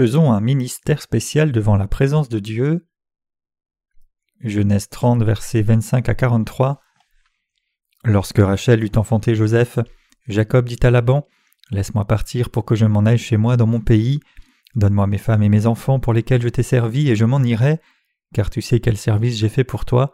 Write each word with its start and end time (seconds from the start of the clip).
Faisons 0.00 0.32
un 0.32 0.40
ministère 0.40 1.02
spécial 1.02 1.52
devant 1.52 1.76
la 1.76 1.86
présence 1.86 2.30
de 2.30 2.38
Dieu. 2.38 2.88
Genèse 4.40 4.88
30, 4.88 5.22
versets 5.22 5.60
25 5.60 6.08
à 6.08 6.14
43. 6.14 6.80
Lorsque 8.04 8.38
Rachel 8.38 8.82
eut 8.82 8.96
enfanté 8.96 9.34
Joseph, 9.34 9.78
Jacob 10.26 10.66
dit 10.66 10.78
à 10.84 10.90
Laban 10.90 11.28
Laisse-moi 11.70 12.06
partir 12.06 12.48
pour 12.48 12.64
que 12.64 12.74
je 12.74 12.86
m'en 12.86 13.04
aille 13.04 13.18
chez 13.18 13.36
moi 13.36 13.58
dans 13.58 13.66
mon 13.66 13.82
pays. 13.82 14.20
Donne-moi 14.74 15.06
mes 15.06 15.18
femmes 15.18 15.42
et 15.42 15.50
mes 15.50 15.66
enfants 15.66 16.00
pour 16.00 16.14
lesquels 16.14 16.40
je 16.40 16.48
t'ai 16.48 16.62
servi 16.62 17.10
et 17.10 17.14
je 17.14 17.26
m'en 17.26 17.42
irai, 17.42 17.78
car 18.32 18.48
tu 18.48 18.62
sais 18.62 18.80
quel 18.80 18.96
service 18.96 19.36
j'ai 19.36 19.50
fait 19.50 19.64
pour 19.64 19.84
toi. 19.84 20.12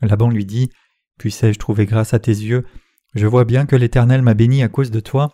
Laban 0.00 0.30
lui 0.30 0.46
dit 0.46 0.68
Puissais-je 1.20 1.60
trouver 1.60 1.86
grâce 1.86 2.12
à 2.12 2.18
tes 2.18 2.32
yeux? 2.32 2.66
Je 3.14 3.28
vois 3.28 3.44
bien 3.44 3.66
que 3.66 3.76
l'Éternel 3.76 4.22
m'a 4.22 4.34
béni 4.34 4.64
à 4.64 4.68
cause 4.68 4.90
de 4.90 4.98
toi. 4.98 5.32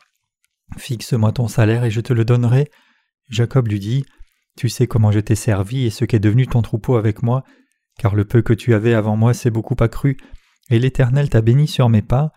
Fixe-moi 0.77 1.32
ton 1.32 1.48
salaire 1.48 1.84
et 1.84 1.91
je 1.91 2.02
te 2.02 2.12
le 2.12 2.27
donnerai. 2.27 2.68
Jacob 3.28 3.68
lui 3.68 3.78
dit 3.78 4.05
Tu 4.56 4.68
sais 4.68 4.87
comment 4.87 5.12
je 5.12 5.20
t'ai 5.20 5.34
servi 5.34 5.86
et 5.86 5.91
ce 5.91 6.05
qu'est 6.05 6.19
devenu 6.19 6.46
ton 6.46 6.62
troupeau 6.62 6.96
avec 6.96 7.23
moi, 7.23 7.45
car 7.98 8.14
le 8.14 8.24
peu 8.24 8.42
que 8.42 8.52
tu 8.52 8.74
avais 8.74 8.95
avant 8.95 9.16
moi 9.16 9.34
s'est 9.34 9.50
beaucoup 9.50 9.77
accru, 9.80 10.16
et 10.70 10.78
l'Éternel 10.78 11.28
t'a 11.28 11.41
béni 11.41 11.66
sur 11.66 11.88
mes 11.88 12.02
pas. 12.02 12.33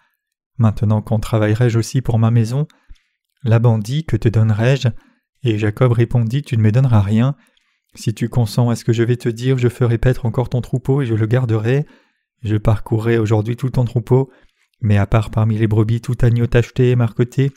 Maintenant 0.58 1.02
quand 1.02 1.20
travaillerai-je 1.20 1.78
aussi 1.80 2.02
pour 2.02 2.20
ma 2.20 2.32
maison 2.32 2.68
Laban 3.44 3.80
dit 3.80 4.06
Que 4.06 4.18
te 4.18 4.30
donnerai-je 4.30 4.90
Et 5.44 5.58
Jacob 5.58 5.92
répondit 5.92 6.44
Tu 6.44 6.58
ne 6.58 6.62
me 6.62 6.72
donneras 6.72 7.02
rien. 7.02 7.36
Si 7.96 8.14
tu 8.14 8.30
consens 8.30 8.70
à 8.70 8.76
ce 8.76 8.86
que 8.86 8.94
je 8.94 9.04
vais 9.04 9.18
te 9.18 9.30
dire, 9.30 9.58
je 9.58 9.68
ferai 9.68 9.98
paître 9.98 10.26
encore 10.26 10.50
ton 10.50 10.62
troupeau 10.62 11.02
et 11.02 11.06
je 11.06 11.16
le 11.16 11.26
garderai. 11.26 11.86
Je 12.44 12.56
parcourrai 12.56 13.18
aujourd'hui 13.18 13.56
tout 13.56 13.70
ton 13.70 13.86
troupeau, 13.86 14.32
mais 14.82 14.98
à 14.98 15.06
part 15.06 15.30
parmi 15.30 15.58
les 15.58 15.68
brebis 15.68 16.02
tout 16.02 16.18
agneau 16.22 16.48
tacheté 16.48 16.92
et 16.92 16.96
marqueté, 16.96 17.52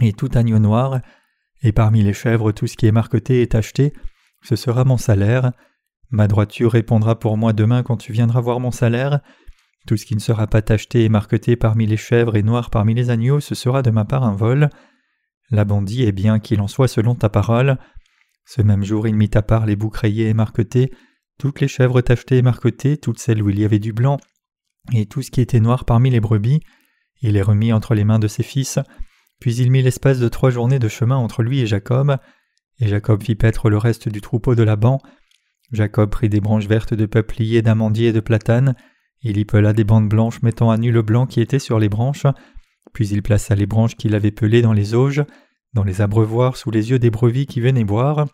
et 0.00 0.12
tout 0.12 0.30
agneau 0.34 0.58
noir, 0.58 1.00
et 1.62 1.72
parmi 1.72 2.02
les 2.02 2.12
chèvres 2.12 2.52
tout 2.52 2.66
ce 2.66 2.76
qui 2.76 2.86
est 2.86 2.92
marqueté 2.92 3.42
et 3.42 3.48
tacheté, 3.48 3.92
ce 4.42 4.56
sera 4.56 4.84
mon 4.84 4.96
salaire. 4.96 5.52
Ma 6.10 6.28
droiture 6.28 6.72
répondra 6.72 7.18
pour 7.18 7.36
moi 7.36 7.52
demain 7.52 7.82
quand 7.82 7.96
tu 7.96 8.12
viendras 8.12 8.40
voir 8.40 8.60
mon 8.60 8.70
salaire. 8.70 9.20
Tout 9.86 9.96
ce 9.96 10.06
qui 10.06 10.14
ne 10.14 10.20
sera 10.20 10.46
pas 10.46 10.62
tacheté 10.62 11.04
et 11.04 11.08
marqueté 11.08 11.56
parmi 11.56 11.86
les 11.86 11.96
chèvres 11.96 12.36
et 12.36 12.42
noir 12.42 12.70
parmi 12.70 12.94
les 12.94 13.10
agneaux, 13.10 13.40
ce 13.40 13.54
sera 13.54 13.82
de 13.82 13.90
ma 13.90 14.04
part 14.04 14.22
un 14.22 14.34
vol. 14.34 14.70
La 15.50 15.64
dit 15.64 16.04
est 16.04 16.12
bien 16.12 16.38
qu'il 16.38 16.60
en 16.60 16.68
soit 16.68 16.88
selon 16.88 17.14
ta 17.14 17.28
parole. 17.28 17.78
Ce 18.44 18.62
même 18.62 18.84
jour 18.84 19.08
il 19.08 19.14
mit 19.14 19.30
à 19.34 19.42
part 19.42 19.66
les 19.66 19.76
boucs 19.76 19.96
rayés 19.96 20.28
et 20.28 20.34
marquetés, 20.34 20.92
toutes 21.38 21.60
les 21.60 21.68
chèvres 21.68 22.00
tachetées 22.00 22.38
et 22.38 22.42
marquetées, 22.42 22.96
toutes 22.96 23.18
celles 23.18 23.42
où 23.42 23.50
il 23.50 23.58
y 23.58 23.64
avait 23.64 23.78
du 23.78 23.92
blanc, 23.92 24.18
et 24.92 25.06
tout 25.06 25.22
ce 25.22 25.30
qui 25.30 25.40
était 25.40 25.60
noir 25.60 25.84
parmi 25.84 26.10
les 26.10 26.20
brebis, 26.20 26.60
il 27.20 27.32
les 27.32 27.42
remit 27.42 27.72
entre 27.72 27.94
les 27.94 28.04
mains 28.04 28.18
de 28.18 28.28
ses 28.28 28.42
fils, 28.42 28.78
puis 29.40 29.56
il 29.56 29.70
mit 29.70 29.82
l'espace 29.82 30.18
de 30.18 30.28
trois 30.28 30.50
journées 30.50 30.78
de 30.78 30.88
chemin 30.88 31.16
entre 31.16 31.42
lui 31.42 31.60
et 31.60 31.66
Jacob, 31.66 32.16
et 32.80 32.88
Jacob 32.88 33.22
fit 33.22 33.34
paître 33.34 33.70
le 33.70 33.78
reste 33.78 34.08
du 34.08 34.20
troupeau 34.20 34.54
de 34.54 34.62
Laban. 34.62 35.00
Jacob 35.72 36.10
prit 36.10 36.28
des 36.28 36.40
branches 36.40 36.66
vertes 36.66 36.94
de 36.94 37.06
peuplier, 37.06 37.62
d'amandier 37.62 38.08
et 38.08 38.12
de 38.12 38.20
platane, 38.20 38.74
il 39.22 39.36
y 39.36 39.44
pela 39.44 39.72
des 39.72 39.84
bandes 39.84 40.08
blanches 40.08 40.42
mettant 40.42 40.70
à 40.70 40.76
nu 40.76 40.92
le 40.92 41.02
blanc 41.02 41.26
qui 41.26 41.40
était 41.40 41.58
sur 41.58 41.78
les 41.78 41.88
branches, 41.88 42.26
puis 42.92 43.08
il 43.08 43.22
plaça 43.22 43.54
les 43.54 43.66
branches 43.66 43.96
qu'il 43.96 44.14
avait 44.14 44.30
pelées 44.30 44.62
dans 44.62 44.72
les 44.72 44.94
auges, 44.94 45.24
dans 45.74 45.84
les 45.84 46.00
abreuvoirs 46.00 46.56
sous 46.56 46.70
les 46.70 46.90
yeux 46.90 46.98
des 46.98 47.10
brebis 47.10 47.46
qui 47.46 47.60
venaient 47.60 47.84
boire, 47.84 48.26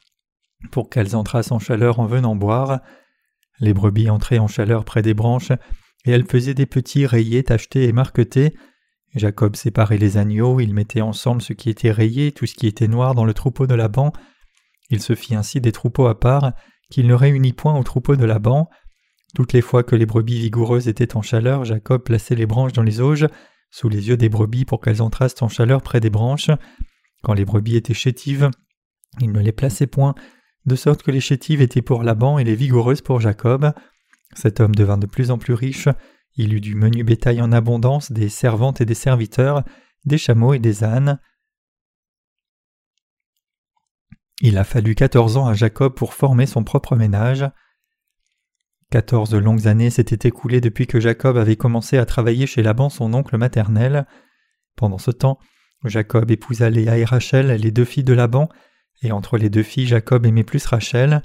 pour 0.71 0.91
qu'elles 0.91 1.17
entrassent 1.17 1.53
en 1.53 1.59
chaleur 1.59 2.01
en 2.01 2.07
venant 2.07 2.37
boire. 2.37 2.81
Les 3.61 3.73
brebis 3.73 4.11
entraient 4.11 4.39
en 4.39 4.47
chaleur 4.47 4.85
près 4.85 5.03
des 5.03 5.15
branches, 5.15 5.53
et 6.05 6.11
elles 6.11 6.27
faisaient 6.27 6.55
des 6.55 6.67
petits 6.67 7.07
rayés 7.07 7.45
tachetés 7.45 7.85
et 7.85 7.93
marquetés. 7.93 8.55
Jacob 9.15 9.55
séparait 9.55 9.99
les 9.99 10.17
agneaux, 10.17 10.61
il 10.61 10.75
mettait 10.75 11.01
ensemble 11.01 11.41
ce 11.41 11.53
qui 11.53 11.71
était 11.71 11.93
rayé, 11.93 12.33
tout 12.33 12.47
ce 12.47 12.55
qui 12.55 12.67
était 12.67 12.89
noir 12.89 13.15
dans 13.15 13.25
le 13.25 13.35
troupeau 13.35 13.67
de 13.67 13.75
Laban. 13.75 14.13
Il 14.91 15.01
se 15.01 15.15
fit 15.15 15.35
ainsi 15.35 15.61
des 15.61 15.73
troupeaux 15.73 16.07
à 16.07 16.19
part, 16.19 16.53
qu'il 16.91 17.07
ne 17.07 17.15
réunit 17.15 17.53
point 17.53 17.79
au 17.79 17.83
troupeau 17.83 18.17
de 18.17 18.25
Laban. 18.25 18.69
Toutes 19.35 19.53
les 19.53 19.63
fois 19.63 19.83
que 19.83 19.97
les 19.97 20.07
brebis 20.07 20.39
vigoureuses 20.39 20.89
étaient 20.89 21.17
en 21.17 21.23
chaleur, 21.23 21.65
Jacob 21.65 22.03
plaçait 22.03 22.35
les 22.35 22.47
branches 22.47 22.73
dans 22.73 22.83
les 22.83 23.01
auges, 23.01 23.27
sous 23.71 23.89
les 23.89 24.09
yeux 24.09 24.17
des 24.17 24.29
brebis 24.29 24.65
pour 24.65 24.81
qu'elles 24.81 25.03
entrassent 25.03 25.43
en 25.43 25.49
chaleur 25.49 25.83
près 25.83 26.01
des 26.01 26.11
branches. 26.11 26.51
Quand 27.23 27.35
les 27.35 27.45
brebis 27.45 27.77
étaient 27.77 27.95
chétives, 27.95 28.51
il 29.21 29.33
ne 29.33 29.41
les 29.41 29.53
plaçait 29.53 29.87
point, 29.87 30.15
de 30.67 30.77
sorte 30.77 31.03
que 31.03 31.11
les 31.11 31.21
chétives 31.21 31.61
étaient 31.61 31.83
pour 31.83 32.03
Laban 32.03 32.39
et 32.39 32.45
les 32.45 32.55
vigoureuses 32.55 33.01
pour 33.01 33.21
Jacob. 33.21 33.73
Cet 34.35 34.61
homme 34.61 34.75
devint 34.75 34.99
de 34.99 35.07
plus 35.07 35.31
en 35.31 35.39
plus 35.39 35.55
riche, 35.55 35.89
il 36.37 36.55
eut 36.55 36.61
du 36.61 36.75
menu 36.75 37.05
bétail 37.05 37.41
en 37.41 37.53
abondance, 37.53 38.13
des 38.13 38.29
servantes 38.29 38.81
et 38.81 38.87
des 38.87 38.95
serviteurs, 38.95 39.65
des 40.05 40.19
chameaux 40.19 40.55
et 40.55 40.59
des 40.59 40.85
ânes. 40.85 41.21
Il 44.41 44.59
a 44.59 44.65
fallu 44.65 44.95
quatorze 44.95 45.37
ans 45.37 45.47
à 45.47 45.55
Jacob 45.55 45.95
pour 45.95 46.13
former 46.13 46.47
son 46.47 46.65
propre 46.65 46.97
ménage. 46.97 47.49
Quatorze 48.91 49.35
longues 49.35 49.67
années 49.67 49.91
s'étaient 49.91 50.29
écoulées 50.29 50.61
depuis 50.61 50.87
que 50.87 51.01
Jacob 51.01 51.37
avait 51.37 51.57
commencé 51.57 51.99
à 51.99 52.07
travailler 52.07 52.47
chez 52.47 52.63
Laban 52.63 52.91
son 52.91 53.15
oncle 53.15 53.37
maternel. 53.39 54.07
Pendant 54.77 54.99
ce 54.99 55.11
temps, 55.11 55.39
Jacob 55.85 56.31
épousa 56.31 56.69
Léa 56.69 56.99
et 56.99 57.05
Rachel, 57.05 57.49
les 57.61 57.71
deux 57.71 57.85
filles 57.85 58.05
de 58.05 58.13
Laban, 58.13 58.49
et 59.03 59.13
entre 59.13 59.39
les 59.39 59.51
deux 59.51 59.63
filles, 59.63 59.87
Jacob 59.87 60.27
aimait 60.27 60.45
plus 60.45 60.65
Rachel. 60.67 61.23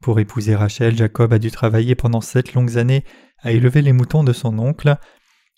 Pour 0.00 0.18
épouser 0.18 0.56
Rachel, 0.56 0.96
Jacob 0.96 1.32
a 1.32 1.38
dû 1.38 1.50
travailler 1.50 1.94
pendant 1.94 2.20
sept 2.20 2.54
longues 2.54 2.78
années 2.78 3.04
à 3.42 3.52
élever 3.52 3.82
les 3.82 3.92
moutons 3.92 4.24
de 4.24 4.32
son 4.32 4.58
oncle. 4.58 4.96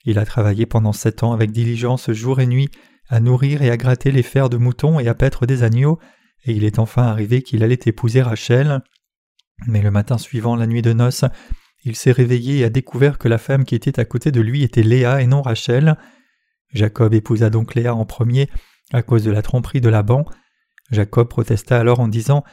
Il 0.05 0.19
a 0.19 0.25
travaillé 0.25 0.67
pendant 0.67 0.93
sept 0.93 1.23
ans 1.23 1.33
avec 1.33 1.53
diligence 1.53 2.11
jour 2.11 2.41
et 2.41 2.47
nuit 2.47 2.71
à 3.09 3.21
nourrir 3.21 3.63
et 3.63 3.71
à 3.71 3.77
gratter 3.77 4.11
les 4.11 4.23
fers 4.23 4.49
de 4.49 4.57
moutons 4.57 4.99
et 4.99 5.09
à 5.09 5.15
paître 5.15 5.45
des 5.45 5.63
agneaux, 5.63 5.99
et 6.45 6.53
il 6.53 6.65
est 6.65 6.79
enfin 6.79 7.03
arrivé 7.03 7.43
qu'il 7.43 7.63
allait 7.63 7.79
épouser 7.85 8.23
Rachel. 8.23 8.81
Mais 9.67 9.83
le 9.83 9.91
matin 9.91 10.19
suivant 10.19 10.57
la 10.57 10.67
nuit 10.67 10.83
de 10.83 10.93
noces, 10.93 11.25
il 11.85 11.95
s'est 11.97 12.13
réveillé 12.13 12.59
et 12.59 12.65
a 12.65 12.71
découvert 12.71 13.19
que 13.19 13.29
la 13.29 13.39
femme 13.39 13.65
qui 13.65 13.75
était 13.75 14.01
à 14.01 14.05
côté 14.05 14.31
de 14.31 14.41
lui 14.41 14.63
était 14.63 14.83
Léa 14.83 15.21
et 15.21 15.27
non 15.27 15.43
Rachel. 15.43 15.97
Jacob 16.73 17.13
épousa 17.13 17.51
donc 17.51 17.75
Léa 17.75 17.95
en 17.95 18.07
premier 18.07 18.49
à 18.93 19.03
cause 19.03 19.25
de 19.25 19.31
la 19.31 19.43
tromperie 19.43 19.81
de 19.81 19.89
Laban. 19.89 20.25
Jacob 20.91 21.29
protesta 21.29 21.79
alors 21.79 22.01
en 22.01 22.09
disant 22.09 22.45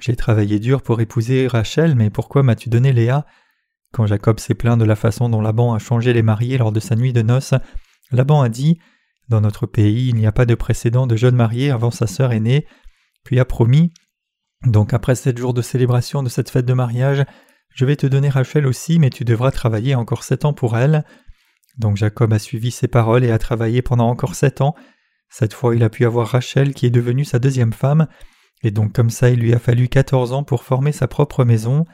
J'ai 0.00 0.16
travaillé 0.16 0.58
dur 0.58 0.82
pour 0.82 1.00
épouser 1.00 1.46
Rachel, 1.46 1.94
mais 1.94 2.10
pourquoi 2.10 2.42
m'as-tu 2.42 2.68
donné 2.68 2.92
Léa? 2.92 3.26
Quand 3.92 4.06
Jacob 4.06 4.38
s'est 4.38 4.54
plaint 4.54 4.78
de 4.78 4.84
la 4.84 4.96
façon 4.96 5.28
dont 5.28 5.40
Laban 5.40 5.74
a 5.74 5.78
changé 5.78 6.12
les 6.12 6.22
mariés 6.22 6.58
lors 6.58 6.72
de 6.72 6.80
sa 6.80 6.96
nuit 6.96 7.12
de 7.12 7.22
noces, 7.22 7.54
Laban 8.12 8.42
a 8.42 8.48
dit 8.48 8.78
Dans 9.28 9.40
notre 9.40 9.66
pays, 9.66 10.08
il 10.08 10.16
n'y 10.16 10.26
a 10.26 10.32
pas 10.32 10.46
de 10.46 10.54
précédent 10.54 11.06
de 11.06 11.16
jeune 11.16 11.36
marié 11.36 11.70
avant 11.70 11.90
sa 11.90 12.06
sœur 12.06 12.32
aînée, 12.32 12.66
puis 13.24 13.40
a 13.40 13.44
promis 13.44 13.92
Donc 14.64 14.94
après 14.94 15.14
sept 15.14 15.38
jours 15.38 15.54
de 15.54 15.62
célébration 15.62 16.22
de 16.22 16.28
cette 16.28 16.50
fête 16.50 16.66
de 16.66 16.74
mariage, 16.74 17.24
je 17.74 17.84
vais 17.84 17.96
te 17.96 18.06
donner 18.06 18.28
Rachel 18.28 18.66
aussi, 18.66 18.98
mais 18.98 19.10
tu 19.10 19.24
devras 19.24 19.50
travailler 19.50 19.94
encore 19.94 20.24
sept 20.24 20.44
ans 20.44 20.52
pour 20.52 20.76
elle. 20.76 21.04
Donc 21.78 21.96
Jacob 21.96 22.32
a 22.32 22.38
suivi 22.38 22.70
ses 22.70 22.88
paroles 22.88 23.24
et 23.24 23.30
a 23.30 23.38
travaillé 23.38 23.82
pendant 23.82 24.08
encore 24.08 24.34
sept 24.34 24.60
ans. 24.60 24.74
Cette 25.28 25.54
fois 25.54 25.74
il 25.74 25.82
a 25.82 25.90
pu 25.90 26.04
avoir 26.04 26.28
Rachel 26.28 26.74
qui 26.74 26.86
est 26.86 26.90
devenue 26.90 27.24
sa 27.24 27.38
deuxième 27.38 27.72
femme, 27.72 28.08
et 28.62 28.70
donc 28.70 28.92
comme 28.92 29.10
ça 29.10 29.30
il 29.30 29.40
lui 29.40 29.54
a 29.54 29.58
fallu 29.58 29.88
quatorze 29.88 30.32
ans 30.32 30.44
pour 30.44 30.64
former 30.64 30.92
sa 30.92 31.08
propre 31.08 31.44
maison. 31.44 31.84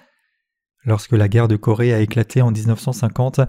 Lorsque 0.86 1.12
la 1.12 1.28
guerre 1.28 1.48
de 1.48 1.56
Corée 1.56 1.92
a 1.92 1.98
éclaté 1.98 2.42
en 2.42 2.52
1950, 2.52 3.40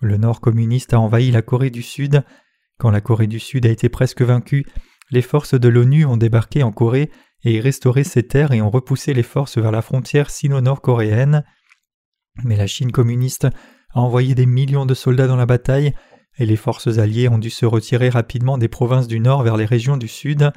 le 0.00 0.18
Nord 0.18 0.42
communiste 0.42 0.92
a 0.92 1.00
envahi 1.00 1.30
la 1.30 1.40
Corée 1.40 1.70
du 1.70 1.82
Sud. 1.82 2.22
Quand 2.78 2.90
la 2.90 3.00
Corée 3.00 3.26
du 3.26 3.40
Sud 3.40 3.64
a 3.64 3.70
été 3.70 3.88
presque 3.88 4.20
vaincue, 4.20 4.66
les 5.10 5.22
forces 5.22 5.58
de 5.58 5.68
l'ONU 5.68 6.04
ont 6.04 6.18
débarqué 6.18 6.62
en 6.62 6.70
Corée 6.70 7.10
et 7.44 7.60
restauré 7.60 8.04
ses 8.04 8.24
terres 8.24 8.52
et 8.52 8.60
ont 8.60 8.68
repoussé 8.68 9.14
les 9.14 9.22
forces 9.22 9.56
vers 9.56 9.72
la 9.72 9.80
frontière 9.80 10.28
sino-nord-coréenne. 10.28 11.44
Mais 12.44 12.56
la 12.56 12.66
Chine 12.66 12.92
communiste 12.92 13.46
a 13.94 14.00
envoyé 14.00 14.34
des 14.34 14.46
millions 14.46 14.86
de 14.86 14.94
soldats 14.94 15.26
dans 15.26 15.36
la 15.36 15.46
bataille, 15.46 15.94
et 16.38 16.44
les 16.44 16.56
forces 16.56 16.98
alliées 16.98 17.28
ont 17.28 17.38
dû 17.38 17.50
se 17.50 17.64
retirer 17.64 18.10
rapidement 18.10 18.58
des 18.58 18.68
provinces 18.68 19.08
du 19.08 19.18
nord 19.18 19.42
vers 19.42 19.56
les 19.56 19.64
régions 19.64 19.96
du 19.96 20.08
sud, 20.08 20.50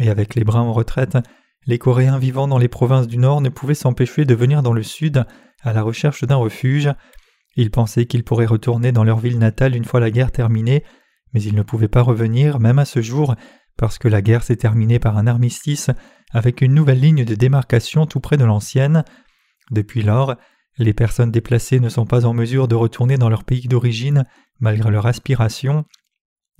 et 0.00 0.10
avec 0.10 0.34
les 0.34 0.44
Bruns 0.44 0.62
en 0.62 0.72
retraite, 0.72 1.18
les 1.68 1.78
Coréens 1.78 2.18
vivant 2.18 2.48
dans 2.48 2.56
les 2.56 2.66
provinces 2.66 3.06
du 3.06 3.18
nord 3.18 3.42
ne 3.42 3.50
pouvaient 3.50 3.74
s'empêcher 3.74 4.24
de 4.24 4.34
venir 4.34 4.62
dans 4.62 4.72
le 4.72 4.82
sud 4.82 5.26
à 5.62 5.74
la 5.74 5.82
recherche 5.82 6.24
d'un 6.24 6.36
refuge. 6.36 6.90
Ils 7.56 7.70
pensaient 7.70 8.06
qu'ils 8.06 8.24
pourraient 8.24 8.46
retourner 8.46 8.90
dans 8.90 9.04
leur 9.04 9.18
ville 9.18 9.38
natale 9.38 9.76
une 9.76 9.84
fois 9.84 10.00
la 10.00 10.10
guerre 10.10 10.32
terminée, 10.32 10.82
mais 11.34 11.42
ils 11.42 11.54
ne 11.54 11.62
pouvaient 11.62 11.86
pas 11.86 12.00
revenir, 12.00 12.58
même 12.58 12.78
à 12.78 12.86
ce 12.86 13.02
jour, 13.02 13.36
parce 13.76 13.98
que 13.98 14.08
la 14.08 14.22
guerre 14.22 14.44
s'est 14.44 14.56
terminée 14.56 14.98
par 14.98 15.18
un 15.18 15.26
armistice 15.26 15.90
avec 16.32 16.62
une 16.62 16.72
nouvelle 16.72 17.00
ligne 17.00 17.26
de 17.26 17.34
démarcation 17.34 18.06
tout 18.06 18.20
près 18.20 18.38
de 18.38 18.44
l'ancienne. 18.44 19.04
Depuis 19.70 20.02
lors, 20.02 20.36
les 20.78 20.94
personnes 20.94 21.30
déplacées 21.30 21.80
ne 21.80 21.90
sont 21.90 22.06
pas 22.06 22.24
en 22.24 22.32
mesure 22.32 22.66
de 22.66 22.76
retourner 22.76 23.18
dans 23.18 23.28
leur 23.28 23.44
pays 23.44 23.68
d'origine 23.68 24.24
malgré 24.58 24.90
leur 24.90 25.04
aspiration. 25.04 25.84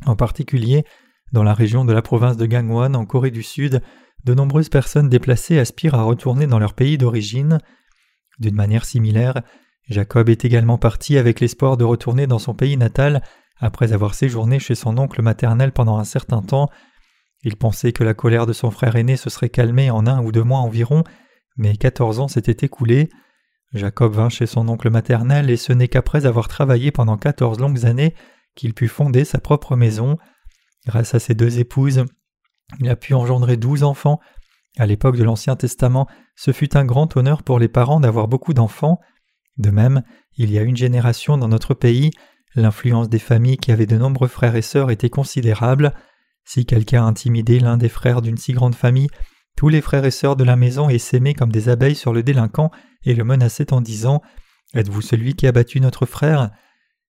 En 0.04 0.16
particulier, 0.16 0.84
dans 1.32 1.44
la 1.44 1.54
région 1.54 1.86
de 1.86 1.94
la 1.94 2.02
province 2.02 2.36
de 2.36 2.44
Gangwon 2.44 2.92
en 2.92 3.06
Corée 3.06 3.30
du 3.30 3.42
Sud, 3.42 3.80
de 4.28 4.34
nombreuses 4.34 4.68
personnes 4.68 5.08
déplacées 5.08 5.58
aspirent 5.58 5.94
à 5.94 6.02
retourner 6.02 6.46
dans 6.46 6.58
leur 6.58 6.74
pays 6.74 6.98
d'origine. 6.98 7.60
D'une 8.38 8.54
manière 8.54 8.84
similaire, 8.84 9.40
Jacob 9.88 10.28
est 10.28 10.44
également 10.44 10.76
parti 10.76 11.16
avec 11.16 11.40
l'espoir 11.40 11.78
de 11.78 11.84
retourner 11.84 12.26
dans 12.26 12.38
son 12.38 12.52
pays 12.52 12.76
natal 12.76 13.22
après 13.56 13.94
avoir 13.94 14.14
séjourné 14.14 14.58
chez 14.58 14.74
son 14.74 14.98
oncle 14.98 15.22
maternel 15.22 15.72
pendant 15.72 15.96
un 15.96 16.04
certain 16.04 16.42
temps. 16.42 16.68
Il 17.42 17.56
pensait 17.56 17.92
que 17.92 18.04
la 18.04 18.12
colère 18.12 18.44
de 18.44 18.52
son 18.52 18.70
frère 18.70 18.96
aîné 18.96 19.16
se 19.16 19.30
serait 19.30 19.48
calmée 19.48 19.90
en 19.90 20.06
un 20.06 20.22
ou 20.22 20.30
deux 20.30 20.44
mois 20.44 20.58
environ, 20.58 21.04
mais 21.56 21.76
quatorze 21.76 22.20
ans 22.20 22.28
s'étaient 22.28 22.66
écoulés. 22.66 23.08
Jacob 23.72 24.12
vint 24.12 24.28
chez 24.28 24.46
son 24.46 24.68
oncle 24.68 24.90
maternel 24.90 25.48
et 25.48 25.56
ce 25.56 25.72
n'est 25.72 25.88
qu'après 25.88 26.26
avoir 26.26 26.48
travaillé 26.48 26.90
pendant 26.90 27.16
quatorze 27.16 27.58
longues 27.58 27.86
années 27.86 28.14
qu'il 28.54 28.74
put 28.74 28.88
fonder 28.88 29.24
sa 29.24 29.38
propre 29.38 29.74
maison. 29.74 30.18
Grâce 30.86 31.14
à 31.14 31.18
ses 31.18 31.34
deux 31.34 31.60
épouses, 31.60 32.04
il 32.80 32.88
a 32.88 32.96
pu 32.96 33.14
engendrer 33.14 33.56
douze 33.56 33.82
enfants. 33.82 34.20
À 34.78 34.86
l'époque 34.86 35.16
de 35.16 35.24
l'Ancien 35.24 35.56
Testament, 35.56 36.06
ce 36.36 36.52
fut 36.52 36.76
un 36.76 36.84
grand 36.84 37.16
honneur 37.16 37.42
pour 37.42 37.58
les 37.58 37.68
parents 37.68 38.00
d'avoir 38.00 38.28
beaucoup 38.28 38.54
d'enfants. 38.54 39.00
De 39.56 39.70
même, 39.70 40.02
il 40.36 40.52
y 40.52 40.58
a 40.58 40.62
une 40.62 40.76
génération 40.76 41.36
dans 41.36 41.48
notre 41.48 41.74
pays, 41.74 42.10
l'influence 42.54 43.08
des 43.08 43.18
familles 43.18 43.56
qui 43.56 43.72
avaient 43.72 43.86
de 43.86 43.96
nombreux 43.96 44.28
frères 44.28 44.56
et 44.56 44.62
sœurs 44.62 44.90
était 44.90 45.10
considérable. 45.10 45.94
Si 46.44 46.64
quelqu'un 46.64 47.06
intimidait 47.06 47.58
l'un 47.58 47.76
des 47.76 47.88
frères 47.88 48.22
d'une 48.22 48.36
si 48.36 48.52
grande 48.52 48.74
famille, 48.74 49.08
tous 49.56 49.68
les 49.68 49.80
frères 49.80 50.04
et 50.04 50.12
sœurs 50.12 50.36
de 50.36 50.44
la 50.44 50.56
maison 50.56 50.88
essaimaient 50.88 51.34
comme 51.34 51.50
des 51.50 51.68
abeilles 51.68 51.96
sur 51.96 52.12
le 52.12 52.22
délinquant 52.22 52.70
et 53.04 53.14
le 53.14 53.24
menaçaient 53.24 53.72
en 53.72 53.80
disant 53.80 54.22
Êtes-vous 54.74 55.02
celui 55.02 55.34
qui 55.34 55.46
a 55.46 55.52
battu 55.52 55.80
notre 55.80 56.06
frère? 56.06 56.50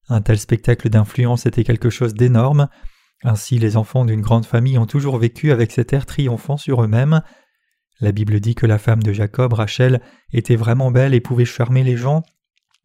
Un 0.07 0.21
tel 0.21 0.39
spectacle 0.39 0.89
d'influence 0.89 1.45
était 1.45 1.63
quelque 1.63 1.89
chose 1.89 2.15
d'énorme. 2.15 2.67
Ainsi, 3.23 3.59
les 3.59 3.77
enfants 3.77 4.05
d'une 4.05 4.21
grande 4.21 4.45
famille 4.45 4.77
ont 4.77 4.85
toujours 4.85 5.17
vécu 5.17 5.51
avec 5.51 5.71
cet 5.71 5.93
air 5.93 6.05
triomphant 6.05 6.57
sur 6.57 6.83
eux-mêmes. 6.83 7.21
La 7.99 8.11
Bible 8.11 8.39
dit 8.39 8.55
que 8.55 8.65
la 8.65 8.77
femme 8.77 9.03
de 9.03 9.11
Jacob, 9.11 9.53
Rachel, 9.53 10.01
était 10.31 10.55
vraiment 10.55 10.91
belle 10.91 11.13
et 11.13 11.19
pouvait 11.19 11.45
charmer 11.45 11.83
les 11.83 11.97
gens, 11.97 12.23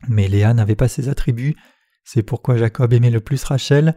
mais 0.09 0.27
Léa 0.27 0.55
n'avait 0.55 0.75
pas 0.75 0.89
ces 0.89 1.09
attributs. 1.09 1.55
C'est 2.05 2.25
pourquoi 2.25 2.57
Jacob 2.57 2.93
aimait 2.93 3.11
le 3.11 3.21
plus 3.21 3.45
Rachel. 3.45 3.95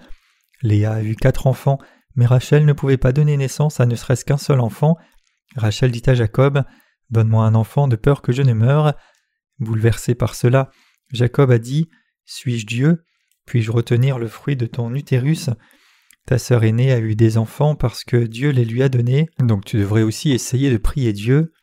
Léa 0.62 0.94
a 0.94 1.04
eu 1.04 1.16
quatre 1.16 1.48
enfants, 1.48 1.80
mais 2.16 2.26
Rachel 2.26 2.66
ne 2.66 2.74
pouvait 2.74 2.98
pas 2.98 3.12
donner 3.12 3.36
naissance 3.36 3.80
à 3.80 3.86
ne 3.86 3.96
serait-ce 3.96 4.26
qu'un 4.26 4.38
seul 4.38 4.60
enfant, 4.60 4.98
Rachel 5.56 5.92
dit 5.92 6.04
à 6.08 6.14
Jacob 6.14 6.64
Donne-moi 7.10 7.46
un 7.46 7.56
enfant 7.56 7.88
de 7.88 7.96
peur 7.96 8.22
que 8.22 8.32
je 8.32 8.42
ne 8.42 8.54
meure. 8.54 8.94
Bouleversé 9.60 10.14
par 10.14 10.36
cela, 10.36 10.70
Jacob 11.12 11.52
a 11.52 11.58
dit 11.58 11.90
Suis-je 12.26 12.66
Dieu? 12.66 13.06
Puis-je 13.46 13.72
retenir 13.72 14.20
le 14.20 14.28
fruit 14.28 14.56
de 14.56 14.66
ton 14.66 14.94
utérus? 14.94 15.50
Ta 16.28 16.38
sœur 16.38 16.66
aînée 16.66 16.92
a 16.92 17.00
eu 17.00 17.16
des 17.16 17.38
enfants 17.38 17.76
parce 17.76 18.04
que 18.04 18.18
Dieu 18.18 18.50
les 18.50 18.66
lui 18.66 18.84
a 18.84 18.90
donnés, 18.90 19.30
donc 19.40 19.64
tu 19.64 19.78
devrais 19.78 20.04
aussi 20.04 20.32
essayer 20.32 20.70
de 20.70 20.76
prier 20.76 21.14
Dieu. 21.14 21.54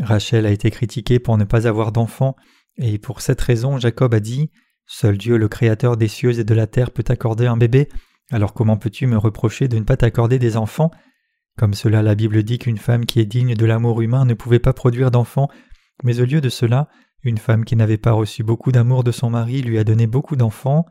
Rachel 0.00 0.46
a 0.46 0.52
été 0.52 0.70
critiquée 0.70 1.18
pour 1.18 1.36
ne 1.36 1.42
pas 1.42 1.66
avoir 1.66 1.90
d'enfants, 1.90 2.36
et 2.78 2.98
pour 2.98 3.20
cette 3.20 3.40
raison 3.40 3.78
Jacob 3.78 4.14
a 4.14 4.20
dit 4.20 4.52
Seul 4.86 5.18
Dieu, 5.18 5.36
le 5.36 5.48
Créateur 5.48 5.96
des 5.96 6.06
cieux 6.06 6.38
et 6.38 6.44
de 6.44 6.54
la 6.54 6.68
terre, 6.68 6.92
peut 6.92 7.04
accorder 7.08 7.46
un 7.46 7.56
bébé, 7.56 7.88
alors 8.30 8.54
comment 8.54 8.76
peux-tu 8.76 9.08
me 9.08 9.18
reprocher 9.18 9.66
de 9.66 9.76
ne 9.76 9.84
pas 9.84 9.96
t'accorder 9.96 10.38
des 10.38 10.56
enfants? 10.56 10.92
Comme 11.58 11.74
cela, 11.74 12.00
la 12.00 12.14
Bible 12.14 12.44
dit 12.44 12.58
qu'une 12.58 12.78
femme 12.78 13.06
qui 13.06 13.18
est 13.18 13.26
digne 13.26 13.56
de 13.56 13.66
l'amour 13.66 14.02
humain 14.02 14.24
ne 14.24 14.34
pouvait 14.34 14.60
pas 14.60 14.72
produire 14.72 15.10
d'enfants, 15.10 15.48
mais 16.04 16.20
au 16.20 16.26
lieu 16.26 16.40
de 16.40 16.48
cela, 16.48 16.88
une 17.24 17.38
femme 17.38 17.64
qui 17.64 17.74
n'avait 17.74 17.98
pas 17.98 18.12
reçu 18.12 18.44
beaucoup 18.44 18.70
d'amour 18.70 19.02
de 19.02 19.10
son 19.10 19.30
mari 19.30 19.62
lui 19.62 19.78
a 19.78 19.84
donné 19.84 20.06
beaucoup 20.06 20.36
d'enfants. 20.36 20.86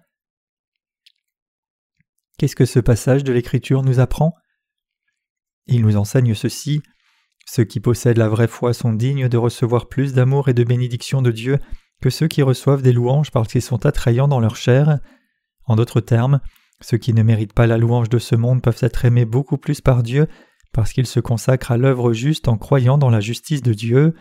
Qu'est-ce 2.37 2.55
que 2.55 2.65
ce 2.65 2.79
passage 2.79 3.23
de 3.23 3.31
l'Écriture 3.31 3.83
nous 3.83 3.99
apprend? 3.99 4.35
Il 5.67 5.81
nous 5.81 5.95
enseigne 5.95 6.33
ceci. 6.33 6.81
Ceux 7.45 7.63
qui 7.63 7.79
possèdent 7.79 8.17
la 8.17 8.27
vraie 8.27 8.47
foi 8.47 8.73
sont 8.73 8.93
dignes 8.93 9.29
de 9.29 9.37
recevoir 9.37 9.87
plus 9.87 10.13
d'amour 10.13 10.49
et 10.49 10.53
de 10.53 10.63
bénédiction 10.63 11.21
de 11.21 11.31
Dieu 11.31 11.59
que 12.01 12.09
ceux 12.09 12.27
qui 12.27 12.41
reçoivent 12.41 12.81
des 12.81 12.91
louanges 12.91 13.31
parce 13.31 13.47
qu'ils 13.47 13.61
sont 13.61 13.85
attrayants 13.85 14.27
dans 14.27 14.39
leur 14.39 14.55
chair. 14.55 14.99
En 15.65 15.75
d'autres 15.75 16.01
termes, 16.01 16.41
ceux 16.81 16.97
qui 16.97 17.13
ne 17.13 17.23
méritent 17.23 17.53
pas 17.53 17.67
la 17.67 17.77
louange 17.77 18.09
de 18.09 18.19
ce 18.19 18.35
monde 18.35 18.61
peuvent 18.61 18.81
être 18.81 19.05
aimés 19.05 19.25
beaucoup 19.25 19.57
plus 19.57 19.81
par 19.81 20.03
Dieu 20.03 20.27
parce 20.73 20.91
qu'ils 20.91 21.07
se 21.07 21.21
consacrent 21.21 21.71
à 21.71 21.77
l'œuvre 21.77 22.11
juste 22.11 22.49
en 22.49 22.57
croyant 22.57 22.97
dans 22.97 23.09
la 23.09 23.21
justice 23.21 23.61
de 23.61 23.73
Dieu. 23.73 24.13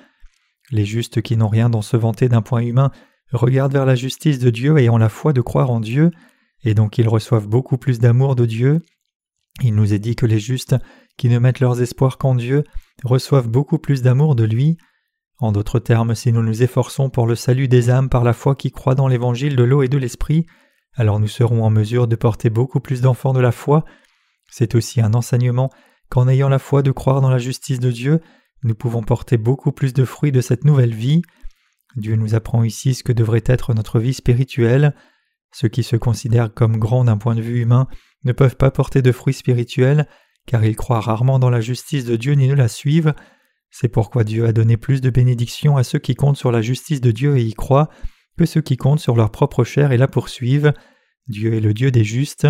Les 0.70 0.84
justes 0.84 1.20
qui 1.20 1.36
n'ont 1.36 1.48
rien 1.48 1.68
dans 1.68 1.82
se 1.82 1.96
vanter 1.96 2.28
d'un 2.28 2.42
point 2.42 2.60
humain 2.60 2.92
regardent 3.32 3.72
vers 3.72 3.86
la 3.86 3.96
justice 3.96 4.38
de 4.38 4.50
Dieu 4.50 4.78
et 4.78 4.88
ont 4.88 4.96
la 4.96 5.08
foi 5.08 5.32
de 5.32 5.40
croire 5.40 5.70
en 5.70 5.80
Dieu, 5.80 6.12
et 6.64 6.74
donc 6.74 6.98
ils 6.98 7.08
reçoivent 7.08 7.48
beaucoup 7.48 7.78
plus 7.78 7.98
d'amour 7.98 8.36
de 8.36 8.46
Dieu. 8.46 8.80
Il 9.62 9.74
nous 9.74 9.94
est 9.94 9.98
dit 9.98 10.16
que 10.16 10.26
les 10.26 10.38
justes, 10.38 10.76
qui 11.16 11.28
ne 11.28 11.38
mettent 11.38 11.60
leurs 11.60 11.80
espoirs 11.80 12.18
qu'en 12.18 12.34
Dieu, 12.34 12.64
reçoivent 13.04 13.48
beaucoup 13.48 13.78
plus 13.78 14.02
d'amour 14.02 14.34
de 14.34 14.44
lui. 14.44 14.76
En 15.38 15.52
d'autres 15.52 15.78
termes, 15.78 16.14
si 16.14 16.32
nous 16.32 16.42
nous 16.42 16.62
efforçons 16.62 17.10
pour 17.10 17.26
le 17.26 17.34
salut 17.34 17.68
des 17.68 17.90
âmes 17.90 18.08
par 18.08 18.24
la 18.24 18.32
foi 18.32 18.54
qui 18.56 18.70
croit 18.70 18.94
dans 18.94 19.08
l'évangile 19.08 19.56
de 19.56 19.62
l'eau 19.62 19.82
et 19.82 19.88
de 19.88 19.98
l'esprit, 19.98 20.46
alors 20.94 21.20
nous 21.20 21.28
serons 21.28 21.62
en 21.64 21.70
mesure 21.70 22.08
de 22.08 22.16
porter 22.16 22.50
beaucoup 22.50 22.80
plus 22.80 23.00
d'enfants 23.00 23.32
de 23.32 23.40
la 23.40 23.52
foi. 23.52 23.84
C'est 24.50 24.74
aussi 24.74 25.00
un 25.00 25.14
enseignement 25.14 25.70
qu'en 26.08 26.28
ayant 26.28 26.48
la 26.48 26.58
foi 26.58 26.82
de 26.82 26.92
croire 26.92 27.20
dans 27.20 27.30
la 27.30 27.38
justice 27.38 27.80
de 27.80 27.90
Dieu, 27.90 28.20
nous 28.62 28.74
pouvons 28.74 29.02
porter 29.02 29.36
beaucoup 29.36 29.72
plus 29.72 29.92
de 29.92 30.04
fruits 30.04 30.32
de 30.32 30.40
cette 30.40 30.64
nouvelle 30.64 30.94
vie. 30.94 31.22
Dieu 31.96 32.16
nous 32.16 32.34
apprend 32.34 32.64
ici 32.64 32.94
ce 32.94 33.02
que 33.02 33.12
devrait 33.12 33.44
être 33.44 33.74
notre 33.74 33.98
vie 34.00 34.14
spirituelle. 34.14 34.94
Ceux 35.54 35.68
qui 35.68 35.84
se 35.84 35.94
considèrent 35.94 36.52
comme 36.52 36.78
grands 36.78 37.04
d'un 37.04 37.16
point 37.16 37.36
de 37.36 37.40
vue 37.40 37.60
humain 37.60 37.86
ne 38.24 38.32
peuvent 38.32 38.56
pas 38.56 38.70
porter 38.70 39.02
de 39.02 39.12
fruits 39.12 39.34
spirituels, 39.34 40.08
car 40.46 40.64
ils 40.64 40.74
croient 40.74 41.00
rarement 41.00 41.38
dans 41.38 41.50
la 41.50 41.60
justice 41.60 42.04
de 42.04 42.16
Dieu 42.16 42.34
ni 42.34 42.48
ne 42.48 42.54
la 42.54 42.68
suivent. 42.68 43.14
C'est 43.70 43.88
pourquoi 43.88 44.24
Dieu 44.24 44.46
a 44.46 44.52
donné 44.52 44.76
plus 44.76 45.00
de 45.00 45.10
bénédictions 45.10 45.76
à 45.76 45.84
ceux 45.84 46.00
qui 46.00 46.16
comptent 46.16 46.36
sur 46.36 46.50
la 46.50 46.60
justice 46.60 47.00
de 47.00 47.12
Dieu 47.12 47.36
et 47.36 47.42
y 47.42 47.54
croient, 47.54 47.88
que 48.36 48.46
ceux 48.46 48.62
qui 48.62 48.76
comptent 48.76 49.00
sur 49.00 49.14
leur 49.14 49.30
propre 49.30 49.62
chair 49.62 49.92
et 49.92 49.96
la 49.96 50.08
poursuivent. 50.08 50.72
Dieu 51.28 51.54
est 51.54 51.60
le 51.60 51.72
Dieu 51.72 51.90
des 51.90 52.04
justes. 52.04 52.48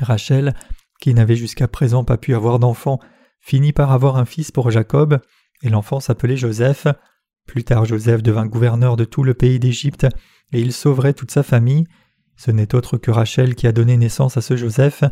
Rachel 0.00 0.54
qui 1.00 1.14
n'avait 1.14 1.36
jusqu'à 1.36 1.68
présent 1.68 2.04
pas 2.04 2.18
pu 2.18 2.34
avoir 2.34 2.58
d'enfant, 2.58 2.98
finit 3.40 3.72
par 3.72 3.92
avoir 3.92 4.16
un 4.16 4.24
fils 4.24 4.50
pour 4.50 4.70
Jacob, 4.70 5.20
et 5.62 5.68
l'enfant 5.68 6.00
s'appelait 6.00 6.36
Joseph. 6.36 6.86
Plus 7.50 7.64
tard 7.64 7.84
Joseph 7.84 8.22
devint 8.22 8.46
gouverneur 8.46 8.96
de 8.96 9.04
tout 9.04 9.24
le 9.24 9.34
pays 9.34 9.58
d'Égypte, 9.58 10.06
et 10.52 10.60
il 10.60 10.72
sauverait 10.72 11.14
toute 11.14 11.32
sa 11.32 11.42
famille. 11.42 11.84
Ce 12.36 12.52
n'est 12.52 12.76
autre 12.76 12.96
que 12.96 13.10
Rachel 13.10 13.56
qui 13.56 13.66
a 13.66 13.72
donné 13.72 13.96
naissance 13.96 14.36
à 14.36 14.40
ce 14.40 14.56
Joseph. 14.56 15.02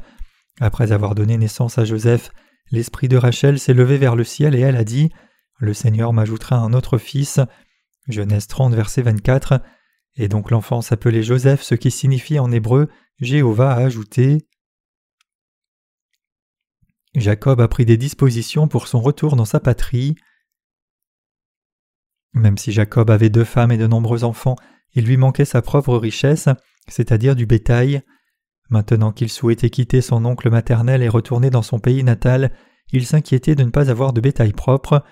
Après 0.61 0.93
avoir 0.93 1.17
donné 1.17 1.37
naissance 1.37 1.79
à 1.79 1.85
Joseph, 1.85 2.31
l'esprit 2.70 3.08
de 3.08 3.17
Rachel 3.17 3.58
s'est 3.58 3.75
levé 3.75 3.99
vers 3.99 4.14
le 4.14 4.23
ciel 4.23 4.54
et 4.54 4.61
elle 4.61 4.76
a 4.76 4.85
dit 4.85 5.11
Le 5.59 5.75
Seigneur 5.75 6.12
m'ajoutera 6.12 6.59
un 6.59 6.75
autre 6.75 6.97
fils. 6.97 7.40
Genèse 8.07 8.47
30, 8.47 8.73
verset 8.73 9.02
24. 9.02 9.61
Et 10.14 10.28
donc 10.28 10.52
l'enfant 10.52 10.80
s'appelait 10.80 11.25
Joseph, 11.25 11.62
ce 11.62 11.75
qui 11.75 11.90
signifie 11.90 12.38
en 12.38 12.52
hébreu 12.52 12.88
Jéhovah 13.18 13.73
a 13.73 13.80
ajouté. 13.80 14.47
Jacob 17.16 17.61
a 17.61 17.66
pris 17.66 17.85
des 17.85 17.97
dispositions 17.97 18.68
pour 18.68 18.87
son 18.87 19.00
retour 19.00 19.35
dans 19.35 19.45
sa 19.45 19.59
patrie. 19.59 20.14
Même 22.35 22.58
si 22.58 22.73
Jacob 22.73 23.11
avait 23.11 23.30
deux 23.30 23.44
femmes 23.44 23.73
et 23.73 23.78
de 23.78 23.87
nombreux 23.87 24.25
enfants, 24.25 24.56
il 24.94 25.04
lui 25.04 25.16
manquait 25.16 25.44
sa 25.44 25.62
propre 25.62 25.97
richesse, 25.97 26.49
c'est-à-dire 26.88 27.37
du 27.37 27.47
bétail. 27.47 28.02
Maintenant 28.70 29.12
qu'il 29.12 29.30
souhaitait 29.30 29.70
quitter 29.70 30.00
son 30.00 30.25
oncle 30.25 30.50
maternel 30.50 31.02
et 31.02 31.08
retourner 31.08 31.50
dans 31.50 31.62
son 31.62 31.78
pays 31.78 32.04
natal, 32.04 32.52
il 32.92 33.06
s'inquiétait 33.06 33.54
de 33.54 33.64
ne 33.64 33.70
pas 33.70 33.90
avoir 33.90 34.12
de 34.12 34.20
bétail 34.20 34.52
propre. 34.52 35.04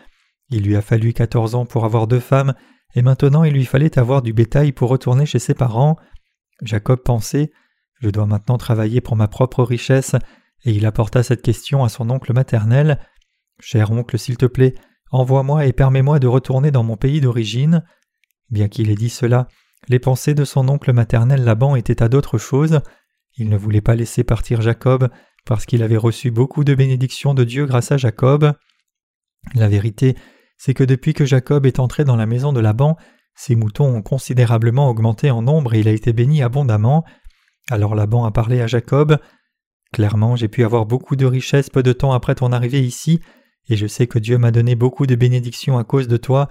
Il 0.50 0.64
lui 0.64 0.76
a 0.76 0.82
fallu 0.82 1.12
quatorze 1.12 1.54
ans 1.54 1.66
pour 1.66 1.84
avoir 1.84 2.06
deux 2.06 2.20
femmes, 2.20 2.54
et 2.94 3.02
maintenant 3.02 3.44
il 3.44 3.52
lui 3.52 3.64
fallait 3.64 3.98
avoir 3.98 4.22
du 4.22 4.32
bétail 4.32 4.72
pour 4.72 4.90
retourner 4.90 5.26
chez 5.26 5.38
ses 5.38 5.54
parents. 5.54 5.96
Jacob 6.62 7.00
pensait 7.02 7.50
Je 8.00 8.10
dois 8.10 8.26
maintenant 8.26 8.58
travailler 8.58 9.00
pour 9.00 9.16
ma 9.16 9.28
propre 9.28 9.62
richesse, 9.62 10.14
et 10.64 10.72
il 10.72 10.86
apporta 10.86 11.22
cette 11.22 11.42
question 11.42 11.84
à 11.84 11.88
son 11.88 12.10
oncle 12.10 12.32
maternel. 12.32 12.98
Cher 13.60 13.90
oncle, 13.90 14.18
s'il 14.18 14.36
te 14.36 14.46
plaît, 14.46 14.74
envoie-moi 15.16 15.66
et 15.66 15.72
permets-moi 15.72 16.18
de 16.18 16.26
retourner 16.26 16.70
dans 16.70 16.82
mon 16.82 16.96
pays 16.96 17.20
d'origine. 17.20 17.84
Bien 18.50 18.68
qu'il 18.68 18.90
ait 18.90 18.94
dit 18.94 19.10
cela, 19.10 19.48
les 19.88 19.98
pensées 19.98 20.34
de 20.34 20.44
son 20.44 20.68
oncle 20.68 20.92
maternel 20.92 21.44
Laban 21.44 21.76
étaient 21.76 22.02
à 22.02 22.08
d'autres 22.08 22.38
choses. 22.38 22.80
Il 23.36 23.48
ne 23.48 23.56
voulait 23.56 23.80
pas 23.80 23.96
laisser 23.96 24.24
partir 24.24 24.62
Jacob 24.62 25.08
parce 25.44 25.66
qu'il 25.66 25.82
avait 25.82 25.96
reçu 25.96 26.30
beaucoup 26.30 26.64
de 26.64 26.74
bénédictions 26.74 27.34
de 27.34 27.44
Dieu 27.44 27.66
grâce 27.66 27.92
à 27.92 27.96
Jacob. 27.96 28.52
La 29.54 29.68
vérité, 29.68 30.16
c'est 30.58 30.74
que 30.74 30.84
depuis 30.84 31.14
que 31.14 31.24
Jacob 31.24 31.66
est 31.66 31.78
entré 31.78 32.04
dans 32.04 32.16
la 32.16 32.26
maison 32.26 32.52
de 32.52 32.60
Laban, 32.60 32.96
ses 33.34 33.54
moutons 33.54 33.94
ont 33.94 34.02
considérablement 34.02 34.88
augmenté 34.88 35.30
en 35.30 35.42
nombre 35.42 35.74
et 35.74 35.80
il 35.80 35.88
a 35.88 35.92
été 35.92 36.12
béni 36.12 36.42
abondamment. 36.42 37.04
Alors 37.70 37.94
Laban 37.94 38.24
a 38.24 38.30
parlé 38.30 38.60
à 38.60 38.66
Jacob. 38.66 39.18
Clairement, 39.92 40.36
j'ai 40.36 40.48
pu 40.48 40.64
avoir 40.64 40.86
beaucoup 40.86 41.16
de 41.16 41.26
richesses 41.26 41.70
peu 41.70 41.82
de 41.82 41.92
temps 41.92 42.12
après 42.12 42.34
ton 42.34 42.52
arrivée 42.52 42.82
ici, 42.82 43.20
et 43.68 43.76
je 43.76 43.86
sais 43.86 44.06
que 44.06 44.18
Dieu 44.18 44.38
m'a 44.38 44.50
donné 44.50 44.74
beaucoup 44.74 45.06
de 45.06 45.14
bénédictions 45.14 45.78
à 45.78 45.84
cause 45.84 46.08
de 46.08 46.16
toi. 46.16 46.50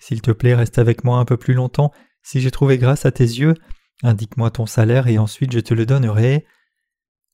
S'il 0.00 0.22
te 0.22 0.30
plaît, 0.30 0.54
reste 0.54 0.78
avec 0.78 1.04
moi 1.04 1.18
un 1.18 1.24
peu 1.24 1.36
plus 1.36 1.54
longtemps, 1.54 1.92
si 2.22 2.40
j'ai 2.40 2.50
trouvé 2.50 2.78
grâce 2.78 3.04
à 3.04 3.10
tes 3.10 3.24
yeux, 3.24 3.54
indique-moi 4.02 4.50
ton 4.50 4.66
salaire 4.66 5.08
et 5.08 5.18
ensuite 5.18 5.52
je 5.52 5.60
te 5.60 5.74
le 5.74 5.86
donnerai. 5.86 6.46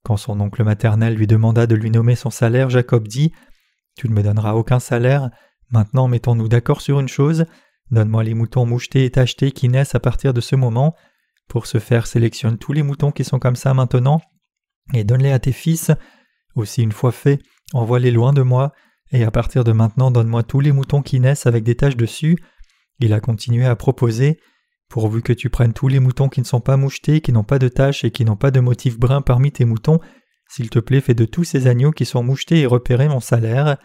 Quand 0.02 0.16
son 0.16 0.40
oncle 0.40 0.64
maternel 0.64 1.14
lui 1.14 1.26
demanda 1.26 1.66
de 1.66 1.75
lui 1.75 1.90
nommer 1.90 2.14
son 2.14 2.30
salaire, 2.30 2.70
Jacob 2.70 3.06
dit 3.06 3.32
Tu 3.97 4.08
ne 4.08 4.14
me 4.14 4.23
donneras 4.23 4.54
aucun 4.54 4.80
salaire, 4.80 5.30
maintenant 5.70 6.08
mettons-nous 6.08 6.49
d'accord 6.49 6.80
sur 6.80 7.00
une 7.00 7.08
chose, 7.08 7.44
donne-moi 7.90 8.25
les 8.25 8.35
moutons 8.35 8.64
mouchetés 8.64 9.04
et 9.04 9.11
tachetés 9.11 9.52
qui 9.52 9.68
naissent 9.68 9.94
à 9.94 10.00
partir 10.00 10.32
de 10.32 10.40
ce 10.40 10.56
moment. 10.56 10.94
Pour 11.49 11.66
ce 11.66 11.78
faire, 11.78 12.06
sélectionne 12.06 12.58
tous 12.58 12.73
les 12.73 12.82
moutons 12.82 13.12
qui 13.12 13.25
sont 13.25 13.38
comme 13.38 13.56
ça 13.56 13.75
maintenant 13.75 14.20
et 14.94 15.04
donne-les 15.04 15.32
à 15.32 15.38
tes 15.38 15.52
fils. 15.52 15.90
Aussi 16.54 16.82
une 16.82 16.92
fois 16.92 17.12
fait, 17.12 17.40
envoie-les 17.73 18.11
loin 18.11 18.32
de 18.32 18.42
moi, 18.42 18.73
et 19.12 19.24
à 19.24 19.30
partir 19.30 19.64
de 19.64 19.72
maintenant 19.72 20.10
donne-moi 20.10 20.42
tous 20.42 20.60
les 20.60 20.72
moutons 20.72 21.02
qui 21.02 21.20
naissent 21.20 21.46
avec 21.46 21.64
des 21.64 21.74
taches 21.74 21.96
dessus. 21.96 22.38
Il 23.00 23.12
a 23.12 23.20
continué 23.20 23.64
à 23.64 23.76
proposer 23.76 24.38
Pourvu 24.88 25.20
que 25.20 25.34
tu 25.34 25.50
prennes 25.50 25.74
tous 25.74 25.88
les 25.88 26.00
moutons 26.00 26.30
qui 26.30 26.40
ne 26.40 26.46
sont 26.46 26.60
pas 26.60 26.78
mouchetés, 26.78 27.20
qui 27.20 27.30
n'ont 27.32 27.44
pas 27.44 27.58
de 27.58 27.68
taches 27.68 28.04
et 28.04 28.10
qui 28.10 28.24
n'ont 28.24 28.36
pas 28.36 28.50
de 28.50 28.60
motifs 28.60 28.98
bruns 28.98 29.20
parmi 29.20 29.52
tes 29.52 29.66
moutons, 29.66 30.00
s'il 30.48 30.70
te 30.70 30.78
plaît, 30.78 31.02
fais 31.02 31.14
de 31.14 31.26
tous 31.26 31.44
ces 31.44 31.66
agneaux 31.66 31.92
qui 31.92 32.06
sont 32.06 32.22
mouchetés 32.22 32.60
et 32.60 32.66
repérés 32.66 33.08
mon 33.08 33.20
salaire. 33.20 33.76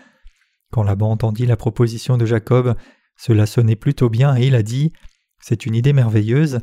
Quand 0.72 0.84
Laban 0.84 1.12
entendit 1.12 1.46
la 1.46 1.58
proposition 1.58 2.18
de 2.18 2.26
Jacob, 2.26 2.76
cela 3.18 3.46
sonnait 3.46 3.76
plutôt 3.76 4.10
bien 4.10 4.38
et 4.38 4.48
il 4.48 4.56
a 4.56 4.64
dit 4.64 4.94
C'est 5.42 5.66
une 5.66 5.76
idée 5.76 5.94
merveilleuse. 5.94 6.60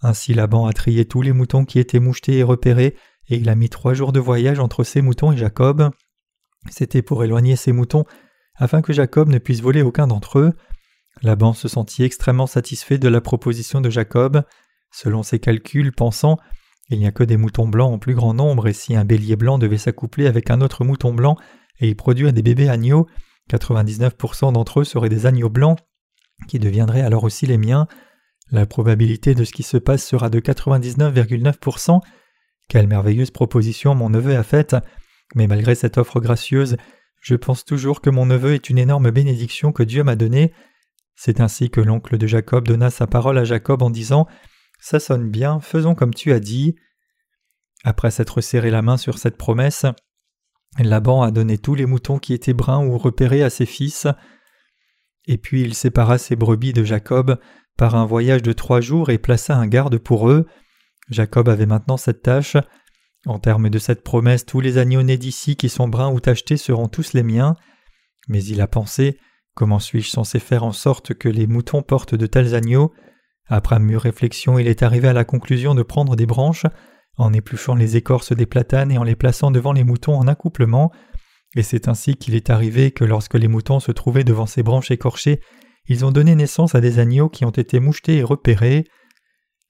Ainsi 0.00 0.34
Laban 0.34 0.66
a 0.66 0.72
trié 0.72 1.04
tous 1.04 1.22
les 1.22 1.32
moutons 1.32 1.64
qui 1.64 1.78
étaient 1.78 2.00
mouchetés 2.00 2.38
et 2.38 2.42
repérés, 2.42 2.96
et 3.28 3.36
il 3.36 3.48
a 3.48 3.54
mis 3.54 3.68
trois 3.68 3.94
jours 3.94 4.12
de 4.12 4.18
voyage 4.18 4.58
entre 4.58 4.84
ses 4.84 5.02
moutons 5.02 5.32
et 5.32 5.36
Jacob. 5.36 5.90
C'était 6.70 7.02
pour 7.02 7.24
éloigner 7.24 7.56
ses 7.56 7.72
moutons, 7.72 8.04
afin 8.56 8.82
que 8.82 8.92
Jacob 8.92 9.28
ne 9.28 9.38
puisse 9.38 9.60
voler 9.60 9.82
aucun 9.82 10.06
d'entre 10.06 10.38
eux. 10.38 10.52
Laban 11.22 11.52
se 11.52 11.68
sentit 11.68 12.04
extrêmement 12.04 12.46
satisfait 12.46 12.98
de 12.98 13.08
la 13.08 13.20
proposition 13.20 13.80
de 13.80 13.90
Jacob. 13.90 14.44
Selon 14.90 15.22
ses 15.22 15.38
calculs, 15.38 15.92
pensant 15.92 16.38
Il 16.90 16.98
n'y 16.98 17.06
a 17.06 17.12
que 17.12 17.24
des 17.24 17.36
moutons 17.36 17.68
blancs 17.68 17.92
en 17.92 17.98
plus 17.98 18.14
grand 18.14 18.34
nombre, 18.34 18.68
et 18.68 18.72
si 18.72 18.94
un 18.94 19.04
bélier 19.04 19.36
blanc 19.36 19.58
devait 19.58 19.78
s'accoupler 19.78 20.26
avec 20.26 20.50
un 20.50 20.60
autre 20.60 20.84
mouton 20.84 21.12
blanc 21.12 21.36
et 21.80 21.88
y 21.88 21.94
produire 21.94 22.32
des 22.32 22.42
bébés 22.42 22.68
agneaux, 22.68 23.06
99% 23.50 24.52
d'entre 24.52 24.80
eux 24.80 24.84
seraient 24.84 25.08
des 25.08 25.26
agneaux 25.26 25.48
blancs, 25.48 25.78
qui 26.48 26.58
deviendraient 26.58 27.02
alors 27.02 27.24
aussi 27.24 27.46
les 27.46 27.58
miens. 27.58 27.86
La 28.50 28.66
probabilité 28.66 29.34
de 29.34 29.44
ce 29.44 29.52
qui 29.52 29.62
se 29.62 29.78
passe 29.78 30.04
sera 30.06 30.28
de 30.28 30.40
99,9%. 30.40 32.00
Quelle 32.68 32.86
merveilleuse 32.86 33.30
proposition 33.30 33.94
mon 33.94 34.10
neveu 34.10 34.36
a 34.36 34.42
faite. 34.42 34.76
Mais 35.34 35.46
malgré 35.46 35.74
cette 35.74 35.98
offre 35.98 36.20
gracieuse, 36.20 36.76
je 37.20 37.34
pense 37.34 37.64
toujours 37.64 38.00
que 38.00 38.10
mon 38.10 38.26
neveu 38.26 38.54
est 38.54 38.68
une 38.68 38.78
énorme 38.78 39.10
bénédiction 39.10 39.72
que 39.72 39.82
Dieu 39.82 40.04
m'a 40.04 40.16
donnée. 40.16 40.52
C'est 41.14 41.40
ainsi 41.40 41.70
que 41.70 41.80
l'oncle 41.80 42.18
de 42.18 42.26
Jacob 42.26 42.66
donna 42.66 42.90
sa 42.90 43.06
parole 43.06 43.38
à 43.38 43.44
Jacob 43.44 43.82
en 43.82 43.90
disant 43.90 44.26
Ça 44.80 44.98
sonne 44.98 45.30
bien, 45.30 45.60
faisons 45.60 45.94
comme 45.94 46.14
tu 46.14 46.32
as 46.32 46.40
dit. 46.40 46.74
Après 47.84 48.10
s'être 48.10 48.40
serré 48.40 48.70
la 48.70 48.82
main 48.82 48.96
sur 48.96 49.18
cette 49.18 49.36
promesse, 49.36 49.86
Laban 50.78 51.22
a 51.22 51.30
donné 51.30 51.58
tous 51.58 51.74
les 51.74 51.86
moutons 51.86 52.18
qui 52.18 52.32
étaient 52.32 52.54
bruns 52.54 52.84
ou 52.84 52.96
repérés 52.98 53.42
à 53.42 53.50
ses 53.50 53.66
fils. 53.66 54.06
Et 55.26 55.38
puis 55.38 55.62
il 55.62 55.74
sépara 55.74 56.18
ses 56.18 56.36
brebis 56.36 56.72
de 56.72 56.84
Jacob 56.84 57.38
par 57.76 57.94
un 57.94 58.06
voyage 58.06 58.42
de 58.42 58.52
trois 58.52 58.80
jours 58.80 59.10
et 59.10 59.18
plaça 59.18 59.56
un 59.56 59.66
garde 59.66 59.98
pour 59.98 60.30
eux. 60.30 60.46
Jacob 61.08 61.48
avait 61.48 61.66
maintenant 61.66 61.96
cette 61.96 62.22
tâche. 62.22 62.56
En 63.26 63.38
termes 63.38 63.70
de 63.70 63.78
cette 63.78 64.02
promesse, 64.02 64.44
tous 64.44 64.60
les 64.60 64.78
agneaux 64.78 65.02
nés 65.02 65.18
d'ici 65.18 65.56
qui 65.56 65.68
sont 65.68 65.88
bruns 65.88 66.10
ou 66.12 66.20
tachetés 66.20 66.56
seront 66.56 66.88
tous 66.88 67.12
les 67.12 67.22
miens. 67.22 67.56
Mais 68.28 68.42
il 68.44 68.60
a 68.60 68.66
pensé 68.66 69.18
Comment 69.54 69.78
suis-je 69.78 70.08
censé 70.08 70.38
faire 70.38 70.64
en 70.64 70.72
sorte 70.72 71.12
que 71.12 71.28
les 71.28 71.46
moutons 71.46 71.82
portent 71.82 72.14
de 72.14 72.26
tels 72.26 72.54
agneaux? 72.54 72.92
Après 73.48 73.78
mûre 73.78 74.00
réflexion, 74.00 74.58
il 74.58 74.66
est 74.66 74.82
arrivé 74.82 75.08
à 75.08 75.12
la 75.12 75.24
conclusion 75.24 75.74
de 75.74 75.82
prendre 75.82 76.16
des 76.16 76.24
branches, 76.24 76.64
en 77.18 77.34
épluchant 77.34 77.74
les 77.74 77.96
écorces 77.96 78.32
des 78.32 78.46
platanes 78.46 78.90
et 78.90 78.96
en 78.96 79.04
les 79.04 79.14
plaçant 79.14 79.50
devant 79.50 79.74
les 79.74 79.84
moutons 79.84 80.14
en 80.14 80.26
accouplement, 80.26 80.90
et 81.54 81.62
c'est 81.62 81.88
ainsi 81.88 82.16
qu'il 82.16 82.34
est 82.34 82.48
arrivé 82.48 82.92
que 82.92 83.04
lorsque 83.04 83.34
les 83.34 83.48
moutons 83.48 83.78
se 83.78 83.92
trouvaient 83.92 84.24
devant 84.24 84.46
ces 84.46 84.62
branches 84.62 84.90
écorchées, 84.90 85.40
ils 85.86 86.04
ont 86.06 86.12
donné 86.12 86.34
naissance 86.34 86.74
à 86.74 86.80
des 86.80 86.98
agneaux 86.98 87.28
qui 87.28 87.44
ont 87.44 87.50
été 87.50 87.78
mouchetés 87.78 88.16
et 88.16 88.22
repérés. 88.22 88.84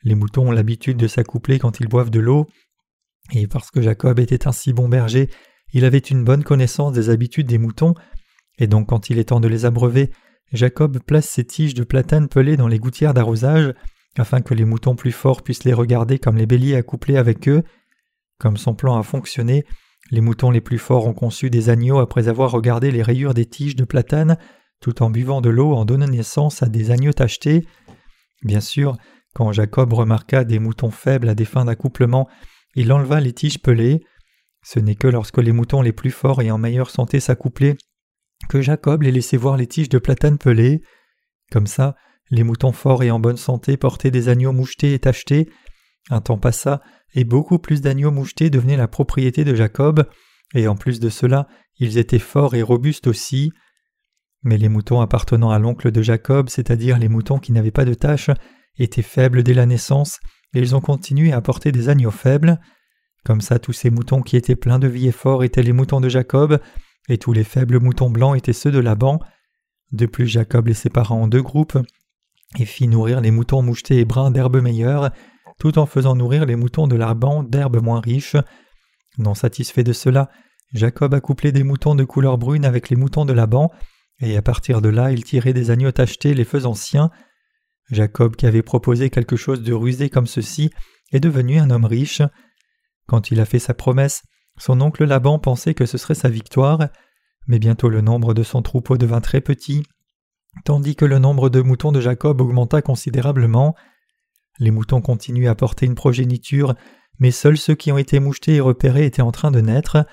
Les 0.04 0.14
moutons 0.14 0.49
ont 0.49 0.52
l'habitude 0.52 0.97
de 0.97 1.09
s'accoupler 1.09 1.59
quand 1.59 1.80
ils 1.80 1.88
boivent 1.88 2.11
de 2.11 2.21
l'eau, 2.21 2.47
et 3.31 3.47
parce 3.47 3.71
que 3.71 3.81
Jacob 3.81 4.19
était 4.19 4.49
un 4.49 4.52
si 4.52 4.73
bon 4.73 4.88
berger, 4.88 5.31
il 5.73 5.85
avait 5.85 5.99
une 5.99 6.25
bonne 6.25 6.45
connaissance 6.45 6.93
des 6.93 7.11
habitudes 7.11 7.47
des 7.47 7.59
moutons, 7.59 7.95
et 8.59 8.67
donc 8.67 8.88
quand 8.88 9.11
il 9.11 9.19
est 9.19 9.25
temps 9.25 9.41
de 9.41 9.49
les 9.49 9.64
abreuver, 9.64 10.11
Jacob 10.52 10.99
place 10.99 11.29
ses 11.29 11.45
tiges 11.45 11.75
de 11.75 11.85
platane 11.85 12.29
pelées 12.29 12.57
dans 12.57 12.69
les 12.69 12.79
gouttières 12.79 13.14
d'arrosage, 13.14 13.73
afin 14.19 14.43
que 14.43 14.52
les 14.52 14.67
moutons 14.67 14.95
plus 14.95 15.12
forts 15.12 15.43
puissent 15.43 15.64
les 15.64 15.73
regarder 15.73 16.19
comme 16.19 16.37
les 16.37 16.47
béliers 16.47 16.76
accouplés 16.76 17.17
avec 17.17 17.49
eux. 17.49 17.62
Comme 18.38 18.59
son 18.59 18.75
plan 18.75 18.99
a 18.99 19.02
fonctionné, 19.02 19.64
les 20.11 20.21
moutons 20.21 20.50
les 20.50 20.61
plus 20.61 20.79
forts 20.79 21.07
ont 21.07 21.14
conçu 21.14 21.49
des 21.49 21.71
agneaux 21.71 22.00
après 22.00 22.29
avoir 22.29 22.50
regardé 22.50 22.91
les 22.91 23.02
rayures 23.02 23.35
des 23.35 23.47
tiges 23.47 23.76
de 23.76 23.85
platane, 23.85 24.37
tout 24.81 25.02
en 25.02 25.11
buvant 25.11 25.41
de 25.41 25.49
l'eau 25.49 25.73
en 25.73 25.87
donnant 25.87 26.09
naissance 26.09 26.62
à 26.62 26.67
des 26.67 26.91
agneaux 26.91 27.12
tachetés. 27.12 27.67
Bien 28.43 28.61
sûr, 28.61 28.97
quand 29.35 29.52
Jacob 29.52 29.93
remarqua 29.95 30.45
des 30.45 30.59
moutons 30.59 30.91
faibles 30.91 31.29
à 31.29 31.35
des 31.35 31.45
fins 31.47 31.64
d'accouplement, 31.64 32.29
il 32.75 32.93
enleva 32.93 33.21
les 33.21 33.33
tiges 33.33 33.61
pelées. 33.61 34.05
Ce 34.64 34.79
n'est 34.79 34.95
que 34.95 35.09
lorsque 35.09 35.38
les 35.38 35.52
moutons 35.52 35.83
les 35.83 35.93
plus 35.93 36.11
forts 36.11 36.43
et 36.43 36.50
en 36.50 36.59
meilleure 36.59 36.91
santé 36.91 37.21
s'accouplaient 37.21 37.76
que 38.49 38.61
Jacob 38.61 39.02
les 39.02 39.12
laissait 39.12 39.37
voir 39.37 39.57
les 39.57 39.67
tiges 39.67 39.88
de 39.88 39.99
platane 39.99 40.38
pelées. 40.38 40.83
Comme 41.50 41.67
ça, 41.67 41.97
les 42.31 42.45
moutons 42.45 42.73
forts 42.73 43.02
et 43.02 43.11
en 43.11 43.21
bonne 43.21 43.37
santé 43.37 43.76
portaient 43.76 44.11
des 44.11 44.29
agneaux 44.29 44.52
mouchetés 44.52 44.95
et 44.95 44.99
tachetés. 44.99 45.50
Un 46.11 46.21
temps 46.21 46.38
passa, 46.38 46.83
et 47.14 47.25
beaucoup 47.25 47.59
plus 47.59 47.81
d'agneaux 47.81 48.11
mouchetés 48.11 48.50
devenaient 48.50 48.76
la 48.76 48.88
propriété 48.88 49.45
de 49.45 49.55
Jacob, 49.55 50.09
et 50.55 50.67
en 50.67 50.76
plus 50.76 50.99
de 50.99 51.09
cela, 51.09 51.47
ils 51.79 51.99
étaient 51.99 52.19
forts 52.19 52.55
et 52.55 52.62
robustes 52.62 53.07
aussi. 53.07 53.52
Mais 54.43 54.59
les 54.59 54.69
moutons 54.69 55.00
appartenant 55.00 55.50
à 55.50 55.59
l'oncle 55.59 55.93
de 55.93 56.02
Jacob, 56.02 56.49
c'est-à-dire 56.49 56.99
les 56.99 57.09
moutons 57.09 57.38
qui 57.38 57.52
n'avaient 57.52 57.71
pas 57.71 57.85
de 57.85 57.95
taches, 57.95 58.31
étaient 58.79 59.02
faibles 59.02 59.43
dès 59.43 59.55
la 59.55 59.67
naissance, 59.67 60.19
et 60.54 60.61
ils 60.61 60.75
ont 60.75 60.80
continué 60.80 61.32
à 61.32 61.40
porter 61.40 61.73
des 61.73 61.88
agneaux 61.88 62.11
faibles. 62.11 62.61
Comme 63.25 63.40
ça, 63.40 63.59
tous 63.59 63.73
ces 63.73 63.90
moutons 63.90 64.23
qui 64.23 64.37
étaient 64.37 64.56
pleins 64.56 64.78
de 64.78 64.88
vie 64.88 65.09
et 65.09 65.12
forts 65.12 65.44
étaient 65.44 65.62
les 65.62 65.73
moutons 65.73 66.00
de 66.00 66.09
Jacob, 66.09 66.61
et 67.09 67.18
tous 67.18 67.32
les 67.32 67.44
faibles 67.44 67.80
moutons 67.80 68.11
blancs 68.11 68.37
étaient 68.37 68.52
ceux 68.52 68.71
de 68.71 68.78
Laban. 68.78 69.21
De 69.92 70.06
plus, 70.06 70.26
Jacob 70.26 70.66
les 70.66 70.75
sépara 70.75 71.14
en 71.14 71.26
deux 71.28 71.42
groupes 71.42 71.78
et 72.59 72.64
fit 72.64 72.88
nourrir 72.88 73.21
les 73.21 73.30
moutons 73.30 73.62
mouchetés 73.62 73.99
et 73.99 74.04
bruns 74.04 74.30
d'herbes 74.30 74.61
meilleures, 74.61 75.11
tout 75.59 75.78
en 75.78 75.87
faisant 75.87 76.16
nourrir 76.16 76.44
les 76.44 76.56
moutons 76.56 76.87
de 76.87 76.97
Laban 76.97 77.42
d'herbes 77.42 77.82
moins 77.82 78.00
riches. 78.00 78.37
Non 79.18 79.35
satisfait 79.35 79.85
de 79.85 79.92
cela, 79.92 80.30
Jacob 80.73 81.14
accouplait 81.14 81.52
des 81.52 81.64
moutons 81.64 81.94
de 81.94 82.04
couleur 82.04 82.38
brune 82.38 82.64
avec 82.64 82.88
les 82.88 82.97
moutons 82.97 83.25
de 83.25 83.32
Laban, 83.32 83.71
et 84.21 84.37
à 84.37 84.42
partir 84.42 84.80
de 84.80 84.88
là 84.88 85.12
il 85.12 85.25
tirait 85.25 85.52
des 85.52 85.71
agneaux 85.71 85.92
tachetés 85.92 86.35
les 86.35 86.44
faisant 86.44 86.75
siens. 86.75 87.11
Jacob, 87.91 88.37
qui 88.37 88.47
avait 88.47 88.62
proposé 88.62 89.11
quelque 89.11 89.37
chose 89.37 89.62
de 89.62 89.73
rusé 89.73 90.11
comme 90.11 90.27
ceci, 90.27 90.71
est 91.12 91.21
devenu 91.21 91.59
un 91.59 91.71
homme 91.71 91.85
riche. 91.85 92.23
Quand 93.07 93.31
il 93.31 93.41
a 93.41 93.45
fait 93.45 93.59
sa 93.59 93.75
promesse, 93.75 94.23
son 94.59 94.81
oncle 94.81 95.05
Laban 95.05 95.39
pensait 95.39 95.75
que 95.75 95.87
ce 95.87 95.99
serait 95.99 96.15
sa 96.15 96.29
victoire, 96.29 96.89
mais 97.47 97.59
bientôt 97.59 97.89
le 97.89 98.01
nombre 98.01 98.35
de 98.35 98.43
son 98.43 98.62
troupeau 98.62 98.97
devint 98.97 99.21
très 99.21 99.41
petit, 99.41 99.83
tandis 100.65 100.97
que 100.97 101.05
le 101.05 101.19
nombre 101.19 101.49
de 101.49 101.61
moutons 101.61 101.93
de 101.93 102.01
Jacob 102.01 102.41
augmenta 102.41 102.83
considérablement. 102.83 103.75
Les 104.59 104.71
moutons 104.71 105.01
continuaient 105.01 105.49
à 105.49 105.55
porter 105.55 105.87
une 105.87 105.95
progéniture, 105.95 106.75
mais 107.19 107.31
seuls 107.31 107.57
ceux 107.57 107.75
qui 107.75 107.93
ont 107.93 107.99
été 107.99 108.21
mouchetés 108.21 108.57
et 108.57 108.61
repérés 108.61 109.07
étaient 109.07 109.23
en 109.23 109.33
train 109.33 109.51
de 109.51 109.61
naître. 109.61 110.07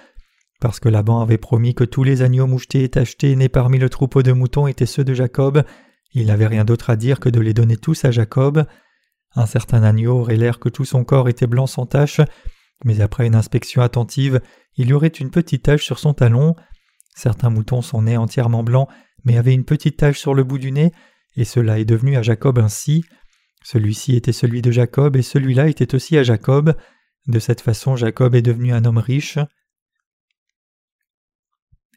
Parce 0.60 0.80
que 0.80 0.90
Laban 0.90 1.22
avait 1.22 1.38
promis 1.38 1.74
que 1.74 1.84
tous 1.84 2.04
les 2.04 2.22
agneaux 2.22 2.48
mouchetés 2.48 2.84
et 2.84 2.90
tachetés 2.90 3.36
nés 3.36 3.50
parmi 3.50 3.78
le 3.78 3.90
troupeau 3.90 4.24
de 4.24 4.32
moutons 4.32 4.68
étaient 4.68 4.86
ceux 4.86 5.04
de 5.04 5.14
Jacob, 5.14 5.64
il 6.14 6.28
n'avait 6.28 6.48
rien 6.48 6.66
d'autre 6.66 6.90
à 6.90 6.96
dire 6.96 7.20
que 7.20 7.30
de 7.30 7.40
les 7.40 7.54
donner 7.54 7.78
tous 7.78 8.06
à 8.06 8.12
Jacob. 8.12 8.66
Un 9.36 9.46
certain 9.46 9.84
agneau 9.84 10.20
aurait 10.20 10.38
l'air 10.38 10.60
que 10.60 10.70
tout 10.70 10.86
son 10.86 11.04
corps 11.04 11.30
était 11.30 11.48
blanc 11.48 11.68
sans 11.68 11.86
tache, 11.86 12.22
mais 12.84 13.02
après 13.02 13.28
une 13.28 13.36
inspection 13.36 13.82
attentive, 13.82 14.42
il 14.76 14.90
y 14.90 14.94
aurait 14.94 15.08
une 15.08 15.30
petite 15.30 15.64
tache 15.64 15.84
sur 15.84 16.00
son 16.00 16.14
talon. 16.14 16.56
Certains 17.16 17.50
moutons 17.50 17.82
sont 17.82 18.04
nés 18.04 18.18
entièrement 18.18 18.64
blancs, 18.64 18.90
mais 19.24 19.38
avaient 19.38 19.54
une 19.54 19.66
petite 19.66 19.98
tache 19.98 20.20
sur 20.20 20.34
le 20.34 20.44
bout 20.44 20.58
du 20.58 20.72
nez, 20.72 20.92
et 21.36 21.46
cela 21.46 21.80
est 21.80 21.86
devenu 21.86 22.16
à 22.16 22.22
Jacob 22.22 22.58
ainsi. 22.58 23.04
Celui-ci 23.64 24.16
était 24.16 24.32
celui 24.32 24.62
de 24.62 24.72
Jacob, 24.72 25.16
et 25.16 25.22
celui-là 25.22 25.68
était 25.68 25.94
aussi 25.94 26.18
à 26.18 26.24
Jacob. 26.24 26.76
De 27.28 27.40
cette 27.40 27.62
façon, 27.62 27.96
Jacob 27.96 28.34
est 28.34 28.42
devenu 28.42 28.74
un 28.74 28.86
homme 28.86 28.98
riche. 28.98 29.38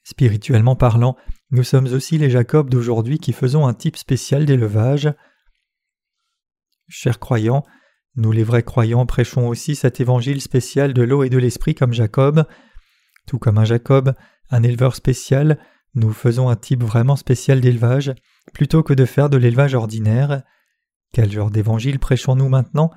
Spirituellement 0.04 0.76
parlant, 0.76 1.16
nous 1.50 1.62
sommes 1.62 1.87
aussi 1.87 2.18
les 2.18 2.30
Jacob 2.30 2.71
d'aujourd'hui 2.71 3.18
qui 3.18 3.32
faisons 3.32 3.66
un 3.66 3.75
type 3.75 3.97
spécial 3.97 4.47
d'élevage. 4.47 5.12
Chers 6.88 7.18
croyants, 7.18 7.64
nous 8.16 8.32
les 8.32 8.44
vrais 8.44 8.62
croyants 8.62 9.06
prêchons 9.06 9.49
aussi 9.49 9.76
cet 9.76 10.00
évangile 10.00 10.40
spécial 10.40 10.92
de 10.92 11.02
l'eau 11.02 11.23
et 11.23 11.30
de 11.30 11.38
l'esprit 11.38 11.75
comme 11.75 11.92
Jacob. 11.92 12.44
Tout 13.26 13.38
comme 13.38 13.59
un 13.59 13.64
Jacob, 13.64 14.14
un 14.50 14.62
éleveur 14.62 14.94
spécial, 14.94 15.59
nous 15.94 16.12
faisons 16.12 16.49
un 16.49 16.56
type 16.56 16.82
vraiment 16.82 17.16
spécial 17.16 17.61
d'élevage, 17.61 18.12
plutôt 18.52 18.82
que 18.82 18.94
de 18.94 19.04
faire 19.04 19.30
de 19.30 19.37
l'élevage 19.37 19.75
ordinaire. 19.75 20.42
Quel 21.12 21.30
genre 21.30 21.50
d'évangile 21.50 21.99
prêchons-nous 21.99 22.49
maintenant? 22.49 22.90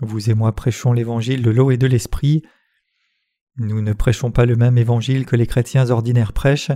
Vous 0.00 0.30
et 0.30 0.34
moi 0.34 0.54
prêchons 0.54 0.92
l'évangile 0.92 1.42
de 1.42 1.50
l'eau 1.50 1.70
et 1.70 1.76
de 1.76 1.86
l'esprit. 1.86 2.42
Nous 3.56 3.82
ne 3.82 3.92
prêchons 3.92 4.30
pas 4.30 4.46
le 4.46 4.56
même 4.56 4.78
évangile 4.78 5.26
que 5.26 5.36
les 5.36 5.46
chrétiens 5.46 5.90
ordinaires 5.90 6.32
prêchent. 6.32 6.72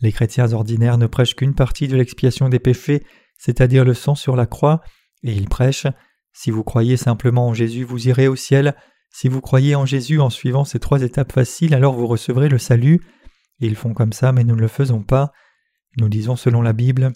Les 0.00 0.12
chrétiens 0.12 0.52
ordinaires 0.52 0.98
ne 0.98 1.06
prêchent 1.06 1.34
qu'une 1.34 1.54
partie 1.54 1.88
de 1.88 1.96
l'expiation 1.96 2.48
des 2.48 2.58
péchés, 2.58 3.04
c'est-à-dire 3.38 3.84
le 3.84 3.94
sang 3.94 4.14
sur 4.14 4.36
la 4.36 4.46
croix, 4.46 4.82
et 5.22 5.32
ils 5.32 5.48
prêchent 5.48 5.86
si 6.32 6.50
vous 6.50 6.64
croyez 6.64 6.96
simplement 6.96 7.48
en 7.48 7.54
Jésus, 7.54 7.84
vous 7.84 8.08
irez 8.08 8.28
au 8.28 8.36
ciel. 8.36 8.74
Si 9.10 9.28
vous 9.28 9.40
croyez 9.40 9.74
en 9.74 9.84
Jésus 9.84 10.20
en 10.20 10.30
suivant 10.30 10.64
ces 10.64 10.78
trois 10.78 11.02
étapes 11.02 11.32
faciles, 11.32 11.74
alors 11.74 11.94
vous 11.94 12.06
recevrez 12.06 12.48
le 12.48 12.58
salut. 12.58 13.00
Ils 13.58 13.76
font 13.76 13.92
comme 13.92 14.12
ça, 14.12 14.32
mais 14.32 14.44
nous 14.44 14.56
ne 14.56 14.60
le 14.60 14.68
faisons 14.68 15.02
pas. 15.02 15.32
Nous 15.96 16.08
disons 16.08 16.36
selon 16.36 16.62
la 16.62 16.72
Bible 16.72 17.12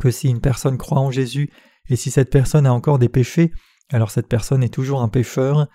que 0.00 0.10
si 0.10 0.28
une 0.28 0.40
personne 0.40 0.78
croit 0.78 1.00
en 1.00 1.10
Jésus 1.10 1.50
et 1.88 1.96
si 1.96 2.10
cette 2.10 2.30
personne 2.30 2.66
a 2.66 2.72
encore 2.72 2.98
des 2.98 3.08
péchés, 3.08 3.52
alors 3.90 4.10
cette 4.10 4.28
personne 4.28 4.62
est 4.62 4.72
toujours 4.72 5.02
un 5.02 5.08
pécheur. 5.08 5.68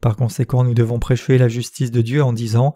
Par 0.00 0.16
conséquent, 0.16 0.64
nous 0.64 0.74
devons 0.74 0.98
prêcher 0.98 1.38
la 1.38 1.48
justice 1.48 1.90
de 1.90 2.00
Dieu 2.00 2.22
en 2.22 2.32
disant 2.32 2.74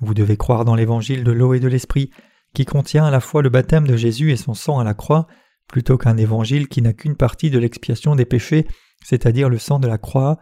Vous 0.00 0.14
devez 0.14 0.36
croire 0.36 0.64
dans 0.64 0.74
l'évangile 0.74 1.24
de 1.24 1.32
l'eau 1.32 1.54
et 1.54 1.60
de 1.60 1.68
l'esprit, 1.68 2.10
qui 2.54 2.64
contient 2.64 3.04
à 3.04 3.10
la 3.10 3.20
fois 3.20 3.42
le 3.42 3.48
baptême 3.48 3.86
de 3.86 3.96
Jésus 3.96 4.32
et 4.32 4.36
son 4.36 4.54
sang 4.54 4.78
à 4.78 4.84
la 4.84 4.94
croix, 4.94 5.26
plutôt 5.68 5.98
qu'un 5.98 6.16
évangile 6.16 6.68
qui 6.68 6.82
n'a 6.82 6.92
qu'une 6.92 7.16
partie 7.16 7.50
de 7.50 7.58
l'expiation 7.58 8.16
des 8.16 8.24
péchés, 8.24 8.66
c'est-à-dire 9.04 9.48
le 9.48 9.58
sang 9.58 9.78
de 9.78 9.88
la 9.88 9.98
croix. 9.98 10.38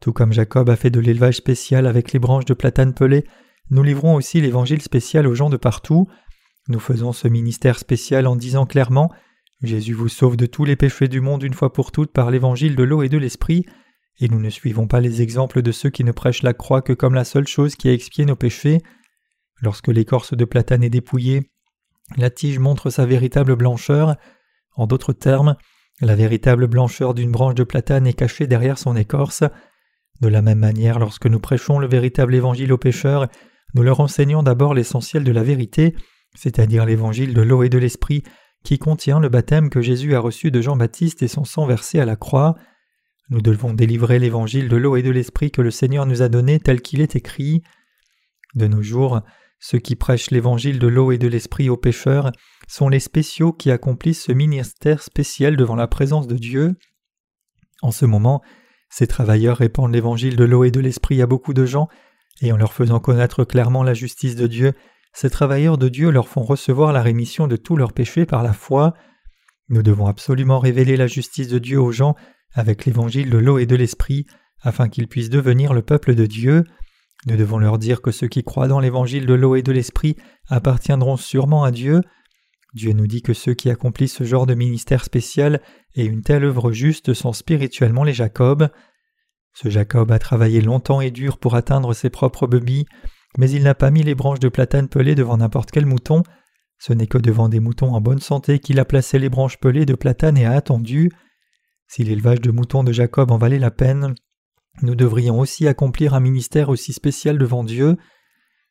Tout 0.00 0.12
comme 0.12 0.32
Jacob 0.32 0.68
a 0.68 0.76
fait 0.76 0.90
de 0.90 1.00
l'élevage 1.00 1.36
spécial 1.36 1.86
avec 1.86 2.12
les 2.12 2.18
branches 2.18 2.44
de 2.44 2.54
platane 2.54 2.94
pelées, 2.94 3.24
nous 3.70 3.82
livrons 3.82 4.14
aussi 4.14 4.40
l'évangile 4.40 4.82
spécial 4.82 5.26
aux 5.26 5.34
gens 5.34 5.48
de 5.48 5.56
partout. 5.56 6.06
Nous 6.68 6.80
faisons 6.80 7.12
ce 7.12 7.28
ministère 7.28 7.78
spécial 7.78 8.26
en 8.26 8.36
disant 8.36 8.66
clairement 8.66 9.10
Jésus 9.62 9.94
vous 9.94 10.08
sauve 10.08 10.36
de 10.36 10.46
tous 10.46 10.64
les 10.64 10.76
péchés 10.76 11.08
du 11.08 11.20
monde 11.20 11.42
une 11.42 11.54
fois 11.54 11.72
pour 11.72 11.92
toutes 11.92 12.12
par 12.12 12.30
l'évangile 12.30 12.74
de 12.74 12.82
l'eau 12.82 13.02
et 13.02 13.08
de 13.08 13.18
l'esprit, 13.18 13.64
et 14.20 14.28
nous 14.28 14.40
ne 14.40 14.50
suivons 14.50 14.86
pas 14.86 15.00
les 15.00 15.22
exemples 15.22 15.62
de 15.62 15.72
ceux 15.72 15.90
qui 15.90 16.04
ne 16.04 16.12
prêchent 16.12 16.42
la 16.42 16.54
croix 16.54 16.82
que 16.82 16.92
comme 16.92 17.14
la 17.14 17.24
seule 17.24 17.46
chose 17.46 17.76
qui 17.76 17.88
a 17.88 17.92
expié 17.92 18.24
nos 18.24 18.36
péchés. 18.36 18.82
Lorsque 19.60 19.88
l'écorce 19.88 20.34
de 20.34 20.44
platane 20.44 20.82
est 20.82 20.90
dépouillée, 20.90 21.50
la 22.16 22.30
tige 22.30 22.58
montre 22.58 22.90
sa 22.90 23.06
véritable 23.06 23.56
blancheur. 23.56 24.16
En 24.74 24.86
d'autres 24.86 25.12
termes, 25.12 25.56
la 26.00 26.14
véritable 26.14 26.66
blancheur 26.66 27.14
d'une 27.14 27.30
branche 27.30 27.54
de 27.54 27.64
platane 27.64 28.06
est 28.06 28.12
cachée 28.12 28.46
derrière 28.46 28.78
son 28.78 28.96
écorce. 28.96 29.44
De 30.20 30.28
la 30.28 30.42
même 30.42 30.58
manière, 30.58 30.98
lorsque 30.98 31.26
nous 31.26 31.40
prêchons 31.40 31.78
le 31.78 31.86
véritable 31.86 32.34
évangile 32.34 32.72
aux 32.72 32.78
pécheurs, 32.78 33.28
nous 33.74 33.82
leur 33.82 34.00
enseignons 34.00 34.42
d'abord 34.42 34.74
l'essentiel 34.74 35.24
de 35.24 35.32
la 35.32 35.42
vérité, 35.42 35.94
c'est-à-dire 36.34 36.84
l'évangile 36.84 37.34
de 37.34 37.42
l'eau 37.42 37.62
et 37.62 37.68
de 37.68 37.78
l'esprit, 37.78 38.22
qui 38.64 38.78
contient 38.78 39.20
le 39.20 39.28
baptême 39.28 39.70
que 39.70 39.80
Jésus 39.80 40.14
a 40.14 40.20
reçu 40.20 40.50
de 40.50 40.60
Jean-Baptiste 40.60 41.22
et 41.22 41.28
son 41.28 41.44
sang 41.44 41.66
versé 41.66 41.98
à 41.98 42.04
la 42.04 42.16
croix. 42.16 42.54
Nous 43.32 43.40
devons 43.40 43.72
délivrer 43.72 44.18
l'évangile 44.18 44.68
de 44.68 44.76
l'eau 44.76 44.94
et 44.94 45.02
de 45.02 45.10
l'esprit 45.10 45.50
que 45.50 45.62
le 45.62 45.70
Seigneur 45.70 46.04
nous 46.04 46.20
a 46.20 46.28
donné 46.28 46.60
tel 46.60 46.82
qu'il 46.82 47.00
est 47.00 47.16
écrit. 47.16 47.62
De 48.54 48.66
nos 48.66 48.82
jours, 48.82 49.22
ceux 49.58 49.78
qui 49.78 49.96
prêchent 49.96 50.30
l'évangile 50.30 50.78
de 50.78 50.86
l'eau 50.86 51.12
et 51.12 51.16
de 51.16 51.28
l'esprit 51.28 51.70
aux 51.70 51.78
pécheurs 51.78 52.30
sont 52.68 52.90
les 52.90 53.00
spéciaux 53.00 53.54
qui 53.54 53.70
accomplissent 53.70 54.24
ce 54.24 54.32
ministère 54.32 55.02
spécial 55.02 55.56
devant 55.56 55.76
la 55.76 55.86
présence 55.86 56.26
de 56.26 56.36
Dieu. 56.36 56.74
En 57.80 57.90
ce 57.90 58.04
moment, 58.04 58.42
ces 58.90 59.06
travailleurs 59.06 59.56
répandent 59.56 59.94
l'évangile 59.94 60.36
de 60.36 60.44
l'eau 60.44 60.64
et 60.64 60.70
de 60.70 60.80
l'esprit 60.80 61.22
à 61.22 61.26
beaucoup 61.26 61.54
de 61.54 61.64
gens, 61.64 61.88
et 62.42 62.52
en 62.52 62.58
leur 62.58 62.74
faisant 62.74 63.00
connaître 63.00 63.44
clairement 63.44 63.82
la 63.82 63.94
justice 63.94 64.36
de 64.36 64.46
Dieu, 64.46 64.74
ces 65.14 65.30
travailleurs 65.30 65.78
de 65.78 65.88
Dieu 65.88 66.10
leur 66.10 66.28
font 66.28 66.42
recevoir 66.42 66.92
la 66.92 67.00
rémission 67.00 67.46
de 67.46 67.56
tous 67.56 67.76
leurs 67.76 67.94
péchés 67.94 68.26
par 68.26 68.42
la 68.42 68.52
foi. 68.52 68.92
Nous 69.70 69.82
devons 69.82 70.06
absolument 70.06 70.58
révéler 70.58 70.98
la 70.98 71.06
justice 71.06 71.48
de 71.48 71.58
Dieu 71.58 71.80
aux 71.80 71.92
gens 71.92 72.14
avec 72.54 72.84
l'évangile 72.84 73.30
de 73.30 73.38
l'eau 73.38 73.58
et 73.58 73.66
de 73.66 73.76
l'esprit, 73.76 74.26
afin 74.60 74.88
qu'ils 74.88 75.08
puissent 75.08 75.30
devenir 75.30 75.74
le 75.74 75.82
peuple 75.82 76.14
de 76.14 76.26
Dieu. 76.26 76.64
Nous 77.26 77.36
devons 77.36 77.58
leur 77.58 77.78
dire 77.78 78.02
que 78.02 78.10
ceux 78.10 78.28
qui 78.28 78.42
croient 78.42 78.68
dans 78.68 78.80
l'évangile 78.80 79.26
de 79.26 79.34
l'eau 79.34 79.54
et 79.56 79.62
de 79.62 79.72
l'esprit 79.72 80.16
appartiendront 80.48 81.16
sûrement 81.16 81.64
à 81.64 81.70
Dieu. 81.70 82.00
Dieu 82.74 82.92
nous 82.92 83.06
dit 83.06 83.22
que 83.22 83.34
ceux 83.34 83.54
qui 83.54 83.70
accomplissent 83.70 84.16
ce 84.16 84.24
genre 84.24 84.46
de 84.46 84.54
ministère 84.54 85.04
spécial 85.04 85.60
et 85.94 86.04
une 86.04 86.22
telle 86.22 86.44
œuvre 86.44 86.72
juste 86.72 87.12
sont 87.12 87.32
spirituellement 87.32 88.04
les 88.04 88.14
Jacob. 88.14 88.68
Ce 89.54 89.68
Jacob 89.68 90.10
a 90.10 90.18
travaillé 90.18 90.62
longtemps 90.62 91.00
et 91.00 91.10
dur 91.10 91.38
pour 91.38 91.54
atteindre 91.54 91.92
ses 91.92 92.08
propres 92.08 92.46
brebis, 92.46 92.86
mais 93.36 93.50
il 93.50 93.62
n'a 93.62 93.74
pas 93.74 93.90
mis 93.90 94.02
les 94.02 94.14
branches 94.14 94.40
de 94.40 94.48
platane 94.48 94.88
pelées 94.88 95.14
devant 95.14 95.36
n'importe 95.36 95.70
quel 95.70 95.86
mouton. 95.86 96.22
Ce 96.78 96.92
n'est 96.92 97.06
que 97.06 97.18
devant 97.18 97.48
des 97.48 97.60
moutons 97.60 97.94
en 97.94 98.00
bonne 98.00 98.20
santé 98.20 98.58
qu'il 98.58 98.80
a 98.80 98.84
placé 98.84 99.18
les 99.18 99.28
branches 99.28 99.58
pelées 99.58 99.86
de 99.86 99.94
platane 99.94 100.38
et 100.38 100.46
a 100.46 100.52
attendu. 100.52 101.12
Si 101.94 102.04
l'élevage 102.04 102.40
de 102.40 102.50
moutons 102.50 102.84
de 102.84 102.90
Jacob 102.90 103.30
en 103.32 103.36
valait 103.36 103.58
la 103.58 103.70
peine, 103.70 104.14
nous 104.80 104.94
devrions 104.94 105.38
aussi 105.38 105.68
accomplir 105.68 106.14
un 106.14 106.20
ministère 106.20 106.70
aussi 106.70 106.94
spécial 106.94 107.36
devant 107.36 107.64
Dieu. 107.64 107.98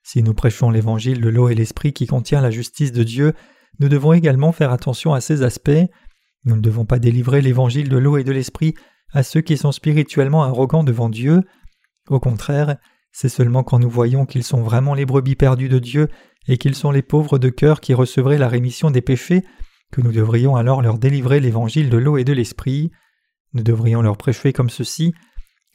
Si 0.02 0.24
nous 0.24 0.34
prêchons 0.34 0.72
l'évangile 0.72 1.22
de 1.22 1.30
l'eau 1.30 1.48
et 1.48 1.54
l'esprit 1.54 1.94
qui 1.94 2.08
contient 2.08 2.42
la 2.42 2.50
justice 2.50 2.92
de 2.92 3.04
Dieu, 3.04 3.34
nous 3.80 3.90
devons 3.90 4.14
également 4.14 4.52
faire 4.52 4.72
attention 4.72 5.14
à 5.14 5.22
ces 5.22 5.44
aspects. 5.44 5.70
Nous 6.46 6.56
ne 6.56 6.62
devons 6.62 6.86
pas 6.86 6.98
délivrer 6.98 7.42
l'évangile 7.42 7.90
de 7.90 7.98
l'eau 7.98 8.18
et 8.18 8.24
de 8.24 8.32
l'esprit 8.32 8.74
à 9.14 9.22
ceux 9.22 9.42
qui 9.42 9.56
sont 9.56 9.72
spirituellement 9.72 10.42
arrogants 10.42 10.84
devant 10.84 11.08
Dieu. 11.08 11.44
Au 12.10 12.20
contraire, 12.20 12.78
c'est 13.12 13.30
seulement 13.30 13.62
quand 13.62 13.78
nous 13.78 13.92
voyons 13.92 14.26
qu'ils 14.26 14.44
sont 14.44 14.64
vraiment 14.64 14.96
les 14.96 15.06
brebis 15.06 15.36
perdues 15.36 15.70
de 15.70 15.78
Dieu 15.78 16.08
et 16.48 16.58
qu'ils 16.58 16.74
sont 16.74 16.90
les 16.90 17.04
pauvres 17.04 17.38
de 17.38 17.50
cœur 17.50 17.82
qui 17.82 17.94
recevraient 17.94 18.40
la 18.40 18.50
rémission 18.50 18.90
des 18.90 19.02
péchés 19.02 19.44
que 19.92 20.02
nous 20.02 20.12
devrions 20.12 20.56
alors 20.56 20.82
leur 20.82 20.98
délivrer 20.98 21.40
l'évangile 21.40 21.92
de 21.92 21.98
l'eau 21.98 22.18
et 22.18 22.24
de 22.24 22.34
l'esprit. 22.34 22.92
Nous 23.54 23.64
devrions 23.64 24.02
leur 24.02 24.18
prêcher 24.18 24.54
comme 24.54 24.70
ceci 24.70 25.14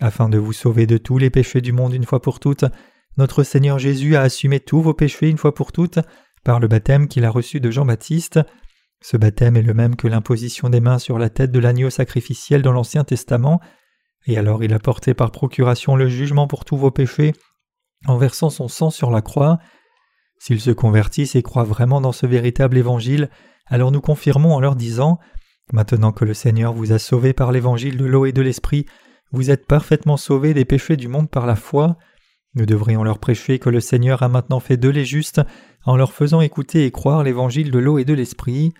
afin 0.01 0.29
de 0.29 0.39
vous 0.39 0.53
sauver 0.53 0.87
de 0.87 0.99
tous 0.99 1.19
les 1.19 1.31
péchés 1.31 1.61
du 1.61 1.73
monde 1.73 1.95
une 1.95 2.05
fois 2.05 2.21
pour 2.21 2.41
toutes. 2.41 2.65
Notre 3.17 3.43
Seigneur 3.43 3.79
Jésus 3.79 4.17
a 4.17 4.23
assumé 4.23 4.61
tous 4.61 4.83
vos 4.83 4.95
péchés 4.95 5.29
une 5.29 5.39
fois 5.39 5.55
pour 5.55 5.73
toutes 5.73 5.99
par 6.45 6.61
le 6.61 6.69
baptême 6.69 7.09
qu'il 7.09 7.25
a 7.25 7.31
reçu 7.31 7.61
de 7.61 7.71
Jean-Baptiste. 7.71 8.41
Ce 9.03 9.17
baptême 9.17 9.57
est 9.57 9.63
le 9.63 9.75
même 9.75 9.97
que 9.97 10.09
l'imposition 10.09 10.69
des 10.69 10.81
mains 10.81 10.99
sur 10.99 11.19
la 11.19 11.31
tête 11.31 11.51
de 11.51 11.59
l'agneau 11.59 11.91
sacrificiel 11.91 12.63
dans 12.63 12.73
l'Ancien 12.73 13.05
Testament, 13.05 13.61
et 14.27 14.39
alors 14.39 14.65
il 14.65 14.73
a 14.73 14.79
porté 14.79 15.15
par 15.15 15.31
procuration 15.31 15.97
le 15.97 16.09
jugement 16.09 16.47
pour 16.47 16.65
tous 16.65 16.77
vos 16.77 16.91
péchés, 16.91 17.33
en 18.07 18.17
versant 18.17 18.51
son 18.51 18.69
sang 18.69 18.91
sur 18.91 19.11
la 19.11 19.23
croix. 19.23 19.59
S'ils 20.39 20.61
se 20.61 20.71
convertissent 20.71 21.35
et 21.35 21.43
croient 21.43 21.65
vraiment 21.65 22.01
dans 22.01 22.13
ce 22.13 22.27
véritable 22.27 22.77
évangile, 22.77 23.31
alors 23.67 23.91
nous 23.91 24.01
confirmons 24.01 24.55
en 24.55 24.61
leur 24.61 24.77
disant 24.77 25.19
Maintenant 25.73 26.13
que 26.13 26.25
le 26.25 26.35
Seigneur 26.35 26.73
vous 26.73 26.93
a 26.93 26.99
sauvés 26.99 27.33
par 27.33 27.51
l'évangile 27.51 27.97
de 27.97 28.05
l'eau 28.05 28.25
et 28.25 28.33
de 28.33 28.43
l'esprit, 28.43 28.87
vous 29.33 29.51
êtes 29.51 29.67
parfaitement 29.67 30.17
sauvés 30.17 30.55
des 30.55 30.65
péchés 30.65 30.97
du 30.97 31.09
monde 31.09 31.29
par 31.29 31.47
la 31.47 31.57
foi. 31.57 31.97
Nous 32.55 32.67
devrions 32.67 33.03
leur 33.03 33.19
prêcher 33.19 33.59
que 33.59 33.69
le 33.69 33.81
Seigneur 33.81 34.23
a 34.23 34.29
maintenant 34.29 34.61
fait 34.61 34.77
d'eux 34.77 34.91
les 34.91 35.05
justes 35.05 35.41
en 35.85 35.97
leur 35.97 36.13
faisant 36.13 36.41
écouter 36.41 36.87
et 36.87 36.91
croire 36.91 37.25
l'évangile 37.25 37.71
de 37.71 37.79
l'eau 37.79 37.99
et 37.99 38.05
de 38.05 38.15
l'esprit. 38.15 38.73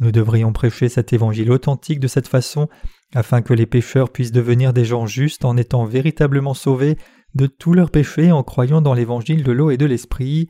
Nous 0.00 0.12
devrions 0.12 0.52
prêcher 0.52 0.88
cet 0.88 1.12
évangile 1.12 1.52
authentique 1.52 2.00
de 2.00 2.08
cette 2.08 2.26
façon 2.26 2.68
afin 3.14 3.42
que 3.42 3.54
les 3.54 3.66
pécheurs 3.66 4.10
puissent 4.10 4.32
devenir 4.32 4.72
des 4.72 4.84
gens 4.84 5.06
justes 5.06 5.44
en 5.44 5.56
étant 5.56 5.84
véritablement 5.84 6.54
sauvés 6.54 6.96
de 7.34 7.46
tous 7.46 7.74
leurs 7.74 7.90
péchés 7.90 8.32
en 8.32 8.42
croyant 8.42 8.80
dans 8.80 8.94
l'évangile 8.94 9.44
de 9.44 9.52
l'eau 9.52 9.70
et 9.70 9.76
de 9.76 9.86
l'esprit. 9.86 10.48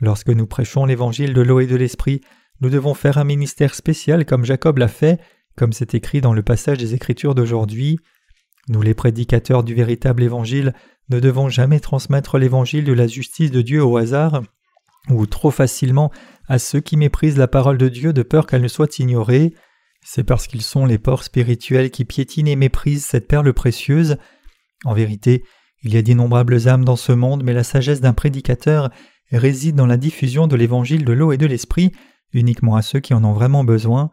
Lorsque 0.00 0.30
nous 0.30 0.46
prêchons 0.46 0.86
l'évangile 0.86 1.34
de 1.34 1.42
l'eau 1.42 1.60
et 1.60 1.66
de 1.66 1.76
l'esprit, 1.76 2.20
nous 2.60 2.70
devons 2.70 2.94
faire 2.94 3.18
un 3.18 3.24
ministère 3.24 3.74
spécial 3.74 4.24
comme 4.24 4.44
Jacob 4.44 4.78
l'a 4.78 4.88
fait, 4.88 5.20
comme 5.56 5.72
c'est 5.72 5.94
écrit 5.94 6.20
dans 6.20 6.32
le 6.32 6.42
passage 6.42 6.78
des 6.78 6.94
Écritures 6.94 7.34
d'aujourd'hui. 7.34 7.98
Nous 8.68 8.82
les 8.82 8.94
prédicateurs 8.94 9.64
du 9.64 9.74
véritable 9.74 10.22
évangile 10.22 10.74
ne 11.08 11.20
devons 11.20 11.48
jamais 11.48 11.80
transmettre 11.80 12.38
l'évangile 12.38 12.84
de 12.84 12.92
la 12.92 13.06
justice 13.06 13.50
de 13.50 13.62
Dieu 13.62 13.82
au 13.82 13.96
hasard 13.96 14.42
ou 15.08 15.26
trop 15.26 15.50
facilement 15.50 16.10
à 16.48 16.58
ceux 16.58 16.80
qui 16.80 16.96
méprisent 16.96 17.38
la 17.38 17.48
parole 17.48 17.78
de 17.78 17.88
Dieu 17.88 18.12
de 18.12 18.22
peur 18.22 18.46
qu'elle 18.46 18.62
ne 18.62 18.68
soit 18.68 18.98
ignorée. 18.98 19.54
C'est 20.04 20.24
parce 20.24 20.46
qu'ils 20.46 20.62
sont 20.62 20.86
les 20.86 20.98
porcs 20.98 21.24
spirituels 21.24 21.90
qui 21.90 22.04
piétinent 22.04 22.50
et 22.50 22.56
méprisent 22.56 23.04
cette 23.04 23.26
perle 23.26 23.52
précieuse. 23.52 24.16
En 24.84 24.94
vérité, 24.94 25.44
il 25.82 25.94
y 25.94 25.96
a 25.96 26.02
d'innombrables 26.02 26.68
âmes 26.68 26.84
dans 26.84 26.96
ce 26.96 27.12
monde, 27.12 27.42
mais 27.42 27.52
la 27.52 27.64
sagesse 27.64 28.00
d'un 28.00 28.12
prédicateur 28.12 28.90
réside 29.30 29.76
dans 29.76 29.86
la 29.86 29.96
diffusion 29.96 30.46
de 30.46 30.56
l'évangile 30.56 31.04
de 31.04 31.12
l'eau 31.12 31.32
et 31.32 31.36
de 31.36 31.46
l'esprit, 31.46 31.92
uniquement 32.32 32.76
à 32.76 32.82
ceux 32.82 33.00
qui 33.00 33.14
en 33.14 33.24
ont 33.24 33.32
vraiment 33.32 33.64
besoin. 33.64 34.10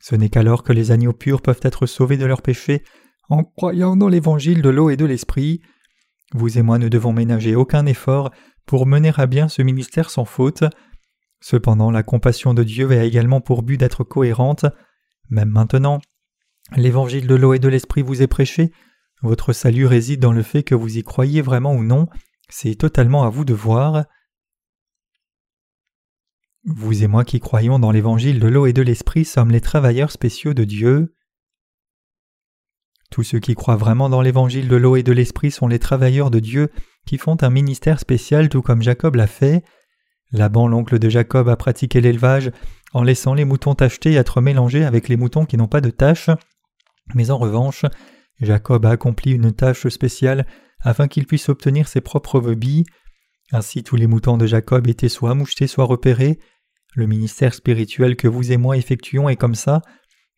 Ce 0.00 0.14
n'est 0.14 0.28
qu'alors 0.28 0.62
que 0.62 0.72
les 0.72 0.90
agneaux 0.90 1.12
purs 1.12 1.42
peuvent 1.42 1.60
être 1.62 1.86
sauvés 1.86 2.16
de 2.16 2.26
leurs 2.26 2.42
péchés 2.42 2.82
en 3.28 3.44
croyant 3.44 3.96
dans 3.96 4.08
l'évangile 4.08 4.62
de 4.62 4.68
l'eau 4.68 4.90
et 4.90 4.96
de 4.96 5.04
l'esprit. 5.04 5.60
Vous 6.34 6.58
et 6.58 6.62
moi 6.62 6.78
ne 6.78 6.88
devons 6.88 7.12
ménager 7.12 7.54
aucun 7.54 7.86
effort 7.86 8.30
pour 8.66 8.86
mener 8.86 9.12
à 9.16 9.26
bien 9.26 9.48
ce 9.48 9.62
ministère 9.62 10.10
sans 10.10 10.24
faute. 10.24 10.64
Cependant, 11.40 11.90
la 11.90 12.02
compassion 12.02 12.54
de 12.54 12.62
Dieu 12.62 12.90
a 12.90 13.04
également 13.04 13.40
pour 13.40 13.62
but 13.62 13.76
d'être 13.76 14.04
cohérente. 14.04 14.66
Même 15.30 15.50
maintenant, 15.50 16.00
l'évangile 16.74 17.26
de 17.26 17.34
l'eau 17.34 17.54
et 17.54 17.58
de 17.58 17.68
l'esprit 17.68 18.02
vous 18.02 18.22
est 18.22 18.26
prêché. 18.26 18.72
Votre 19.22 19.52
salut 19.52 19.86
réside 19.86 20.20
dans 20.20 20.32
le 20.32 20.42
fait 20.42 20.62
que 20.62 20.74
vous 20.74 20.98
y 20.98 21.02
croyez 21.02 21.42
vraiment 21.42 21.74
ou 21.74 21.82
non. 21.82 22.08
C'est 22.48 22.74
totalement 22.74 23.24
à 23.24 23.30
vous 23.30 23.44
de 23.44 23.54
voir. 23.54 24.04
Vous 26.68 27.04
et 27.04 27.06
moi 27.06 27.24
qui 27.24 27.38
croyons 27.38 27.78
dans 27.78 27.92
l'évangile 27.92 28.40
de 28.40 28.48
l'eau 28.48 28.66
et 28.66 28.72
de 28.72 28.82
l'esprit 28.82 29.24
sommes 29.24 29.52
les 29.52 29.60
travailleurs 29.60 30.10
spéciaux 30.10 30.52
de 30.52 30.64
Dieu. 30.64 31.14
Tous 33.12 33.22
ceux 33.22 33.38
qui 33.38 33.54
croient 33.54 33.76
vraiment 33.76 34.08
dans 34.08 34.20
l'évangile 34.20 34.66
de 34.66 34.74
l'eau 34.74 34.96
et 34.96 35.04
de 35.04 35.12
l'esprit 35.12 35.52
sont 35.52 35.68
les 35.68 35.78
travailleurs 35.78 36.32
de 36.32 36.40
Dieu 36.40 36.72
qui 37.06 37.18
font 37.18 37.36
un 37.40 37.50
ministère 37.50 38.00
spécial 38.00 38.48
tout 38.48 38.62
comme 38.62 38.82
Jacob 38.82 39.14
l'a 39.14 39.28
fait. 39.28 39.62
Laban, 40.32 40.66
l'oncle 40.66 40.98
de 40.98 41.08
Jacob, 41.08 41.48
a 41.48 41.54
pratiqué 41.54 42.00
l'élevage 42.00 42.50
en 42.92 43.04
laissant 43.04 43.34
les 43.34 43.44
moutons 43.44 43.76
tachetés 43.76 44.14
être 44.14 44.40
mélangés 44.40 44.84
avec 44.84 45.08
les 45.08 45.16
moutons 45.16 45.46
qui 45.46 45.56
n'ont 45.56 45.68
pas 45.68 45.80
de 45.80 45.90
taches. 45.90 46.30
Mais 47.14 47.30
en 47.30 47.38
revanche, 47.38 47.84
Jacob 48.40 48.86
a 48.86 48.90
accompli 48.90 49.30
une 49.30 49.52
tâche 49.52 49.86
spéciale 49.86 50.48
afin 50.80 51.06
qu'il 51.06 51.26
puisse 51.26 51.48
obtenir 51.48 51.86
ses 51.86 52.00
propres 52.00 52.40
brebis. 52.40 52.86
Ainsi 53.52 53.84
tous 53.84 53.94
les 53.94 54.08
moutons 54.08 54.36
de 54.36 54.46
Jacob 54.46 54.88
étaient 54.88 55.08
soit 55.08 55.34
mouchetés, 55.34 55.68
soit 55.68 55.84
repérés. 55.84 56.40
Le 56.96 57.06
ministère 57.06 57.52
spirituel 57.52 58.16
que 58.16 58.26
vous 58.26 58.52
et 58.52 58.56
moi 58.56 58.78
effectuons 58.78 59.28
est 59.28 59.36
comme 59.36 59.54
ça. 59.54 59.82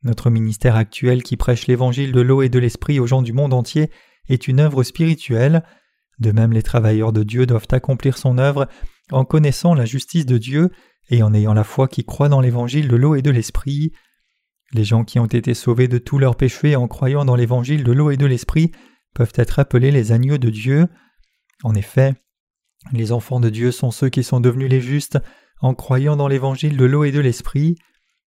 Notre 0.03 0.29
ministère 0.29 0.75
actuel 0.75 1.23
qui 1.23 1.37
prêche 1.37 1.69
l'évangile 1.69 2.11
de 2.11 2.21
l'eau 2.21 2.43
et 2.43 2.49
de 2.49 2.59
l'esprit 2.59 2.99
aux 2.99 3.07
gens 3.07 3.23
du 3.23 3.33
monde 3.33 3.55
entier 3.55 3.93
est 4.29 4.49
une 4.49 4.59
œuvre 4.59 4.83
spirituelle. 4.83 5.63
De 6.19 6.33
même 6.33 6.53
les 6.53 6.65
travailleurs 6.65 7.13
de 7.13 7.23
Dieu 7.23 7.47
doivent 7.47 7.69
accomplir 7.71 8.19
son 8.19 8.39
œuvre 8.39 8.67
en 9.13 9.25
connaissant 9.25 9.73
la 9.73 9.85
justice 9.85 10.27
de 10.27 10.37
Dieu 10.37 10.71
et 11.11 11.23
en 11.23 11.33
ayant 11.33 11.55
la 11.55 11.63
foi 11.63 11.87
qui 11.87 12.05
croit 12.05 12.29
dans 12.29 12.41
l'évangile 12.41 12.89
de 12.89 12.97
l'eau 12.97 13.15
et 13.15 13.23
de 13.23 13.31
l'esprit. 13.31 13.93
Les 14.73 14.83
gens 14.83 15.05
qui 15.05 15.21
ont 15.21 15.27
été 15.27 15.55
sauvés 15.55 15.87
de 15.87 15.99
tous 15.99 16.19
leurs 16.19 16.35
péchés 16.35 16.75
en 16.75 16.89
croyant 16.89 17.25
dans 17.25 17.37
l'évangile 17.37 17.85
de 17.85 17.93
l'eau 17.93 18.11
et 18.11 18.17
de 18.17 18.27
l'esprit 18.27 18.73
peuvent 19.15 19.33
être 19.37 19.61
appelés 19.61 19.93
les 19.93 20.11
agneaux 20.11 20.39
de 20.39 20.51
Dieu. 20.51 20.89
En 21.63 21.77
effet, 21.77 22.15
les 22.93 23.13
enfants 23.13 23.39
de 23.39 23.49
Dieu 23.49 23.71
sont 23.71 23.93
ceux 23.93 24.09
qui 24.09 24.25
sont 24.25 24.41
devenus 24.41 24.69
les 24.69 24.81
justes 24.81 25.21
en 25.61 25.75
croyant 25.75 26.17
dans 26.17 26.29
l'évangile 26.29 26.77
de 26.77 26.85
l'eau 26.85 27.05
et 27.05 27.13
de 27.13 27.21
l'esprit. 27.21 27.77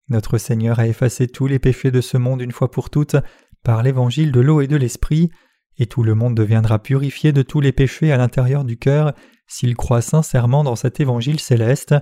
Notre 0.09 0.39
Seigneur 0.39 0.79
a 0.81 0.87
effacé 0.87 1.29
tous 1.29 1.47
les 1.47 1.59
péchés 1.59 1.91
de 1.91 2.01
ce 2.01 2.17
monde 2.17 2.41
une 2.41 2.53
fois 2.53 2.71
pour 2.71 2.91
toutes 2.91 3.17
par 3.63 3.83
l'évangile 3.83 4.33
de 4.33 4.41
l'eau 4.41 4.61
et 4.61 4.67
de 4.67 4.77
l'esprit, 4.77 5.31
et 5.79 5.87
tout 5.87 6.03
le 6.03 6.15
monde 6.15 6.35
deviendra 6.35 6.79
purifié 6.79 7.33
de 7.33 7.43
tous 7.43 7.61
les 7.61 7.73
péchés 7.73 8.13
à 8.13 8.17
l'intérieur 8.17 8.65
du 8.65 8.77
cœur 8.77 9.13
s'il 9.47 9.77
croit 9.77 10.03
sincèrement 10.03 10.65
dans 10.65 10.77
cet 10.77 11.01
évangile 11.01 11.41
céleste. 11.41 11.95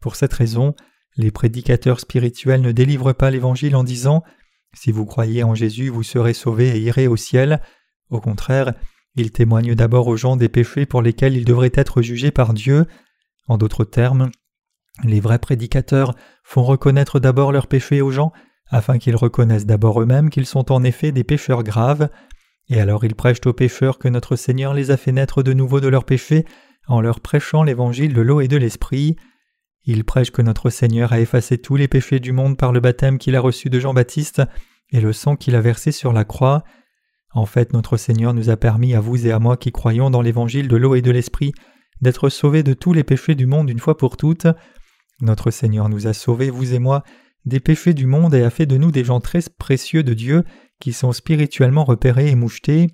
Pour 0.00 0.16
cette 0.16 0.32
raison, 0.32 0.74
les 1.16 1.30
prédicateurs 1.30 2.00
spirituels 2.00 2.60
ne 2.60 2.72
délivrent 2.72 3.14
pas 3.14 3.30
l'évangile 3.30 3.76
en 3.76 3.84
disant 3.84 4.22
Si 4.74 4.92
vous 4.92 5.06
croyez 5.06 5.44
en 5.44 5.54
Jésus, 5.54 5.88
vous 5.88 6.02
serez 6.02 6.34
sauvés 6.34 6.76
et 6.76 6.80
irez 6.80 7.06
au 7.06 7.16
ciel. 7.16 7.60
Au 8.10 8.20
contraire, 8.20 8.74
il 9.16 9.30
témoigne 9.30 9.74
d'abord 9.74 10.08
aux 10.08 10.16
gens 10.16 10.36
des 10.36 10.48
péchés 10.48 10.86
pour 10.86 11.00
lesquels 11.00 11.36
ils 11.36 11.44
devraient 11.44 11.72
être 11.74 12.02
jugés 12.02 12.32
par 12.32 12.52
Dieu. 12.52 12.86
En 13.46 13.58
d'autres 13.58 13.84
termes, 13.84 14.30
les 15.02 15.20
vrais 15.20 15.38
prédicateurs 15.38 16.14
font 16.44 16.62
reconnaître 16.62 17.18
d'abord 17.18 17.52
leurs 17.52 17.66
péchés 17.66 18.00
aux 18.00 18.10
gens, 18.10 18.32
afin 18.70 18.98
qu'ils 18.98 19.16
reconnaissent 19.16 19.66
d'abord 19.66 20.00
eux-mêmes 20.00 20.30
qu'ils 20.30 20.46
sont 20.46 20.72
en 20.72 20.84
effet 20.84 21.12
des 21.12 21.24
pécheurs 21.24 21.64
graves, 21.64 22.08
et 22.68 22.80
alors 22.80 23.04
ils 23.04 23.14
prêchent 23.14 23.44
aux 23.44 23.52
pécheurs 23.52 23.98
que 23.98 24.08
notre 24.08 24.36
Seigneur 24.36 24.72
les 24.72 24.90
a 24.90 24.96
fait 24.96 25.12
naître 25.12 25.42
de 25.42 25.52
nouveau 25.52 25.80
de 25.80 25.88
leurs 25.88 26.04
péchés 26.04 26.44
en 26.86 27.00
leur 27.00 27.20
prêchant 27.20 27.62
l'évangile 27.62 28.14
de 28.14 28.22
l'eau 28.22 28.40
et 28.40 28.48
de 28.48 28.56
l'esprit. 28.56 29.16
Ils 29.84 30.04
prêchent 30.04 30.30
que 30.30 30.42
notre 30.42 30.70
Seigneur 30.70 31.12
a 31.12 31.20
effacé 31.20 31.58
tous 31.58 31.76
les 31.76 31.88
péchés 31.88 32.20
du 32.20 32.32
monde 32.32 32.56
par 32.56 32.72
le 32.72 32.80
baptême 32.80 33.18
qu'il 33.18 33.36
a 33.36 33.40
reçu 33.40 33.68
de 33.68 33.80
Jean-Baptiste 33.80 34.42
et 34.90 35.00
le 35.00 35.12
sang 35.12 35.36
qu'il 35.36 35.56
a 35.56 35.60
versé 35.60 35.92
sur 35.92 36.12
la 36.12 36.24
croix, 36.24 36.64
en 37.34 37.46
fait, 37.46 37.72
notre 37.72 37.96
Seigneur 37.96 38.32
nous 38.32 38.48
a 38.48 38.56
permis 38.56 38.94
à 38.94 39.00
vous 39.00 39.26
et 39.26 39.32
à 39.32 39.40
moi 39.40 39.56
qui 39.56 39.72
croyons 39.72 40.08
dans 40.08 40.22
l'évangile 40.22 40.68
de 40.68 40.76
l'eau 40.76 40.94
et 40.94 41.02
de 41.02 41.10
l'esprit 41.10 41.52
d'être 42.00 42.28
sauvés 42.28 42.62
de 42.62 42.74
tous 42.74 42.92
les 42.92 43.02
péchés 43.02 43.34
du 43.34 43.46
monde 43.46 43.68
une 43.70 43.80
fois 43.80 43.96
pour 43.96 44.16
toutes. 44.16 44.46
Notre 45.24 45.50
Seigneur 45.50 45.88
nous 45.88 46.06
a 46.06 46.12
sauvés, 46.12 46.50
vous 46.50 46.74
et 46.74 46.78
moi, 46.78 47.02
des 47.46 47.58
péchés 47.58 47.94
du 47.94 48.06
monde 48.06 48.34
et 48.34 48.42
a 48.42 48.50
fait 48.50 48.66
de 48.66 48.76
nous 48.76 48.90
des 48.90 49.04
gens 49.04 49.20
très 49.20 49.40
précieux 49.58 50.02
de 50.02 50.14
Dieu 50.14 50.44
qui 50.80 50.92
sont 50.92 51.12
spirituellement 51.12 51.84
repérés 51.84 52.28
et 52.28 52.34
mouchetés. 52.34 52.88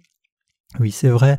Oui, 0.78 0.92
c'est 0.92 1.08
vrai, 1.08 1.38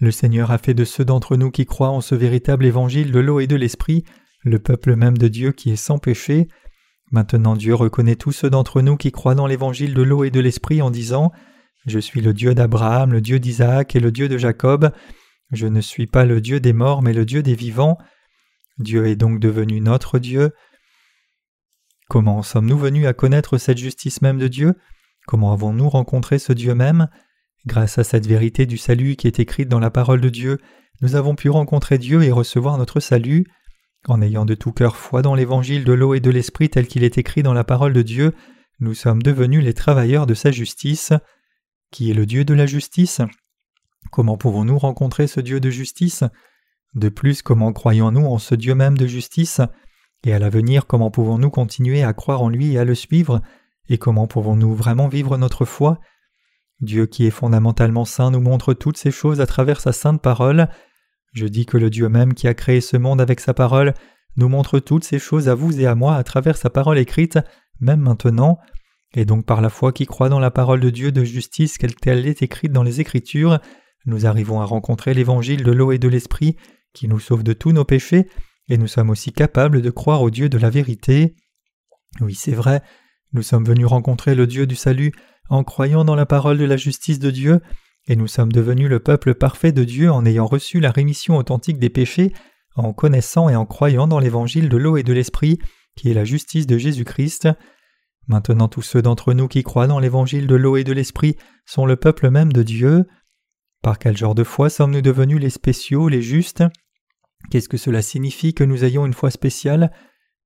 le 0.00 0.10
Seigneur 0.10 0.50
a 0.50 0.58
fait 0.58 0.74
de 0.74 0.84
ceux 0.84 1.04
d'entre 1.04 1.36
nous 1.36 1.50
qui 1.50 1.64
croient 1.64 1.90
en 1.90 2.00
ce 2.00 2.16
véritable 2.16 2.66
évangile 2.66 3.12
de 3.12 3.20
l'eau 3.20 3.38
et 3.38 3.46
de 3.46 3.56
l'esprit 3.56 4.04
le 4.44 4.58
peuple 4.58 4.96
même 4.96 5.16
de 5.16 5.28
Dieu 5.28 5.52
qui 5.52 5.70
est 5.70 5.76
sans 5.76 5.98
péché. 5.98 6.48
Maintenant 7.12 7.54
Dieu 7.54 7.74
reconnaît 7.74 8.16
tous 8.16 8.32
ceux 8.32 8.50
d'entre 8.50 8.82
nous 8.82 8.96
qui 8.96 9.12
croient 9.12 9.36
dans 9.36 9.46
l'évangile 9.46 9.94
de 9.94 10.02
l'eau 10.02 10.24
et 10.24 10.30
de 10.30 10.40
l'esprit 10.40 10.82
en 10.82 10.90
disant 10.90 11.30
je 11.86 12.00
suis 12.00 12.20
le 12.20 12.32
Dieu 12.32 12.54
d'Abraham, 12.54 13.12
le 13.12 13.20
Dieu 13.20 13.38
d'Isaac 13.38 13.94
et 13.94 14.00
le 14.00 14.10
Dieu 14.10 14.28
de 14.28 14.38
Jacob. 14.38 14.90
Je 15.52 15.68
ne 15.68 15.80
suis 15.80 16.06
pas 16.06 16.24
le 16.24 16.40
Dieu 16.40 16.58
des 16.58 16.72
morts, 16.72 17.02
mais 17.02 17.12
le 17.12 17.24
Dieu 17.24 17.42
des 17.42 17.54
vivants. 17.54 17.98
Dieu 18.78 19.06
est 19.06 19.16
donc 19.16 19.38
devenu 19.38 19.80
notre 19.80 20.18
Dieu. 20.18 20.52
Comment 22.08 22.42
sommes-nous 22.42 22.78
venus 22.78 23.06
à 23.06 23.12
connaître 23.12 23.58
cette 23.58 23.78
justice 23.78 24.22
même 24.22 24.38
de 24.38 24.48
Dieu? 24.48 24.74
Comment 25.26 25.52
avons-nous 25.52 25.88
rencontré 25.88 26.38
ce 26.38 26.52
Dieu 26.52 26.74
même? 26.74 27.08
Grâce 27.66 27.98
à 27.98 28.04
cette 28.04 28.26
vérité 28.26 28.66
du 28.66 28.76
salut 28.76 29.16
qui 29.16 29.28
est 29.28 29.38
écrite 29.38 29.68
dans 29.68 29.78
la 29.78 29.90
parole 29.90 30.20
de 30.20 30.28
Dieu, 30.28 30.58
nous 31.00 31.14
avons 31.14 31.34
pu 31.34 31.48
rencontrer 31.48 31.98
Dieu 31.98 32.22
et 32.22 32.32
recevoir 32.32 32.76
notre 32.76 33.00
salut. 33.00 33.46
En 34.08 34.20
ayant 34.20 34.44
de 34.44 34.54
tout 34.54 34.72
cœur 34.72 34.96
foi 34.96 35.22
dans 35.22 35.34
l'évangile 35.34 35.84
de 35.84 35.92
l'eau 35.92 36.14
et 36.14 36.20
de 36.20 36.30
l'esprit 36.30 36.70
tel 36.70 36.88
qu'il 36.88 37.04
est 37.04 37.18
écrit 37.18 37.42
dans 37.42 37.54
la 37.54 37.64
parole 37.64 37.92
de 37.92 38.02
Dieu, 38.02 38.34
nous 38.80 38.94
sommes 38.94 39.22
devenus 39.22 39.62
les 39.62 39.74
travailleurs 39.74 40.26
de 40.26 40.34
sa 40.34 40.50
justice. 40.50 41.12
Qui 41.92 42.10
est 42.10 42.14
le 42.14 42.26
Dieu 42.26 42.44
de 42.44 42.54
la 42.54 42.66
justice? 42.66 43.20
Comment 44.10 44.36
pouvons-nous 44.36 44.78
rencontrer 44.78 45.28
ce 45.28 45.40
Dieu 45.40 45.60
de 45.60 45.70
justice? 45.70 46.24
De 46.94 47.08
plus, 47.08 47.42
comment 47.42 47.72
croyons-nous 47.72 48.26
en 48.26 48.38
ce 48.38 48.54
Dieu 48.54 48.74
même 48.74 48.98
de 48.98 49.06
justice? 49.06 49.60
Et 50.24 50.32
à 50.32 50.38
l'avenir, 50.38 50.86
comment 50.86 51.10
pouvons-nous 51.10 51.50
continuer 51.50 52.02
à 52.02 52.12
croire 52.12 52.42
en 52.42 52.48
lui 52.48 52.72
et 52.72 52.78
à 52.78 52.84
le 52.84 52.94
suivre? 52.94 53.40
Et 53.88 53.98
comment 53.98 54.26
pouvons-nous 54.26 54.74
vraiment 54.74 55.08
vivre 55.08 55.36
notre 55.36 55.64
foi? 55.64 55.98
Dieu 56.80 57.06
qui 57.06 57.26
est 57.26 57.30
fondamentalement 57.30 58.04
saint 58.04 58.30
nous 58.30 58.40
montre 58.40 58.74
toutes 58.74 58.96
ces 58.96 59.10
choses 59.10 59.40
à 59.40 59.46
travers 59.46 59.80
sa 59.80 59.92
sainte 59.92 60.20
parole. 60.20 60.68
Je 61.32 61.46
dis 61.46 61.64
que 61.64 61.78
le 61.78 61.90
Dieu 61.90 62.08
même 62.08 62.34
qui 62.34 62.48
a 62.48 62.54
créé 62.54 62.80
ce 62.80 62.96
monde 62.96 63.20
avec 63.20 63.40
sa 63.40 63.54
parole 63.54 63.94
nous 64.36 64.48
montre 64.48 64.78
toutes 64.78 65.04
ces 65.04 65.18
choses 65.18 65.48
à 65.48 65.54
vous 65.54 65.80
et 65.80 65.86
à 65.86 65.94
moi 65.94 66.16
à 66.16 66.24
travers 66.24 66.56
sa 66.56 66.70
parole 66.70 66.98
écrite, 66.98 67.38
même 67.80 68.00
maintenant. 68.00 68.58
Et 69.14 69.24
donc 69.24 69.46
par 69.46 69.60
la 69.60 69.68
foi 69.68 69.92
qui 69.92 70.06
croit 70.06 70.28
dans 70.28 70.40
la 70.40 70.50
parole 70.50 70.80
de 70.80 70.90
Dieu 70.90 71.12
de 71.12 71.24
justice 71.24 71.78
qu'elle 71.78 72.26
est 72.26 72.42
écrite 72.42 72.72
dans 72.72 72.82
les 72.82 73.00
Écritures, 73.00 73.60
nous 74.06 74.26
arrivons 74.26 74.60
à 74.60 74.64
rencontrer 74.64 75.14
l'évangile 75.14 75.62
de 75.62 75.72
l'eau 75.72 75.92
et 75.92 75.98
de 75.98 76.08
l'esprit 76.08 76.56
qui 76.92 77.08
nous 77.08 77.20
sauve 77.20 77.42
de 77.42 77.52
tous 77.52 77.72
nos 77.72 77.84
péchés, 77.84 78.28
et 78.68 78.76
nous 78.76 78.86
sommes 78.86 79.10
aussi 79.10 79.32
capables 79.32 79.82
de 79.82 79.90
croire 79.90 80.22
au 80.22 80.30
Dieu 80.30 80.48
de 80.48 80.58
la 80.58 80.70
vérité. 80.70 81.34
Oui, 82.20 82.34
c'est 82.34 82.54
vrai, 82.54 82.82
nous 83.32 83.42
sommes 83.42 83.64
venus 83.64 83.86
rencontrer 83.86 84.34
le 84.34 84.46
Dieu 84.46 84.66
du 84.66 84.76
salut 84.76 85.12
en 85.48 85.64
croyant 85.64 86.04
dans 86.04 86.14
la 86.14 86.26
parole 86.26 86.58
de 86.58 86.64
la 86.64 86.76
justice 86.76 87.18
de 87.18 87.30
Dieu, 87.30 87.60
et 88.08 88.16
nous 88.16 88.26
sommes 88.26 88.52
devenus 88.52 88.88
le 88.88 89.00
peuple 89.00 89.34
parfait 89.34 89.72
de 89.72 89.84
Dieu 89.84 90.10
en 90.10 90.24
ayant 90.26 90.46
reçu 90.46 90.80
la 90.80 90.90
rémission 90.90 91.36
authentique 91.36 91.78
des 91.78 91.90
péchés, 91.90 92.32
en 92.74 92.92
connaissant 92.92 93.48
et 93.48 93.56
en 93.56 93.66
croyant 93.66 94.06
dans 94.06 94.18
l'évangile 94.18 94.68
de 94.68 94.76
l'eau 94.76 94.96
et 94.96 95.02
de 95.02 95.12
l'esprit, 95.12 95.58
qui 95.96 96.10
est 96.10 96.14
la 96.14 96.24
justice 96.24 96.66
de 96.66 96.78
Jésus-Christ. 96.78 97.48
Maintenant 98.28 98.68
tous 98.68 98.82
ceux 98.82 99.02
d'entre 99.02 99.34
nous 99.34 99.48
qui 99.48 99.62
croient 99.62 99.86
dans 99.86 99.98
l'évangile 99.98 100.46
de 100.46 100.54
l'eau 100.54 100.76
et 100.76 100.84
de 100.84 100.92
l'esprit 100.92 101.36
sont 101.66 101.86
le 101.86 101.96
peuple 101.96 102.30
même 102.30 102.52
de 102.52 102.62
Dieu. 102.62 103.04
Par 103.82 103.98
quel 103.98 104.16
genre 104.16 104.36
de 104.36 104.44
foi 104.44 104.70
sommes-nous 104.70 105.02
devenus 105.02 105.40
les 105.40 105.50
spéciaux, 105.50 106.08
les 106.08 106.22
justes? 106.22 106.62
Qu'est-ce 107.50 107.68
que 107.68 107.76
cela 107.76 108.00
signifie 108.00 108.54
que 108.54 108.64
nous 108.64 108.84
ayons 108.84 109.04
une 109.04 109.12
foi 109.12 109.30
spéciale? 109.30 109.92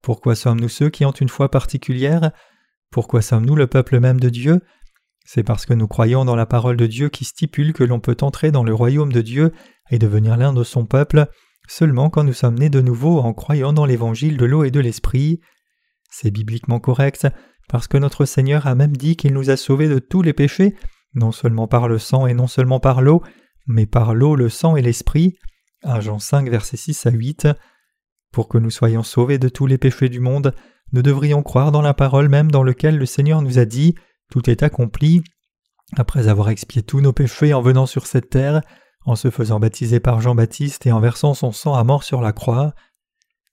Pourquoi 0.02 0.34
sommes-nous 0.34 0.70
ceux 0.70 0.88
qui 0.88 1.04
ont 1.04 1.12
une 1.12 1.28
foi 1.28 1.50
particulière? 1.50 2.30
Pourquoi 2.90 3.20
sommes-nous 3.20 3.54
le 3.54 3.66
peuple 3.66 4.00
même 4.00 4.20
de 4.20 4.30
Dieu? 4.30 4.60
C'est 5.26 5.42
parce 5.42 5.66
que 5.66 5.74
nous 5.74 5.88
croyons 5.88 6.24
dans 6.24 6.36
la 6.36 6.46
parole 6.46 6.76
de 6.76 6.86
Dieu 6.86 7.08
qui 7.08 7.24
stipule 7.24 7.72
que 7.72 7.84
l'on 7.84 8.00
peut 8.00 8.16
entrer 8.22 8.52
dans 8.52 8.64
le 8.64 8.72
royaume 8.72 9.12
de 9.12 9.20
Dieu 9.20 9.52
et 9.90 9.98
devenir 9.98 10.36
l'un 10.36 10.52
de 10.52 10.64
son 10.64 10.86
peuple 10.86 11.26
seulement 11.68 12.10
quand 12.10 12.24
nous 12.24 12.32
sommes 12.32 12.58
nés 12.58 12.70
de 12.70 12.80
nouveau 12.80 13.18
en 13.18 13.34
croyant 13.34 13.72
dans 13.72 13.86
l'évangile 13.86 14.36
de 14.36 14.46
l'eau 14.46 14.64
et 14.64 14.70
de 14.70 14.80
l'esprit. 14.80 15.40
C'est 16.10 16.30
bibliquement 16.30 16.80
correct 16.80 17.26
parce 17.68 17.88
que 17.88 17.98
notre 17.98 18.24
Seigneur 18.24 18.66
a 18.66 18.76
même 18.76 18.96
dit 18.96 19.16
qu'il 19.16 19.34
nous 19.34 19.50
a 19.50 19.56
sauvés 19.56 19.88
de 19.88 19.98
tous 19.98 20.22
les 20.22 20.32
péchés, 20.32 20.76
non 21.16 21.32
seulement 21.32 21.66
par 21.66 21.88
le 21.88 21.98
sang 21.98 22.26
et 22.26 22.34
non 22.34 22.46
seulement 22.46 22.78
par 22.78 23.00
l'eau, 23.00 23.22
mais 23.66 23.86
par 23.86 24.14
l'eau, 24.14 24.36
le 24.36 24.48
sang 24.48 24.76
et 24.76 24.82
l'esprit. 24.82 25.36
1 25.82 26.00
Jean 26.00 26.18
5, 26.18 26.48
versets 26.48 26.76
6 26.76 27.06
à 27.06 27.10
8. 27.10 27.48
Pour 28.32 28.48
que 28.48 28.58
nous 28.58 28.70
soyons 28.70 29.02
sauvés 29.02 29.38
de 29.38 29.48
tous 29.48 29.66
les 29.66 29.78
péchés 29.78 30.08
du 30.08 30.20
monde, 30.20 30.54
nous 30.92 31.02
devrions 31.02 31.42
croire 31.42 31.72
dans 31.72 31.82
la 31.82 31.94
parole 31.94 32.28
même 32.28 32.50
dans 32.50 32.62
laquelle 32.62 32.98
le 32.98 33.06
Seigneur 33.06 33.42
nous 33.42 33.58
a 33.58 33.64
dit 33.64 33.94
Tout 34.30 34.48
est 34.48 34.62
accompli. 34.62 35.24
Après 35.96 36.28
avoir 36.28 36.50
expié 36.50 36.82
tous 36.82 37.00
nos 37.00 37.12
péchés 37.12 37.54
en 37.54 37.62
venant 37.62 37.86
sur 37.86 38.06
cette 38.06 38.30
terre, 38.30 38.60
en 39.04 39.16
se 39.16 39.30
faisant 39.30 39.60
baptiser 39.60 40.00
par 40.00 40.20
Jean-Baptiste 40.20 40.86
et 40.86 40.92
en 40.92 41.00
versant 41.00 41.34
son 41.34 41.52
sang 41.52 41.74
à 41.74 41.84
mort 41.84 42.02
sur 42.02 42.20
la 42.20 42.32
croix, 42.32 42.74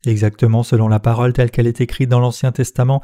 exactement 0.05 0.63
selon 0.63 0.87
la 0.87 0.99
parole 0.99 1.31
telle 1.33 1.51
qu'elle 1.51 1.67
est 1.67 1.79
écrite 1.79 2.09
dans 2.09 2.19
l'Ancien 2.19 2.51
Testament, 2.51 3.03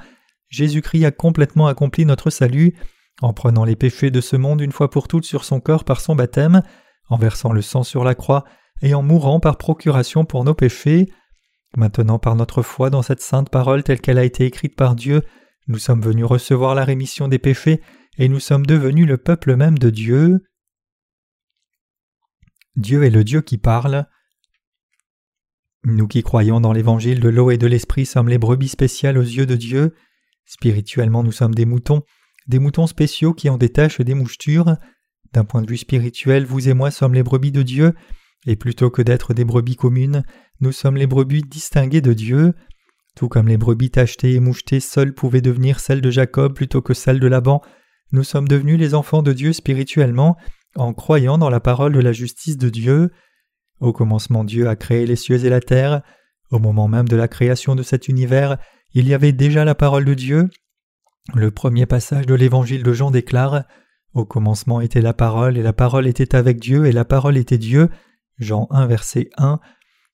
Jésus-Christ 0.49 1.05
a 1.05 1.11
complètement 1.11 1.67
accompli 1.67 2.05
notre 2.05 2.31
salut 2.31 2.75
en 3.21 3.33
prenant 3.33 3.65
les 3.65 3.75
péchés 3.75 4.11
de 4.11 4.21
ce 4.21 4.35
monde 4.35 4.61
une 4.61 4.71
fois 4.71 4.89
pour 4.89 5.07
toutes 5.07 5.25
sur 5.25 5.43
son 5.43 5.59
corps 5.59 5.83
par 5.83 6.01
son 6.01 6.15
baptême, 6.15 6.61
en 7.09 7.17
versant 7.17 7.51
le 7.51 7.61
sang 7.61 7.83
sur 7.83 8.03
la 8.03 8.15
croix 8.15 8.45
et 8.81 8.93
en 8.93 9.03
mourant 9.03 9.39
par 9.39 9.57
procuration 9.57 10.25
pour 10.25 10.43
nos 10.43 10.53
péchés. 10.53 11.11
Maintenant 11.75 12.19
par 12.19 12.35
notre 12.35 12.61
foi 12.61 12.89
dans 12.89 13.01
cette 13.01 13.21
sainte 13.21 13.49
parole 13.49 13.83
telle 13.83 14.01
qu'elle 14.01 14.17
a 14.17 14.23
été 14.23 14.45
écrite 14.45 14.75
par 14.75 14.95
Dieu, 14.95 15.23
nous 15.67 15.77
sommes 15.77 16.01
venus 16.01 16.25
recevoir 16.25 16.75
la 16.75 16.83
rémission 16.83 17.27
des 17.27 17.39
péchés 17.39 17.81
et 18.17 18.27
nous 18.27 18.39
sommes 18.39 18.65
devenus 18.65 19.07
le 19.07 19.17
peuple 19.17 19.55
même 19.55 19.77
de 19.77 19.89
Dieu. 19.89 20.39
Dieu 22.75 23.03
est 23.03 23.11
le 23.11 23.23
Dieu 23.23 23.41
qui 23.41 23.57
parle. 23.57 24.07
Nous 25.83 26.07
qui 26.07 26.23
croyons 26.23 26.59
dans 26.59 26.73
l'évangile 26.73 27.19
de 27.19 27.29
l'eau 27.29 27.51
et 27.51 27.57
de 27.57 27.67
l'esprit 27.67 28.05
sommes 28.05 28.29
les 28.29 28.37
brebis 28.37 28.69
spéciales 28.69 29.17
aux 29.17 29.23
yeux 29.23 29.45
de 29.45 29.55
Dieu. 29.55 29.95
Spirituellement, 30.45 31.23
nous 31.23 31.31
sommes 31.31 31.53
des 31.53 31.65
moutons, 31.65 32.03
des 32.49 32.59
moutons 32.59 32.87
spéciaux 32.87 33.33
qui 33.33 33.47
taches 33.69 33.99
et 33.99 34.03
des 34.03 34.15
mouchetures. 34.15 34.75
D'un 35.31 35.45
point 35.45 35.61
de 35.61 35.69
vue 35.69 35.77
spirituel, 35.77 36.45
vous 36.45 36.67
et 36.67 36.73
moi 36.73 36.91
sommes 36.91 37.13
les 37.13 37.23
brebis 37.23 37.51
de 37.51 37.61
Dieu, 37.61 37.93
et 38.47 38.55
plutôt 38.55 38.89
que 38.89 39.01
d'être 39.01 39.33
des 39.33 39.45
brebis 39.45 39.75
communes, 39.75 40.23
nous 40.59 40.71
sommes 40.71 40.97
les 40.97 41.07
brebis 41.07 41.43
distinguées 41.43 42.01
de 42.01 42.13
Dieu. 42.13 42.53
Tout 43.15 43.29
comme 43.29 43.47
les 43.47 43.57
brebis 43.57 43.91
tachetées 43.91 44.33
et 44.33 44.39
mouchetées 44.39 44.79
seules 44.79 45.13
pouvaient 45.13 45.41
devenir 45.41 45.79
celles 45.79 46.01
de 46.01 46.09
Jacob 46.09 46.53
plutôt 46.53 46.81
que 46.81 46.93
celles 46.93 47.19
de 47.19 47.27
Laban, 47.27 47.61
nous 48.11 48.23
sommes 48.23 48.47
devenus 48.47 48.79
les 48.79 48.95
enfants 48.95 49.21
de 49.21 49.33
Dieu 49.33 49.53
spirituellement 49.53 50.35
en 50.75 50.93
croyant 50.93 51.37
dans 51.37 51.49
la 51.49 51.59
parole 51.59 51.93
de 51.93 51.99
la 51.99 52.13
justice 52.13 52.57
de 52.57 52.69
Dieu. 52.69 53.11
Au 53.79 53.93
commencement 53.93 54.43
Dieu 54.43 54.67
a 54.67 54.75
créé 54.75 55.05
les 55.05 55.15
cieux 55.15 55.45
et 55.45 55.49
la 55.49 55.61
terre. 55.61 56.01
Au 56.49 56.57
moment 56.57 56.87
même 56.87 57.07
de 57.07 57.15
la 57.15 57.27
création 57.27 57.75
de 57.75 57.83
cet 57.83 58.07
univers, 58.07 58.57
il 58.93 59.07
y 59.07 59.13
avait 59.13 59.31
déjà 59.31 59.65
la 59.65 59.75
parole 59.75 60.05
de 60.05 60.15
Dieu. 60.15 60.49
Le 61.35 61.51
premier 61.51 61.85
passage 61.85 62.25
de 62.25 62.33
l'évangile 62.33 62.81
de 62.81 62.93
Jean 62.93 63.11
déclare 63.11 63.63
Au 64.13 64.25
commencement 64.25 64.81
était 64.81 65.01
la 65.01 65.13
parole, 65.13 65.57
et 65.57 65.61
la 65.61 65.73
parole 65.73 66.07
était 66.07 66.35
avec 66.35 66.59
Dieu, 66.59 66.85
et 66.85 66.91
la 66.91 67.05
parole 67.05 67.37
était 67.37 67.57
Dieu. 67.57 67.89
Jean 68.39 68.67
1, 68.71 68.87
verset 68.87 69.29
1. 69.37 69.59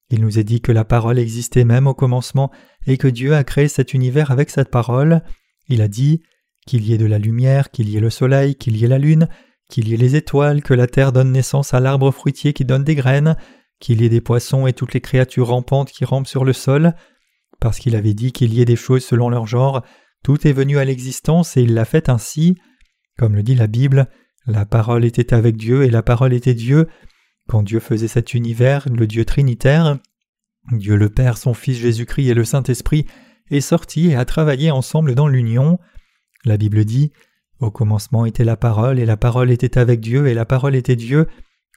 Il 0.10 0.22
nous 0.22 0.40
est 0.40 0.44
dit 0.44 0.62
que 0.62 0.72
la 0.72 0.84
parole 0.84 1.18
existait 1.18 1.64
même 1.64 1.88
au 1.88 1.94
commencement, 1.94 2.52
et 2.86 2.98
que 2.98 3.08
Dieu 3.08 3.34
a 3.34 3.44
créé 3.44 3.68
cet 3.68 3.94
univers 3.94 4.32
avec 4.32 4.50
cette 4.50 4.70
parole. 4.70 5.22
Il 5.70 5.82
a 5.82 5.88
dit 5.88 6.22
Qu'il 6.68 6.86
y 6.86 6.94
ait 6.94 6.98
de 6.98 7.06
la 7.06 7.20
lumière, 7.20 7.72
qu'il 7.72 7.90
y 7.90 7.96
ait 7.96 8.02
le 8.02 8.10
soleil, 8.10 8.56
qu'il 8.56 8.76
y 8.76 8.84
ait 8.84 8.90
la 8.90 9.00
lune, 9.00 9.30
qu'il 9.70 9.88
y 9.88 9.94
ait 9.94 9.98
les 9.98 10.16
étoiles, 10.16 10.62
que 10.62 10.74
la 10.74 10.88
terre 10.88 11.14
donne 11.14 11.32
naissance 11.32 11.74
à 11.74 11.80
l'arbre 11.80 12.12
fruitier 12.12 12.52
qui 12.52 12.66
donne 12.66 12.84
des 12.84 12.96
graines, 12.96 13.38
qu'il 13.80 14.02
y 14.02 14.06
ait 14.06 14.10
des 14.10 14.22
poissons 14.22 14.68
et 14.68 14.74
toutes 14.74 14.94
les 14.94 15.02
créatures 15.02 15.48
rampantes 15.48 15.92
qui 15.92 16.04
rampent 16.04 16.28
sur 16.28 16.44
le 16.44 16.54
sol. 16.54 16.94
Parce 17.62 17.80
qu'il 17.80 17.96
avait 17.96 18.14
dit 18.14 18.34
qu'il 18.34 18.54
y 18.54 18.62
ait 18.62 18.66
des 18.66 18.76
choses 18.76 19.04
selon 19.04 19.30
leur 19.30 19.48
genre, 19.48 19.82
tout 20.26 20.48
est 20.48 20.54
venu 20.54 20.80
à 20.80 20.86
l'existence 20.86 21.56
et 21.56 21.62
il 21.62 21.76
l'a 21.76 21.86
fait 21.86 22.10
ainsi. 22.10 22.58
Comme 23.16 23.36
le 23.36 23.44
dit 23.44 23.54
la 23.54 23.68
Bible, 23.68 24.08
la 24.48 24.66
parole 24.66 25.06
était 25.06 25.36
avec 25.36 25.56
Dieu 25.56 25.84
et 25.84 25.92
la 25.92 26.02
parole 26.02 26.34
était 26.34 26.56
Dieu. 26.56 26.88
Quand 27.48 27.62
Dieu 27.62 27.80
faisait 27.80 28.08
cet 28.08 28.34
univers, 28.34 28.90
le 28.90 29.06
Dieu 29.06 29.24
trinitaire, 29.24 30.00
Dieu 30.72 30.96
le 30.96 31.10
Père, 31.10 31.38
son 31.38 31.54
Fils 31.54 31.78
Jésus-Christ 31.78 32.30
et 32.30 32.34
le 32.34 32.44
Saint-Esprit 32.44 33.06
est 33.52 33.62
sorti 33.62 34.08
et 34.08 34.16
a 34.16 34.26
travaillé 34.26 34.72
ensemble 34.72 35.14
dans 35.14 35.28
l'union. 35.28 35.78
La 36.44 36.58
Bible 36.58 36.86
dit 36.86 37.12
Au 37.60 37.70
commencement 37.70 38.26
était 38.26 38.44
la 38.44 38.58
parole, 38.58 38.98
et 38.98 39.06
la 39.06 39.18
parole 39.18 39.52
était 39.52 39.78
avec 39.78 40.00
Dieu, 40.00 40.26
et 40.26 40.34
la 40.34 40.46
parole 40.46 40.76
était 40.76 40.96
Dieu. 40.96 41.28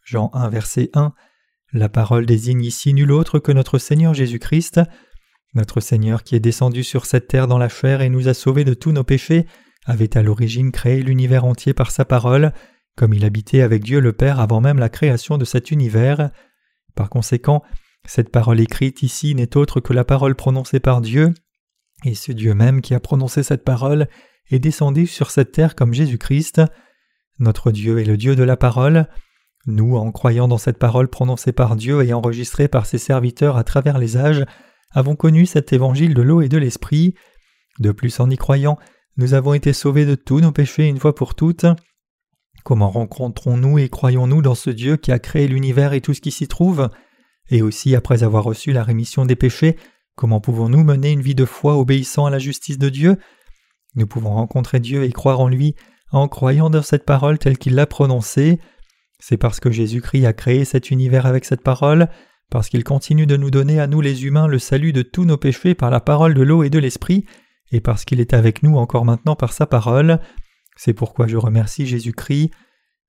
Jean 0.04 0.30
1, 0.32 0.48
verset 0.48 0.88
1. 0.94 1.12
La 1.74 1.90
parole 1.90 2.24
désigne 2.24 2.64
ici 2.64 2.94
nul 2.94 3.12
autre 3.12 3.40
que 3.40 3.52
notre 3.52 3.76
Seigneur 3.76 4.14
Jésus-Christ. 4.14 4.80
Notre 5.54 5.80
Seigneur 5.80 6.22
qui 6.22 6.36
est 6.36 6.40
descendu 6.40 6.84
sur 6.84 7.06
cette 7.06 7.28
terre 7.28 7.48
dans 7.48 7.58
la 7.58 7.68
chair 7.68 8.00
et 8.00 8.08
nous 8.08 8.28
a 8.28 8.34
sauvés 8.34 8.64
de 8.64 8.74
tous 8.74 8.92
nos 8.92 9.04
péchés, 9.04 9.46
avait 9.86 10.16
à 10.16 10.22
l'origine 10.22 10.70
créé 10.72 11.02
l'univers 11.02 11.44
entier 11.44 11.72
par 11.72 11.90
sa 11.90 12.04
parole, 12.04 12.52
comme 12.96 13.14
il 13.14 13.24
habitait 13.24 13.62
avec 13.62 13.82
Dieu 13.82 14.00
le 14.00 14.12
Père 14.12 14.40
avant 14.40 14.60
même 14.60 14.78
la 14.78 14.88
création 14.88 15.38
de 15.38 15.44
cet 15.44 15.70
univers. 15.70 16.30
Par 16.94 17.08
conséquent, 17.08 17.62
cette 18.04 18.30
parole 18.30 18.60
écrite 18.60 19.02
ici 19.02 19.34
n'est 19.34 19.56
autre 19.56 19.80
que 19.80 19.92
la 19.92 20.04
parole 20.04 20.34
prononcée 20.34 20.80
par 20.80 21.00
Dieu, 21.00 21.32
et 22.04 22.14
ce 22.14 22.32
Dieu 22.32 22.54
même 22.54 22.80
qui 22.80 22.94
a 22.94 23.00
prononcé 23.00 23.42
cette 23.42 23.64
parole 23.64 24.08
est 24.50 24.58
descendu 24.58 25.06
sur 25.06 25.30
cette 25.30 25.52
terre 25.52 25.74
comme 25.74 25.94
Jésus-Christ. 25.94 26.62
Notre 27.38 27.70
Dieu 27.70 27.98
est 27.98 28.04
le 28.04 28.16
Dieu 28.16 28.36
de 28.36 28.42
la 28.42 28.56
parole. 28.56 29.08
Nous, 29.66 29.96
en 29.96 30.10
croyant 30.12 30.48
dans 30.48 30.58
cette 30.58 30.78
parole 30.78 31.08
prononcée 31.08 31.52
par 31.52 31.76
Dieu 31.76 32.02
et 32.02 32.12
enregistrée 32.12 32.68
par 32.68 32.86
ses 32.86 32.98
serviteurs 32.98 33.56
à 33.56 33.64
travers 33.64 33.98
les 33.98 34.16
âges, 34.16 34.44
avons 34.90 35.16
connu 35.16 35.46
cet 35.46 35.72
évangile 35.72 36.14
de 36.14 36.22
l'eau 36.22 36.40
et 36.40 36.48
de 36.48 36.58
l'esprit. 36.58 37.14
De 37.78 37.92
plus, 37.92 38.20
en 38.20 38.30
y 38.30 38.36
croyant, 38.36 38.78
nous 39.16 39.34
avons 39.34 39.54
été 39.54 39.72
sauvés 39.72 40.06
de 40.06 40.14
tous 40.14 40.40
nos 40.40 40.52
péchés 40.52 40.86
une 40.86 40.98
fois 40.98 41.14
pour 41.14 41.34
toutes. 41.34 41.66
Comment 42.64 42.90
rencontrons-nous 42.90 43.78
et 43.78 43.88
croyons-nous 43.88 44.42
dans 44.42 44.54
ce 44.54 44.70
Dieu 44.70 44.96
qui 44.96 45.12
a 45.12 45.18
créé 45.18 45.48
l'univers 45.48 45.92
et 45.92 46.00
tout 46.00 46.14
ce 46.14 46.20
qui 46.20 46.30
s'y 46.30 46.48
trouve? 46.48 46.88
Et 47.50 47.62
aussi, 47.62 47.94
après 47.94 48.22
avoir 48.22 48.44
reçu 48.44 48.72
la 48.72 48.84
rémission 48.84 49.24
des 49.24 49.36
péchés, 49.36 49.76
comment 50.16 50.40
pouvons-nous 50.40 50.84
mener 50.84 51.12
une 51.12 51.22
vie 51.22 51.34
de 51.34 51.44
foi 51.44 51.76
obéissant 51.76 52.26
à 52.26 52.30
la 52.30 52.38
justice 52.38 52.78
de 52.78 52.88
Dieu? 52.88 53.16
Nous 53.94 54.06
pouvons 54.06 54.34
rencontrer 54.34 54.80
Dieu 54.80 55.04
et 55.04 55.12
croire 55.12 55.40
en 55.40 55.48
lui 55.48 55.74
en 56.10 56.28
croyant 56.28 56.70
dans 56.70 56.82
cette 56.82 57.04
parole 57.04 57.38
telle 57.38 57.58
qu'il 57.58 57.74
l'a 57.74 57.86
prononcée. 57.86 58.58
C'est 59.18 59.36
parce 59.36 59.60
que 59.60 59.70
Jésus-Christ 59.70 60.26
a 60.26 60.32
créé 60.32 60.64
cet 60.64 60.90
univers 60.90 61.26
avec 61.26 61.44
cette 61.44 61.62
parole, 61.62 62.08
parce 62.50 62.68
qu'il 62.68 62.84
continue 62.84 63.26
de 63.26 63.36
nous 63.36 63.50
donner 63.50 63.78
à 63.78 63.86
nous 63.86 64.00
les 64.00 64.24
humains 64.24 64.46
le 64.46 64.58
salut 64.58 64.92
de 64.92 65.02
tous 65.02 65.24
nos 65.24 65.36
péchés 65.36 65.74
par 65.74 65.90
la 65.90 66.00
parole 66.00 66.34
de 66.34 66.42
l'eau 66.42 66.62
et 66.62 66.70
de 66.70 66.78
l'esprit, 66.78 67.26
et 67.70 67.80
parce 67.80 68.04
qu'il 68.04 68.20
est 68.20 68.32
avec 68.32 68.62
nous 68.62 68.76
encore 68.76 69.04
maintenant 69.04 69.36
par 69.36 69.52
sa 69.52 69.66
parole. 69.66 70.20
C'est 70.76 70.94
pourquoi 70.94 71.26
je 71.26 71.36
remercie 71.36 71.86
Jésus-Christ. 71.86 72.50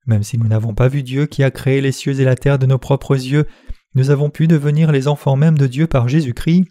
Même 0.06 0.22
si 0.22 0.38
nous 0.38 0.48
n'avons 0.48 0.74
pas 0.74 0.88
vu 0.88 1.02
Dieu 1.02 1.26
qui 1.26 1.42
a 1.42 1.50
créé 1.50 1.80
les 1.80 1.92
cieux 1.92 2.20
et 2.20 2.24
la 2.24 2.34
terre 2.34 2.58
de 2.58 2.66
nos 2.66 2.78
propres 2.78 3.14
yeux, 3.14 3.46
nous 3.94 4.10
avons 4.10 4.30
pu 4.30 4.46
devenir 4.46 4.92
les 4.92 5.08
enfants 5.08 5.36
même 5.36 5.56
de 5.56 5.66
Dieu 5.66 5.86
par 5.86 6.08
Jésus-Christ, 6.08 6.64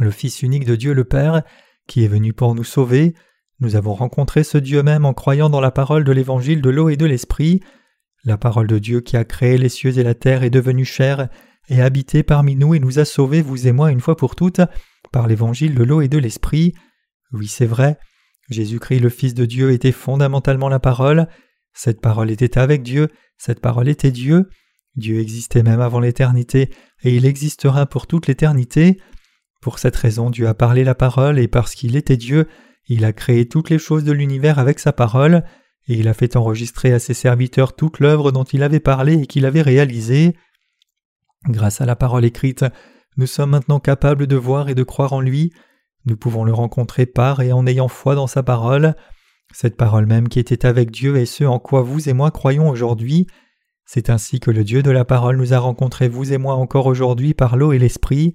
le 0.00 0.10
Fils 0.10 0.42
unique 0.42 0.64
de 0.64 0.76
Dieu 0.76 0.94
le 0.94 1.04
Père, 1.04 1.42
qui 1.86 2.04
est 2.04 2.08
venu 2.08 2.32
pour 2.32 2.54
nous 2.54 2.64
sauver. 2.64 3.14
Nous 3.60 3.76
avons 3.76 3.94
rencontré 3.94 4.42
ce 4.42 4.56
Dieu 4.56 4.82
même 4.82 5.04
en 5.04 5.12
croyant 5.12 5.50
dans 5.50 5.60
la 5.60 5.70
parole 5.70 6.04
de 6.04 6.12
l'évangile 6.12 6.62
de 6.62 6.70
l'eau 6.70 6.88
et 6.88 6.96
de 6.96 7.06
l'esprit. 7.06 7.60
La 8.24 8.38
parole 8.38 8.66
de 8.66 8.78
Dieu 8.78 9.00
qui 9.00 9.16
a 9.16 9.24
créé 9.24 9.58
les 9.58 9.68
cieux 9.68 9.98
et 9.98 10.02
la 10.02 10.14
terre 10.14 10.42
est 10.42 10.50
devenue 10.50 10.84
chair 10.84 11.28
et 11.70 11.80
habité 11.80 12.22
parmi 12.22 12.56
nous 12.56 12.74
et 12.74 12.80
nous 12.80 12.98
a 12.98 13.06
sauvés, 13.06 13.40
vous 13.40 13.66
et 13.66 13.72
moi, 13.72 13.90
une 13.90 14.00
fois 14.00 14.16
pour 14.16 14.36
toutes, 14.36 14.60
par 15.12 15.26
l'évangile 15.26 15.74
de 15.74 15.82
l'eau 15.82 16.02
et 16.02 16.08
de 16.08 16.18
l'esprit. 16.18 16.74
Oui, 17.32 17.48
c'est 17.48 17.66
vrai, 17.66 17.98
Jésus-Christ, 18.50 19.00
le 19.00 19.08
Fils 19.08 19.32
de 19.32 19.46
Dieu, 19.46 19.70
était 19.70 19.92
fondamentalement 19.92 20.68
la 20.68 20.80
parole. 20.80 21.28
Cette 21.72 22.02
parole 22.02 22.30
était 22.30 22.58
avec 22.58 22.82
Dieu, 22.82 23.08
cette 23.38 23.60
parole 23.60 23.88
était 23.88 24.10
Dieu. 24.10 24.50
Dieu 24.96 25.20
existait 25.20 25.62
même 25.62 25.80
avant 25.80 26.00
l'éternité, 26.00 26.68
et 27.02 27.14
il 27.14 27.24
existera 27.24 27.86
pour 27.86 28.06
toute 28.06 28.26
l'éternité. 28.26 29.00
Pour 29.62 29.78
cette 29.78 29.96
raison, 29.96 30.28
Dieu 30.28 30.48
a 30.48 30.54
parlé 30.54 30.84
la 30.84 30.94
parole, 30.94 31.38
et 31.38 31.48
parce 31.48 31.74
qu'il 31.74 31.96
était 31.96 32.16
Dieu, 32.16 32.48
il 32.88 33.04
a 33.04 33.12
créé 33.12 33.46
toutes 33.46 33.70
les 33.70 33.78
choses 33.78 34.04
de 34.04 34.12
l'univers 34.12 34.58
avec 34.58 34.80
sa 34.80 34.92
parole 34.92 35.44
et 35.90 35.94
il 35.94 36.08
a 36.08 36.14
fait 36.14 36.36
enregistrer 36.36 36.92
à 36.92 36.98
ses 36.98 37.14
serviteurs 37.14 37.74
toute 37.74 37.98
l'œuvre 37.98 38.30
dont 38.30 38.44
il 38.44 38.62
avait 38.62 38.80
parlé 38.80 39.14
et 39.14 39.26
qu'il 39.26 39.44
avait 39.44 39.62
réalisée. 39.62 40.36
Grâce 41.48 41.80
à 41.80 41.86
la 41.86 41.96
parole 41.96 42.24
écrite, 42.24 42.64
nous 43.16 43.26
sommes 43.26 43.50
maintenant 43.50 43.80
capables 43.80 44.26
de 44.26 44.36
voir 44.36 44.68
et 44.68 44.74
de 44.74 44.82
croire 44.82 45.12
en 45.12 45.20
lui. 45.20 45.52
Nous 46.04 46.16
pouvons 46.16 46.44
le 46.44 46.52
rencontrer 46.52 47.06
par 47.06 47.40
et 47.40 47.52
en 47.52 47.66
ayant 47.66 47.88
foi 47.88 48.14
dans 48.14 48.26
sa 48.26 48.42
parole. 48.42 48.94
Cette 49.52 49.76
parole 49.76 50.06
même 50.06 50.28
qui 50.28 50.38
était 50.38 50.66
avec 50.66 50.90
Dieu 50.90 51.16
est 51.16 51.26
ce 51.26 51.44
en 51.44 51.58
quoi 51.58 51.82
vous 51.82 52.08
et 52.08 52.12
moi 52.12 52.30
croyons 52.30 52.68
aujourd'hui. 52.68 53.26
C'est 53.84 54.10
ainsi 54.10 54.38
que 54.38 54.50
le 54.50 54.64
Dieu 54.64 54.82
de 54.82 54.90
la 54.90 55.04
parole 55.04 55.36
nous 55.36 55.52
a 55.52 55.58
rencontrés 55.58 56.08
vous 56.08 56.32
et 56.32 56.38
moi 56.38 56.54
encore 56.54 56.86
aujourd'hui 56.86 57.34
par 57.34 57.56
l'eau 57.56 57.72
et 57.72 57.78
l'esprit. 57.78 58.34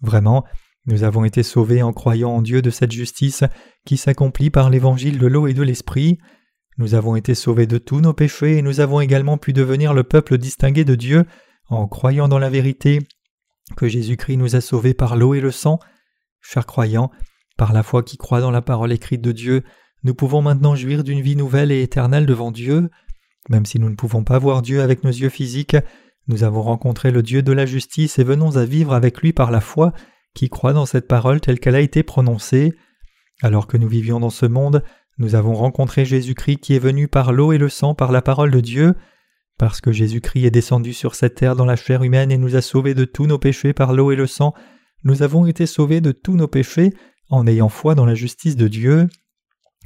Vraiment, 0.00 0.44
nous 0.86 1.02
avons 1.02 1.24
été 1.24 1.42
sauvés 1.42 1.82
en 1.82 1.92
croyant 1.92 2.30
en 2.30 2.42
Dieu 2.42 2.62
de 2.62 2.70
cette 2.70 2.92
justice 2.92 3.42
qui 3.84 3.96
s'accomplit 3.96 4.50
par 4.50 4.70
l'évangile 4.70 5.18
de 5.18 5.26
l'eau 5.26 5.48
et 5.48 5.54
de 5.54 5.62
l'esprit. 5.62 6.18
Nous 6.78 6.94
avons 6.94 7.16
été 7.16 7.34
sauvés 7.34 7.66
de 7.66 7.78
tous 7.78 8.00
nos 8.00 8.12
péchés 8.12 8.58
et 8.58 8.62
nous 8.62 8.80
avons 8.80 9.00
également 9.00 9.38
pu 9.38 9.52
devenir 9.52 9.94
le 9.94 10.04
peuple 10.04 10.38
distingué 10.38 10.84
de 10.84 10.94
Dieu 10.94 11.24
en 11.68 11.88
croyant 11.88 12.28
dans 12.28 12.38
la 12.38 12.50
vérité 12.50 13.00
que 13.76 13.88
Jésus-Christ 13.88 14.36
nous 14.36 14.56
a 14.56 14.60
sauvés 14.60 14.94
par 14.94 15.16
l'eau 15.16 15.34
et 15.34 15.40
le 15.40 15.50
sang. 15.50 15.78
Chers 16.40 16.66
croyants, 16.66 17.10
par 17.56 17.72
la 17.72 17.82
foi 17.82 18.02
qui 18.02 18.16
croit 18.16 18.40
dans 18.40 18.50
la 18.50 18.62
parole 18.62 18.92
écrite 18.92 19.22
de 19.22 19.32
Dieu, 19.32 19.64
nous 20.04 20.14
pouvons 20.14 20.42
maintenant 20.42 20.76
jouir 20.76 21.02
d'une 21.02 21.20
vie 21.20 21.36
nouvelle 21.36 21.72
et 21.72 21.82
éternelle 21.82 22.26
devant 22.26 22.52
Dieu. 22.52 22.90
Même 23.48 23.66
si 23.66 23.78
nous 23.78 23.90
ne 23.90 23.96
pouvons 23.96 24.24
pas 24.24 24.38
voir 24.38 24.62
Dieu 24.62 24.82
avec 24.82 25.02
nos 25.02 25.10
yeux 25.10 25.28
physiques, 25.28 25.76
nous 26.28 26.44
avons 26.44 26.62
rencontré 26.62 27.10
le 27.10 27.22
Dieu 27.22 27.42
de 27.42 27.52
la 27.52 27.66
justice 27.66 28.18
et 28.18 28.24
venons 28.24 28.56
à 28.56 28.64
vivre 28.64 28.94
avec 28.94 29.20
lui 29.20 29.32
par 29.32 29.50
la 29.50 29.60
foi 29.60 29.92
qui 30.34 30.48
croit 30.48 30.72
dans 30.72 30.86
cette 30.86 31.08
parole 31.08 31.40
telle 31.40 31.58
qu'elle 31.58 31.74
a 31.74 31.80
été 31.80 32.02
prononcée. 32.02 32.74
Alors 33.42 33.66
que 33.66 33.76
nous 33.76 33.88
vivions 33.88 34.20
dans 34.20 34.30
ce 34.30 34.46
monde, 34.46 34.82
nous 35.18 35.34
avons 35.34 35.54
rencontré 35.54 36.04
Jésus-Christ 36.04 36.58
qui 36.58 36.74
est 36.74 36.80
venu 36.80 37.08
par 37.08 37.32
l'eau 37.32 37.52
et 37.52 37.58
le 37.58 37.68
sang 37.68 37.94
par 37.94 38.12
la 38.12 38.22
parole 38.22 38.50
de 38.50 38.60
Dieu. 38.60 38.94
Parce 39.58 39.80
que 39.80 39.92
Jésus-Christ 39.92 40.44
est 40.44 40.50
descendu 40.50 40.92
sur 40.92 41.14
cette 41.14 41.36
terre 41.36 41.56
dans 41.56 41.64
la 41.64 41.76
chair 41.76 42.02
humaine 42.02 42.30
et 42.30 42.38
nous 42.38 42.56
a 42.56 42.62
sauvés 42.62 42.94
de 42.94 43.04
tous 43.04 43.26
nos 43.26 43.38
péchés 43.38 43.72
par 43.72 43.94
l'eau 43.94 44.12
et 44.12 44.16
le 44.16 44.26
sang, 44.26 44.54
nous 45.04 45.22
avons 45.22 45.46
été 45.46 45.66
sauvés 45.66 46.00
de 46.00 46.12
tous 46.12 46.34
nos 46.34 46.48
péchés 46.48 46.92
en 47.30 47.46
ayant 47.46 47.68
foi 47.68 47.94
dans 47.94 48.06
la 48.06 48.14
justice 48.14 48.56
de 48.56 48.68
Dieu. 48.68 49.08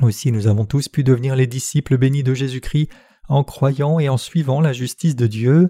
Aussi 0.00 0.32
nous 0.32 0.46
avons 0.46 0.64
tous 0.64 0.88
pu 0.88 1.04
devenir 1.04 1.36
les 1.36 1.46
disciples 1.46 1.98
bénis 1.98 2.22
de 2.22 2.34
Jésus-Christ 2.34 2.88
en 3.28 3.44
croyant 3.44 4.00
et 4.00 4.08
en 4.08 4.16
suivant 4.16 4.60
la 4.60 4.72
justice 4.72 5.14
de 5.14 5.26
Dieu. 5.26 5.68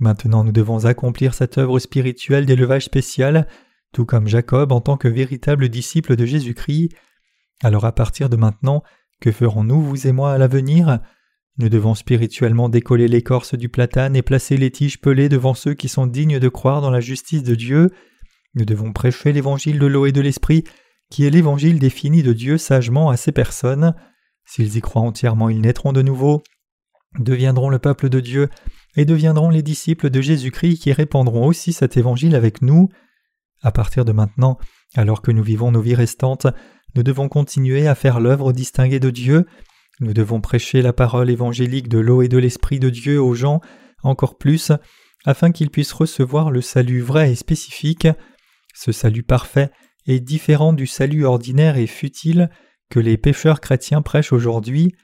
Maintenant 0.00 0.44
nous 0.44 0.52
devons 0.52 0.86
accomplir 0.86 1.34
cette 1.34 1.58
œuvre 1.58 1.78
spirituelle 1.80 2.46
d'élevage 2.46 2.84
spécial, 2.84 3.46
tout 3.92 4.06
comme 4.06 4.28
Jacob 4.28 4.72
en 4.72 4.80
tant 4.80 4.96
que 4.96 5.08
véritable 5.08 5.68
disciple 5.68 6.16
de 6.16 6.24
Jésus-Christ. 6.24 6.90
Alors 7.62 7.84
à 7.84 7.92
partir 7.92 8.28
de 8.28 8.36
maintenant, 8.36 8.82
que 9.20 9.32
ferons-nous, 9.32 9.82
vous 9.82 10.06
et 10.06 10.12
moi, 10.12 10.32
à 10.32 10.38
l'avenir? 10.38 11.00
Nous 11.58 11.68
devons 11.68 11.96
spirituellement 11.96 12.68
décoller 12.68 13.08
l'écorce 13.08 13.54
du 13.54 13.68
platane 13.68 14.14
et 14.14 14.22
placer 14.22 14.56
les 14.56 14.70
tiges 14.70 15.00
pelées 15.00 15.28
devant 15.28 15.54
ceux 15.54 15.74
qui 15.74 15.88
sont 15.88 16.06
dignes 16.06 16.38
de 16.38 16.48
croire 16.48 16.80
dans 16.80 16.90
la 16.90 17.00
justice 17.00 17.42
de 17.42 17.56
Dieu. 17.56 17.90
Nous 18.54 18.64
devons 18.64 18.92
prêcher 18.92 19.32
l'évangile 19.32 19.80
de 19.80 19.86
l'eau 19.86 20.06
et 20.06 20.12
de 20.12 20.20
l'esprit, 20.20 20.62
qui 21.10 21.26
est 21.26 21.30
l'évangile 21.30 21.80
défini 21.80 22.22
de 22.22 22.32
Dieu 22.32 22.58
sagement 22.58 23.10
à 23.10 23.16
ces 23.16 23.32
personnes. 23.32 23.94
S'ils 24.46 24.76
y 24.76 24.80
croient 24.80 25.02
entièrement, 25.02 25.48
ils 25.48 25.60
naîtront 25.60 25.92
de 25.92 26.00
nouveau, 26.00 26.42
deviendront 27.18 27.70
le 27.70 27.80
peuple 27.80 28.08
de 28.08 28.20
Dieu 28.20 28.48
et 28.96 29.04
deviendront 29.04 29.50
les 29.50 29.62
disciples 29.62 30.10
de 30.10 30.20
Jésus-Christ 30.20 30.78
qui 30.78 30.92
répandront 30.92 31.44
aussi 31.44 31.72
cet 31.72 31.96
évangile 31.96 32.36
avec 32.36 32.62
nous. 32.62 32.88
À 33.62 33.72
partir 33.72 34.04
de 34.04 34.12
maintenant, 34.12 34.58
alors 34.94 35.22
que 35.22 35.32
nous 35.32 35.42
vivons 35.42 35.72
nos 35.72 35.80
vies 35.80 35.96
restantes, 35.96 36.46
nous 36.94 37.02
devons 37.02 37.28
continuer 37.28 37.88
à 37.88 37.96
faire 37.96 38.20
l'œuvre 38.20 38.52
distinguée 38.52 39.00
de 39.00 39.10
Dieu, 39.10 39.44
nous 40.00 40.12
devons 40.12 40.40
prêcher 40.40 40.82
la 40.82 40.92
parole 40.92 41.30
évangélique 41.30 41.88
de 41.88 41.98
l'eau 41.98 42.22
et 42.22 42.28
de 42.28 42.38
l'Esprit 42.38 42.78
de 42.78 42.90
Dieu 42.90 43.20
aux 43.20 43.34
gens 43.34 43.60
encore 44.02 44.38
plus, 44.38 44.72
afin 45.24 45.50
qu'ils 45.50 45.70
puissent 45.70 45.92
recevoir 45.92 46.50
le 46.50 46.60
salut 46.60 47.00
vrai 47.00 47.32
et 47.32 47.34
spécifique. 47.34 48.06
Ce 48.74 48.92
salut 48.92 49.24
parfait 49.24 49.70
est 50.06 50.20
différent 50.20 50.72
du 50.72 50.86
salut 50.86 51.24
ordinaire 51.24 51.76
et 51.76 51.86
futile 51.86 52.48
que 52.90 53.00
les 53.00 53.18
pécheurs 53.18 53.60
chrétiens 53.60 54.02
prêchent 54.02 54.32
aujourd'hui, 54.32 54.94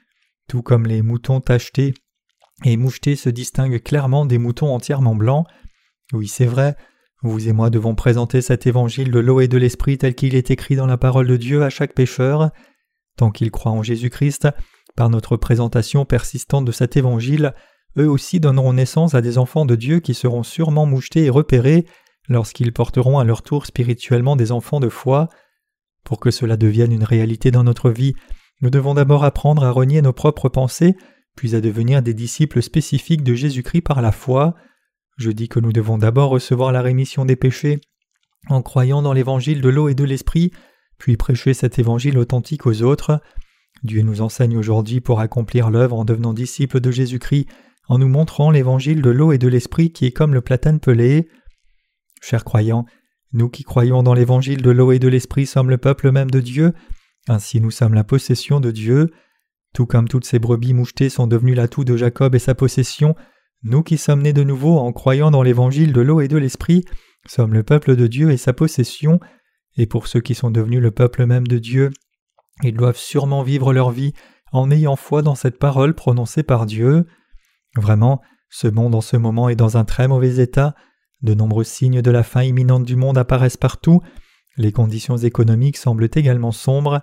tout 0.47 0.61
comme 0.61 0.85
les 0.85 1.01
moutons 1.01 1.41
tachetés 1.41 1.93
et 2.63 2.77
mouchetés 2.77 3.15
se 3.15 3.29
distinguent 3.29 3.83
clairement 3.83 4.25
des 4.25 4.37
moutons 4.37 4.73
entièrement 4.73 5.15
blancs. 5.15 5.45
Oui, 6.13 6.27
c'est 6.27 6.45
vrai, 6.45 6.75
vous 7.21 7.49
et 7.49 7.53
moi 7.53 7.69
devons 7.69 7.95
présenter 7.95 8.41
cet 8.41 8.65
évangile 8.65 9.11
de 9.11 9.19
l'eau 9.19 9.41
et 9.41 9.47
de 9.47 9.57
l'esprit 9.57 9.97
tel 9.97 10.15
qu'il 10.15 10.35
est 10.35 10.51
écrit 10.51 10.75
dans 10.75 10.85
la 10.85 10.97
parole 10.97 11.27
de 11.27 11.37
Dieu 11.37 11.63
à 11.63 11.69
chaque 11.69 11.93
pécheur. 11.93 12.51
Tant 13.17 13.31
qu'ils 13.31 13.51
croient 13.51 13.71
en 13.71 13.83
Jésus-Christ, 13.83 14.47
par 14.95 15.09
notre 15.09 15.37
présentation 15.37 16.05
persistante 16.05 16.65
de 16.65 16.71
cet 16.71 16.97
évangile, 16.97 17.53
eux 17.97 18.09
aussi 18.09 18.39
donneront 18.39 18.73
naissance 18.73 19.15
à 19.15 19.21
des 19.21 19.37
enfants 19.37 19.65
de 19.65 19.75
Dieu 19.75 19.99
qui 19.99 20.13
seront 20.13 20.43
sûrement 20.43 20.85
mouchetés 20.85 21.25
et 21.25 21.29
repérés 21.29 21.85
lorsqu'ils 22.27 22.73
porteront 22.73 23.19
à 23.19 23.23
leur 23.23 23.41
tour 23.41 23.65
spirituellement 23.65 24.35
des 24.35 24.51
enfants 24.51 24.79
de 24.79 24.89
foi. 24.89 25.29
Pour 26.03 26.19
que 26.19 26.31
cela 26.31 26.57
devienne 26.57 26.91
une 26.91 27.03
réalité 27.03 27.51
dans 27.51 27.63
notre 27.63 27.89
vie, 27.89 28.13
nous 28.61 28.69
devons 28.69 28.93
d'abord 28.93 29.23
apprendre 29.23 29.63
à 29.63 29.71
renier 29.71 30.01
nos 30.01 30.13
propres 30.13 30.49
pensées, 30.49 30.95
puis 31.35 31.55
à 31.55 31.61
devenir 31.61 32.01
des 32.01 32.13
disciples 32.13 32.61
spécifiques 32.61 33.23
de 33.23 33.33
Jésus-Christ 33.33 33.81
par 33.81 34.01
la 34.01 34.11
foi. 34.11 34.55
Je 35.17 35.31
dis 35.31 35.49
que 35.49 35.59
nous 35.59 35.73
devons 35.73 35.97
d'abord 35.97 36.29
recevoir 36.29 36.71
la 36.71 36.81
rémission 36.81 37.25
des 37.25 37.35
péchés 37.35 37.79
en 38.47 38.61
croyant 38.61 39.01
dans 39.01 39.13
l'évangile 39.13 39.61
de 39.61 39.69
l'eau 39.69 39.89
et 39.89 39.95
de 39.95 40.03
l'esprit, 40.03 40.51
puis 40.97 41.17
prêcher 41.17 41.53
cet 41.53 41.79
évangile 41.79 42.17
authentique 42.17 42.65
aux 42.65 42.83
autres. 42.83 43.19
Dieu 43.85 44.01
nous 44.01 44.21
enseigne 44.21 44.57
aujourd'hui 44.57 45.01
pour 45.01 45.19
accomplir 45.19 45.69
l'œuvre 45.69 45.97
en 45.97 46.05
devenant 46.05 46.33
disciples 46.33 46.79
de 46.79 46.91
Jésus-Christ, 46.91 47.47
en 47.87 47.99
nous 47.99 48.07
montrant 48.07 48.51
l'évangile 48.51 49.01
de 49.01 49.09
l'eau 49.09 49.31
et 49.31 49.37
de 49.37 49.47
l'esprit 49.47 49.91
qui 49.91 50.05
est 50.05 50.11
comme 50.11 50.33
le 50.33 50.41
platane 50.41 50.79
pelé. 50.79 51.29
Chers 52.21 52.43
croyants, 52.43 52.85
nous 53.31 53.49
qui 53.49 53.63
croyons 53.63 54.03
dans 54.03 54.13
l'évangile 54.13 54.61
de 54.61 54.71
l'eau 54.71 54.91
et 54.91 54.99
de 54.99 55.07
l'esprit 55.07 55.45
sommes 55.45 55.69
le 55.69 55.77
peuple 55.77 56.11
même 56.11 56.31
de 56.31 56.39
Dieu, 56.39 56.73
ainsi 57.27 57.59
nous 57.59 57.71
sommes 57.71 57.93
la 57.93 58.03
possession 58.03 58.59
de 58.59 58.71
Dieu. 58.71 59.11
Tout 59.73 59.85
comme 59.85 60.07
toutes 60.07 60.25
ces 60.25 60.39
brebis 60.39 60.73
mouchetées 60.73 61.09
sont 61.09 61.27
devenues 61.27 61.55
l'atout 61.55 61.83
de 61.83 61.97
Jacob 61.97 62.33
et 62.33 62.39
sa 62.39 62.55
possession, 62.55 63.15
nous 63.63 63.83
qui 63.83 63.97
sommes 63.97 64.21
nés 64.21 64.33
de 64.33 64.43
nouveau 64.43 64.77
en 64.77 64.93
croyant 64.93 65.31
dans 65.31 65.43
l'évangile 65.43 65.91
de 65.91 66.01
l'eau 66.01 66.21
et 66.21 66.27
de 66.27 66.37
l'esprit, 66.37 66.85
sommes 67.27 67.53
le 67.53 67.63
peuple 67.63 67.95
de 67.95 68.07
Dieu 68.07 68.31
et 68.31 68.37
sa 68.37 68.53
possession, 68.53 69.19
et 69.75 69.87
pour 69.87 70.07
ceux 70.07 70.21
qui 70.21 70.35
sont 70.35 70.51
devenus 70.51 70.81
le 70.81 70.91
peuple 70.91 71.25
même 71.25 71.47
de 71.47 71.57
Dieu, 71.57 71.91
ils 72.63 72.75
doivent 72.75 72.97
sûrement 72.97 73.43
vivre 73.43 73.73
leur 73.73 73.91
vie 73.91 74.13
en 74.51 74.71
ayant 74.71 74.95
foi 74.95 75.21
dans 75.21 75.35
cette 75.35 75.59
parole 75.59 75.93
prononcée 75.93 76.43
par 76.43 76.65
Dieu. 76.65 77.05
Vraiment, 77.75 78.21
ce 78.49 78.67
monde 78.67 78.95
en 78.95 79.01
ce 79.01 79.17
moment 79.17 79.49
est 79.49 79.55
dans 79.55 79.77
un 79.77 79.83
très 79.83 80.07
mauvais 80.07 80.37
état, 80.37 80.75
de 81.21 81.33
nombreux 81.33 81.63
signes 81.63 82.01
de 82.01 82.11
la 82.11 82.23
fin 82.23 82.43
imminente 82.43 82.85
du 82.85 82.95
monde 82.95 83.17
apparaissent 83.17 83.57
partout, 83.57 84.01
les 84.57 84.71
conditions 84.71 85.17
économiques 85.17 85.77
semblent 85.77 86.09
également 86.13 86.51
sombres, 86.51 87.01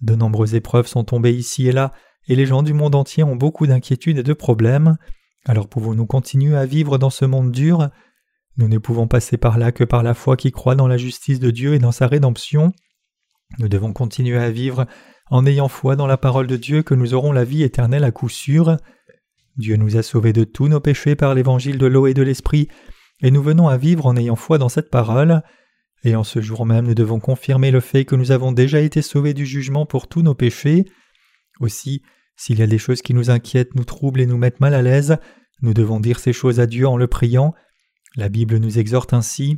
de 0.00 0.14
nombreuses 0.14 0.54
épreuves 0.54 0.86
sont 0.86 1.04
tombées 1.04 1.32
ici 1.32 1.66
et 1.66 1.72
là, 1.72 1.92
et 2.28 2.36
les 2.36 2.46
gens 2.46 2.62
du 2.62 2.72
monde 2.72 2.94
entier 2.94 3.24
ont 3.24 3.36
beaucoup 3.36 3.66
d'inquiétudes 3.66 4.18
et 4.18 4.22
de 4.22 4.32
problèmes. 4.32 4.96
Alors 5.44 5.68
pouvons-nous 5.68 6.06
continuer 6.06 6.56
à 6.56 6.66
vivre 6.66 6.98
dans 6.98 7.10
ce 7.10 7.24
monde 7.24 7.50
dur? 7.50 7.90
Nous 8.56 8.68
ne 8.68 8.78
pouvons 8.78 9.08
passer 9.08 9.36
par 9.36 9.58
là 9.58 9.72
que 9.72 9.84
par 9.84 10.02
la 10.02 10.14
foi 10.14 10.36
qui 10.36 10.52
croit 10.52 10.76
dans 10.76 10.86
la 10.86 10.98
justice 10.98 11.40
de 11.40 11.50
Dieu 11.50 11.74
et 11.74 11.78
dans 11.78 11.90
sa 11.90 12.06
rédemption. 12.06 12.72
Nous 13.58 13.68
devons 13.68 13.92
continuer 13.92 14.38
à 14.38 14.50
vivre 14.50 14.86
en 15.30 15.46
ayant 15.46 15.68
foi 15.68 15.96
dans 15.96 16.06
la 16.06 16.16
parole 16.16 16.46
de 16.46 16.56
Dieu 16.56 16.82
que 16.82 16.94
nous 16.94 17.14
aurons 17.14 17.32
la 17.32 17.44
vie 17.44 17.62
éternelle 17.62 18.04
à 18.04 18.10
coup 18.10 18.28
sûr. 18.28 18.76
Dieu 19.56 19.76
nous 19.76 19.96
a 19.96 20.02
sauvés 20.02 20.32
de 20.32 20.44
tous 20.44 20.68
nos 20.68 20.80
péchés 20.80 21.16
par 21.16 21.34
l'évangile 21.34 21.78
de 21.78 21.86
l'eau 21.86 22.06
et 22.06 22.14
de 22.14 22.22
l'esprit, 22.22 22.68
et 23.22 23.30
nous 23.30 23.42
venons 23.42 23.68
à 23.68 23.76
vivre 23.76 24.06
en 24.06 24.16
ayant 24.16 24.36
foi 24.36 24.58
dans 24.58 24.68
cette 24.68 24.90
parole. 24.90 25.42
Et 26.04 26.16
en 26.16 26.24
ce 26.24 26.40
jour 26.40 26.66
même 26.66 26.86
nous 26.86 26.94
devons 26.94 27.20
confirmer 27.20 27.70
le 27.70 27.80
fait 27.80 28.04
que 28.04 28.16
nous 28.16 28.32
avons 28.32 28.52
déjà 28.52 28.80
été 28.80 29.02
sauvés 29.02 29.34
du 29.34 29.46
jugement 29.46 29.86
pour 29.86 30.08
tous 30.08 30.22
nos 30.22 30.34
péchés. 30.34 30.86
Aussi, 31.60 32.02
s'il 32.36 32.58
y 32.58 32.62
a 32.62 32.66
des 32.66 32.78
choses 32.78 33.02
qui 33.02 33.14
nous 33.14 33.30
inquiètent, 33.30 33.74
nous 33.74 33.84
troublent 33.84 34.20
et 34.20 34.26
nous 34.26 34.38
mettent 34.38 34.60
mal 34.60 34.74
à 34.74 34.82
l'aise, 34.82 35.18
nous 35.60 35.74
devons 35.74 36.00
dire 36.00 36.18
ces 36.18 36.32
choses 36.32 36.58
à 36.58 36.66
Dieu 36.66 36.88
en 36.88 36.96
le 36.96 37.06
priant. 37.06 37.54
La 38.16 38.28
Bible 38.28 38.56
nous 38.56 38.78
exhorte 38.78 39.12
ainsi. 39.12 39.56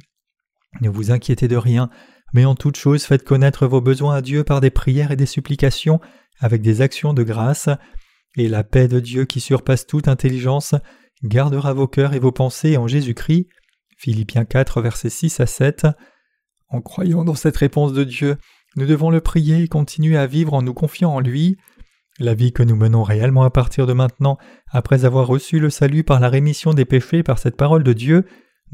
Ne 0.80 0.90
vous 0.90 1.10
inquiétez 1.10 1.48
de 1.48 1.56
rien, 1.56 1.88
mais 2.34 2.44
en 2.44 2.54
toute 2.54 2.76
chose 2.76 3.04
faites 3.04 3.24
connaître 3.24 3.66
vos 3.66 3.80
besoins 3.80 4.16
à 4.16 4.20
Dieu 4.20 4.44
par 4.44 4.60
des 4.60 4.70
prières 4.70 5.12
et 5.12 5.16
des 5.16 5.24
supplications, 5.24 6.00
avec 6.40 6.60
des 6.60 6.82
actions 6.82 7.14
de 7.14 7.22
grâce, 7.22 7.68
et 8.36 8.48
la 8.48 8.64
paix 8.64 8.88
de 8.88 9.00
Dieu 9.00 9.24
qui 9.24 9.40
surpasse 9.40 9.86
toute 9.86 10.08
intelligence 10.08 10.74
gardera 11.22 11.72
vos 11.72 11.86
cœurs 11.86 12.12
et 12.12 12.18
vos 12.18 12.32
pensées 12.32 12.76
en 12.76 12.88
Jésus-Christ. 12.88 13.48
Philippiens 13.96 14.44
4, 14.44 14.82
versets 14.82 15.10
6 15.10 15.40
à 15.40 15.46
7. 15.46 15.86
En 16.68 16.80
croyant 16.82 17.24
dans 17.24 17.36
cette 17.36 17.56
réponse 17.56 17.92
de 17.92 18.02
Dieu, 18.02 18.36
nous 18.76 18.86
devons 18.86 19.10
le 19.10 19.20
prier 19.20 19.62
et 19.62 19.68
continuer 19.68 20.16
à 20.16 20.26
vivre 20.26 20.54
en 20.54 20.62
nous 20.62 20.74
confiant 20.74 21.14
en 21.14 21.20
lui. 21.20 21.56
La 22.18 22.34
vie 22.34 22.52
que 22.52 22.64
nous 22.64 22.76
menons 22.76 23.04
réellement 23.04 23.44
à 23.44 23.50
partir 23.50 23.86
de 23.86 23.92
maintenant, 23.92 24.38
après 24.68 25.04
avoir 25.04 25.28
reçu 25.28 25.60
le 25.60 25.70
salut 25.70 26.02
par 26.02 26.18
la 26.18 26.28
rémission 26.28 26.74
des 26.74 26.84
péchés 26.84 27.22
par 27.22 27.38
cette 27.38 27.56
parole 27.56 27.84
de 27.84 27.92
Dieu, 27.92 28.24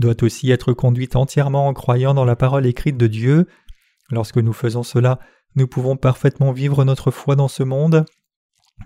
doit 0.01 0.23
aussi 0.23 0.51
être 0.51 0.73
conduite 0.73 1.15
entièrement 1.15 1.69
en 1.69 1.75
croyant 1.75 2.15
dans 2.15 2.25
la 2.25 2.37
parole 2.37 2.67
écrite 2.67 2.97
de 2.97 3.07
Dieu. 3.07 3.47
Lorsque 4.11 4.39
nous 4.39 4.53
faisons 4.53 4.83
cela, 4.83 5.21
nous 5.55 5.69
pouvons 5.69 5.97
parfaitement 5.97 6.53
vivre 6.53 6.85
notre 6.85 7.11
foi 7.11 7.37
dans 7.37 7.49
ce 7.49 7.63
monde. 7.63 8.05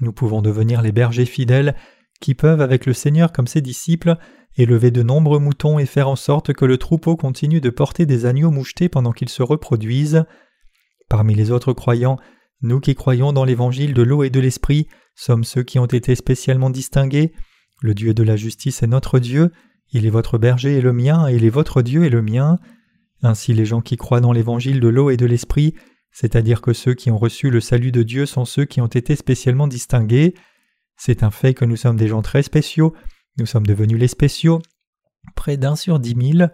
Nous 0.00 0.12
pouvons 0.12 0.42
devenir 0.42 0.82
les 0.82 0.92
bergers 0.92 1.24
fidèles 1.24 1.74
qui 2.20 2.34
peuvent, 2.34 2.60
avec 2.60 2.86
le 2.86 2.92
Seigneur 2.92 3.32
comme 3.32 3.46
ses 3.46 3.60
disciples, 3.60 4.16
élever 4.56 4.90
de 4.90 5.02
nombreux 5.02 5.38
moutons 5.38 5.78
et 5.78 5.86
faire 5.86 6.08
en 6.08 6.16
sorte 6.16 6.52
que 6.52 6.64
le 6.64 6.78
troupeau 6.78 7.16
continue 7.16 7.60
de 7.60 7.70
porter 7.70 8.06
des 8.06 8.26
agneaux 8.26 8.50
mouchetés 8.50 8.88
pendant 8.88 9.12
qu'ils 9.12 9.28
se 9.28 9.42
reproduisent. 9.42 10.24
Parmi 11.08 11.34
les 11.34 11.50
autres 11.50 11.72
croyants, 11.72 12.18
nous 12.62 12.80
qui 12.80 12.94
croyons 12.94 13.32
dans 13.32 13.44
l'évangile 13.44 13.94
de 13.94 14.02
l'eau 14.02 14.22
et 14.22 14.30
de 14.30 14.40
l'esprit 14.40 14.88
sommes 15.14 15.44
ceux 15.44 15.62
qui 15.62 15.78
ont 15.78 15.86
été 15.86 16.14
spécialement 16.14 16.70
distingués. 16.70 17.32
Le 17.82 17.94
Dieu 17.94 18.14
de 18.14 18.22
la 18.22 18.36
justice 18.36 18.82
est 18.82 18.88
notre 18.88 19.18
Dieu, 19.18 19.50
il 19.94 20.06
est 20.06 20.10
votre 20.10 20.38
berger 20.38 20.76
et 20.76 20.80
le 20.80 20.92
mien, 20.92 21.28
et 21.28 21.36
il 21.36 21.44
est 21.44 21.50
votre 21.50 21.80
Dieu 21.80 22.04
et 22.04 22.10
le 22.10 22.20
mien. 22.20 22.58
Ainsi 23.22 23.54
les 23.54 23.64
gens 23.64 23.80
qui 23.80 23.96
croient 23.96 24.20
dans 24.20 24.32
l'évangile 24.32 24.80
de 24.80 24.88
l'eau 24.88 25.08
et 25.08 25.16
de 25.16 25.24
l'esprit, 25.24 25.74
c'est-à-dire 26.10 26.60
que 26.60 26.72
ceux 26.72 26.94
qui 26.94 27.10
ont 27.10 27.16
reçu 27.16 27.48
le 27.48 27.60
salut 27.60 27.92
de 27.92 28.02
Dieu 28.02 28.26
sont 28.26 28.44
ceux 28.44 28.64
qui 28.64 28.80
ont 28.80 28.88
été 28.88 29.16
spécialement 29.16 29.68
distingués. 29.68 30.34
C'est 30.96 31.22
un 31.22 31.30
fait 31.30 31.54
que 31.54 31.64
nous 31.64 31.76
sommes 31.76 31.96
des 31.96 32.08
gens 32.08 32.22
très 32.22 32.42
spéciaux, 32.42 32.92
nous 33.38 33.46
sommes 33.46 33.66
devenus 33.66 33.98
les 33.98 34.08
spéciaux. 34.08 34.60
Près 35.36 35.56
d'un 35.56 35.76
sur 35.76 36.00
dix 36.00 36.16
mille, 36.16 36.50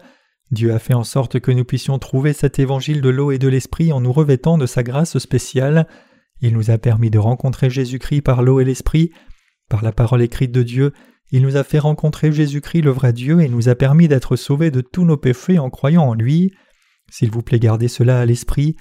Dieu 0.51 0.71
a 0.73 0.79
fait 0.79 0.93
en 0.93 1.03
sorte 1.03 1.39
que 1.39 1.51
nous 1.51 1.65
puissions 1.65 1.97
trouver 1.97 2.33
cet 2.33 2.59
évangile 2.59 3.01
de 3.01 3.09
l'eau 3.09 3.31
et 3.31 3.39
de 3.39 3.47
l'esprit 3.47 3.91
en 3.91 4.01
nous 4.01 4.13
revêtant 4.13 4.57
de 4.57 4.65
sa 4.67 4.83
grâce 4.83 5.17
spéciale. 5.17 5.87
Il 6.41 6.53
nous 6.53 6.69
a 6.69 6.77
permis 6.77 7.09
de 7.09 7.19
rencontrer 7.19 7.69
Jésus-Christ 7.69 8.21
par 8.21 8.43
l'eau 8.43 8.59
et 8.59 8.65
l'esprit. 8.65 9.11
Par 9.67 9.83
la 9.83 9.91
parole 9.91 10.21
écrite 10.21 10.51
de 10.51 10.63
Dieu, 10.63 10.93
il 11.31 11.41
nous 11.41 11.55
a 11.55 11.63
fait 11.63 11.79
rencontrer 11.79 12.31
Jésus-Christ 12.31 12.81
le 12.81 12.91
vrai 12.91 13.13
Dieu 13.13 13.41
et 13.41 13.47
nous 13.47 13.69
a 13.69 13.75
permis 13.75 14.07
d'être 14.07 14.35
sauvés 14.35 14.71
de 14.71 14.81
tous 14.81 15.05
nos 15.05 15.17
péchés 15.17 15.59
en 15.59 15.69
croyant 15.69 16.03
en 16.03 16.13
lui. 16.13 16.53
S'il 17.09 17.31
vous 17.31 17.41
plaît, 17.41 17.59
gardez 17.59 17.87
cela 17.87 18.19
à 18.19 18.25
l'esprit. 18.25 18.75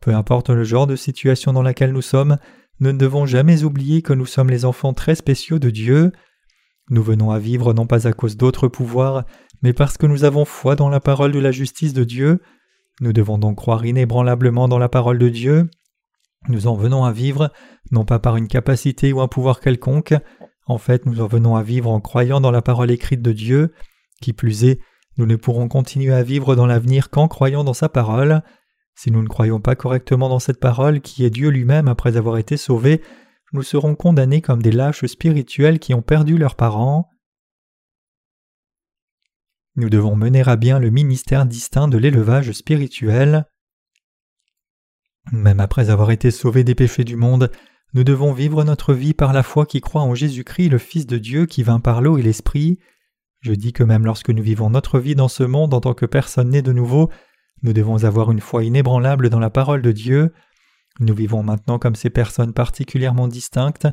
Peu 0.00 0.14
importe 0.14 0.50
le 0.50 0.64
genre 0.64 0.86
de 0.86 0.96
situation 0.96 1.52
dans 1.54 1.62
laquelle 1.62 1.92
nous 1.92 2.02
sommes, 2.02 2.36
nous 2.80 2.92
ne 2.92 2.98
devons 2.98 3.24
jamais 3.24 3.64
oublier 3.64 4.02
que 4.02 4.12
nous 4.12 4.26
sommes 4.26 4.50
les 4.50 4.66
enfants 4.66 4.92
très 4.92 5.14
spéciaux 5.14 5.58
de 5.58 5.70
Dieu. 5.70 6.12
Nous 6.90 7.02
venons 7.02 7.30
à 7.30 7.38
vivre 7.38 7.72
non 7.72 7.86
pas 7.86 8.06
à 8.06 8.12
cause 8.12 8.36
d'autres 8.36 8.68
pouvoirs, 8.68 9.24
mais 9.62 9.72
parce 9.72 9.96
que 9.96 10.06
nous 10.06 10.24
avons 10.24 10.44
foi 10.44 10.76
dans 10.76 10.90
la 10.90 11.00
parole 11.00 11.32
de 11.32 11.38
la 11.38 11.52
justice 11.52 11.94
de 11.94 12.04
Dieu. 12.04 12.42
Nous 13.00 13.14
devons 13.14 13.38
donc 13.38 13.56
croire 13.56 13.86
inébranlablement 13.86 14.68
dans 14.68 14.78
la 14.78 14.90
parole 14.90 15.18
de 15.18 15.30
Dieu. 15.30 15.70
Nous 16.48 16.66
en 16.66 16.74
venons 16.74 17.04
à 17.04 17.12
vivre 17.12 17.50
non 17.90 18.04
pas 18.04 18.18
par 18.18 18.36
une 18.36 18.48
capacité 18.48 19.12
ou 19.12 19.20
un 19.20 19.28
pouvoir 19.28 19.60
quelconque, 19.60 20.14
en 20.66 20.78
fait 20.78 21.06
nous 21.06 21.20
en 21.20 21.26
venons 21.26 21.56
à 21.56 21.62
vivre 21.62 21.90
en 21.90 22.00
croyant 22.00 22.40
dans 22.40 22.50
la 22.50 22.62
parole 22.62 22.90
écrite 22.90 23.22
de 23.22 23.32
Dieu. 23.32 23.72
Qui 24.20 24.32
plus 24.32 24.64
est, 24.64 24.80
nous 25.16 25.26
ne 25.26 25.36
pourrons 25.36 25.68
continuer 25.68 26.12
à 26.12 26.22
vivre 26.22 26.56
dans 26.56 26.66
l'avenir 26.66 27.10
qu'en 27.10 27.28
croyant 27.28 27.64
dans 27.64 27.74
sa 27.74 27.88
parole. 27.88 28.42
Si 28.94 29.10
nous 29.10 29.22
ne 29.22 29.28
croyons 29.28 29.60
pas 29.60 29.74
correctement 29.74 30.28
dans 30.28 30.38
cette 30.38 30.60
parole 30.60 31.00
qui 31.00 31.24
est 31.24 31.30
Dieu 31.30 31.48
lui-même 31.50 31.88
après 31.88 32.16
avoir 32.16 32.38
été 32.38 32.56
sauvés, 32.56 33.02
nous 33.52 33.62
serons 33.62 33.94
condamnés 33.94 34.40
comme 34.40 34.62
des 34.62 34.72
lâches 34.72 35.06
spirituels 35.06 35.78
qui 35.78 35.94
ont 35.94 36.02
perdu 36.02 36.38
leurs 36.38 36.56
parents. 36.56 37.08
Nous 39.76 39.90
devons 39.90 40.16
mener 40.16 40.42
à 40.46 40.56
bien 40.56 40.78
le 40.78 40.90
ministère 40.90 41.46
distinct 41.46 41.88
de 41.88 41.98
l'élevage 41.98 42.52
spirituel. 42.52 43.46
Même 45.32 45.60
après 45.60 45.90
avoir 45.90 46.10
été 46.10 46.30
sauvés 46.30 46.64
des 46.64 46.74
péchés 46.74 47.04
du 47.04 47.16
monde, 47.16 47.50
nous 47.94 48.02
devons 48.04 48.32
vivre 48.32 48.64
notre 48.64 48.92
vie 48.92 49.14
par 49.14 49.32
la 49.32 49.44
foi 49.44 49.66
qui 49.66 49.80
croit 49.80 50.02
en 50.02 50.14
Jésus-Christ, 50.14 50.68
le 50.68 50.78
Fils 50.78 51.06
de 51.06 51.16
Dieu 51.16 51.46
qui 51.46 51.62
vint 51.62 51.78
par 51.78 52.02
l'eau 52.02 52.18
et 52.18 52.22
l'Esprit. 52.22 52.80
Je 53.40 53.52
dis 53.52 53.72
que 53.72 53.84
même 53.84 54.04
lorsque 54.04 54.30
nous 54.30 54.42
vivons 54.42 54.68
notre 54.68 54.98
vie 54.98 55.14
dans 55.14 55.28
ce 55.28 55.44
monde 55.44 55.72
en 55.72 55.80
tant 55.80 55.94
que 55.94 56.06
personne 56.06 56.50
née 56.50 56.62
de 56.62 56.72
nouveau, 56.72 57.10
nous 57.62 57.72
devons 57.72 58.04
avoir 58.04 58.32
une 58.32 58.40
foi 58.40 58.64
inébranlable 58.64 59.30
dans 59.30 59.38
la 59.38 59.50
parole 59.50 59.80
de 59.80 59.92
Dieu. 59.92 60.32
Nous 60.98 61.14
vivons 61.14 61.44
maintenant 61.44 61.78
comme 61.78 61.94
ces 61.94 62.10
personnes 62.10 62.52
particulièrement 62.52 63.28
distinctes. 63.28 63.86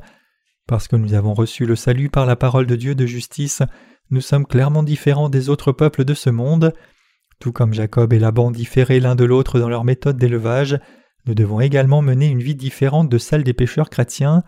Parce 0.68 0.88
que 0.88 0.96
nous 0.96 1.14
avons 1.14 1.34
reçu 1.34 1.66
le 1.66 1.76
salut 1.76 2.10
par 2.10 2.26
la 2.26 2.36
parole 2.36 2.66
de 2.66 2.76
Dieu 2.76 2.96
de 2.96 3.06
justice, 3.06 3.62
nous 4.10 4.22
sommes 4.22 4.46
clairement 4.46 4.84
différents 4.84 5.30
des 5.30 5.50
autres 5.50 5.72
peuples 5.72 6.06
de 6.06 6.14
ce 6.14 6.30
monde. 6.30 6.74
Tout 7.40 7.52
comme 7.52 7.74
Jacob 7.74 8.14
et 8.14 8.20
Laban 8.20 8.52
différaient 8.52 9.00
l'un 9.00 9.16
de 9.16 9.26
l'autre 9.26 9.60
dans 9.60 9.70
leur 9.70 9.84
méthode 9.84 10.18
d'élevage, 10.18 10.80
nous 11.26 11.36
devons 11.36 11.60
également 11.60 12.02
mener 12.02 12.28
une 12.28 12.42
vie 12.42 12.56
différente 12.56 13.10
de 13.10 13.18
celle 13.18 13.44
des 13.44 13.54
pécheurs 13.54 13.90
chrétiens. 13.90 14.44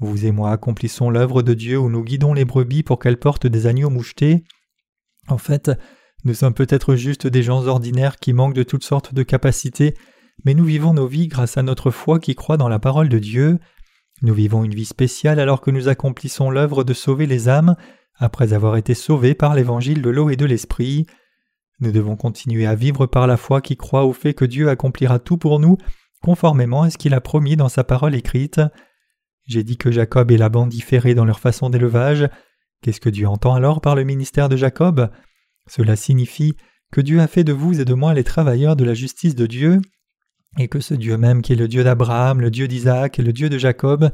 Vous 0.00 0.26
et 0.26 0.32
moi 0.32 0.50
accomplissons 0.50 1.10
l'œuvre 1.10 1.42
de 1.42 1.54
Dieu 1.54 1.78
où 1.78 1.88
nous 1.88 2.02
guidons 2.02 2.34
les 2.34 2.44
brebis 2.44 2.82
pour 2.82 2.98
qu'elles 2.98 3.18
portent 3.18 3.46
des 3.46 3.66
agneaux 3.66 3.90
mouchetés. 3.90 4.44
En 5.28 5.38
fait, 5.38 5.70
nous 6.24 6.34
sommes 6.34 6.54
peut-être 6.54 6.96
juste 6.96 7.26
des 7.26 7.42
gens 7.42 7.66
ordinaires 7.66 8.16
qui 8.16 8.32
manquent 8.32 8.54
de 8.54 8.62
toutes 8.62 8.84
sortes 8.84 9.14
de 9.14 9.22
capacités, 9.22 9.94
mais 10.44 10.54
nous 10.54 10.64
vivons 10.64 10.92
nos 10.92 11.06
vies 11.06 11.28
grâce 11.28 11.56
à 11.56 11.62
notre 11.62 11.90
foi 11.90 12.18
qui 12.20 12.34
croit 12.34 12.56
dans 12.56 12.68
la 12.68 12.78
parole 12.78 13.08
de 13.08 13.18
Dieu. 13.18 13.58
Nous 14.20 14.34
vivons 14.34 14.64
une 14.64 14.74
vie 14.74 14.84
spéciale 14.84 15.40
alors 15.40 15.60
que 15.60 15.70
nous 15.70 15.88
accomplissons 15.88 16.50
l'œuvre 16.50 16.84
de 16.84 16.94
sauver 16.94 17.26
les 17.26 17.48
âmes 17.48 17.76
après 18.16 18.52
avoir 18.52 18.76
été 18.76 18.94
sauvés 18.94 19.34
par 19.34 19.54
l'évangile 19.54 20.02
de 20.02 20.10
l'eau 20.10 20.30
et 20.30 20.36
de 20.36 20.44
l'esprit. 20.44 21.06
Nous 21.80 21.90
devons 21.90 22.16
continuer 22.16 22.66
à 22.66 22.74
vivre 22.74 23.06
par 23.06 23.26
la 23.26 23.36
foi 23.36 23.60
qui 23.60 23.76
croit 23.76 24.04
au 24.04 24.12
fait 24.12 24.34
que 24.34 24.44
Dieu 24.44 24.68
accomplira 24.68 25.18
tout 25.18 25.38
pour 25.38 25.58
nous 25.58 25.78
conformément 26.22 26.82
à 26.82 26.90
ce 26.90 26.98
qu'il 26.98 27.14
a 27.14 27.20
promis 27.20 27.56
dans 27.56 27.68
sa 27.68 27.84
parole 27.84 28.14
écrite. 28.14 28.60
J'ai 29.46 29.64
dit 29.64 29.76
que 29.76 29.90
Jacob 29.90 30.30
et 30.30 30.38
Laban 30.38 30.66
différaient 30.66 31.14
dans 31.14 31.24
leur 31.24 31.40
façon 31.40 31.68
d'élevage. 31.68 32.28
Qu'est-ce 32.80 33.00
que 33.00 33.10
Dieu 33.10 33.28
entend 33.28 33.54
alors 33.54 33.80
par 33.80 33.94
le 33.94 34.04
ministère 34.04 34.48
de 34.48 34.56
Jacob? 34.56 35.10
Cela 35.66 35.96
signifie 35.96 36.56
que 36.92 37.00
Dieu 37.00 37.20
a 37.20 37.26
fait 37.26 37.44
de 37.44 37.52
vous 37.52 37.80
et 37.80 37.84
de 37.84 37.94
moi 37.94 38.14
les 38.14 38.24
travailleurs 38.24 38.76
de 38.76 38.84
la 38.84 38.94
justice 38.94 39.34
de 39.34 39.46
Dieu, 39.46 39.80
et 40.58 40.68
que 40.68 40.80
ce 40.80 40.94
Dieu 40.94 41.16
même 41.16 41.42
qui 41.42 41.54
est 41.54 41.56
le 41.56 41.68
Dieu 41.68 41.84
d'Abraham, 41.84 42.40
le 42.40 42.50
Dieu 42.50 42.68
d'Isaac 42.68 43.18
et 43.18 43.22
le 43.22 43.32
Dieu 43.32 43.48
de 43.48 43.58
Jacob 43.58 44.10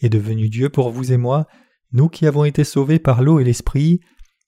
est 0.00 0.08
devenu 0.08 0.48
Dieu 0.48 0.68
pour 0.68 0.90
vous 0.90 1.12
et 1.12 1.16
moi, 1.16 1.46
nous 1.92 2.08
qui 2.08 2.26
avons 2.26 2.44
été 2.44 2.64
sauvés 2.64 2.98
par 2.98 3.22
l'eau 3.22 3.38
et 3.38 3.44
l'esprit. 3.44 4.00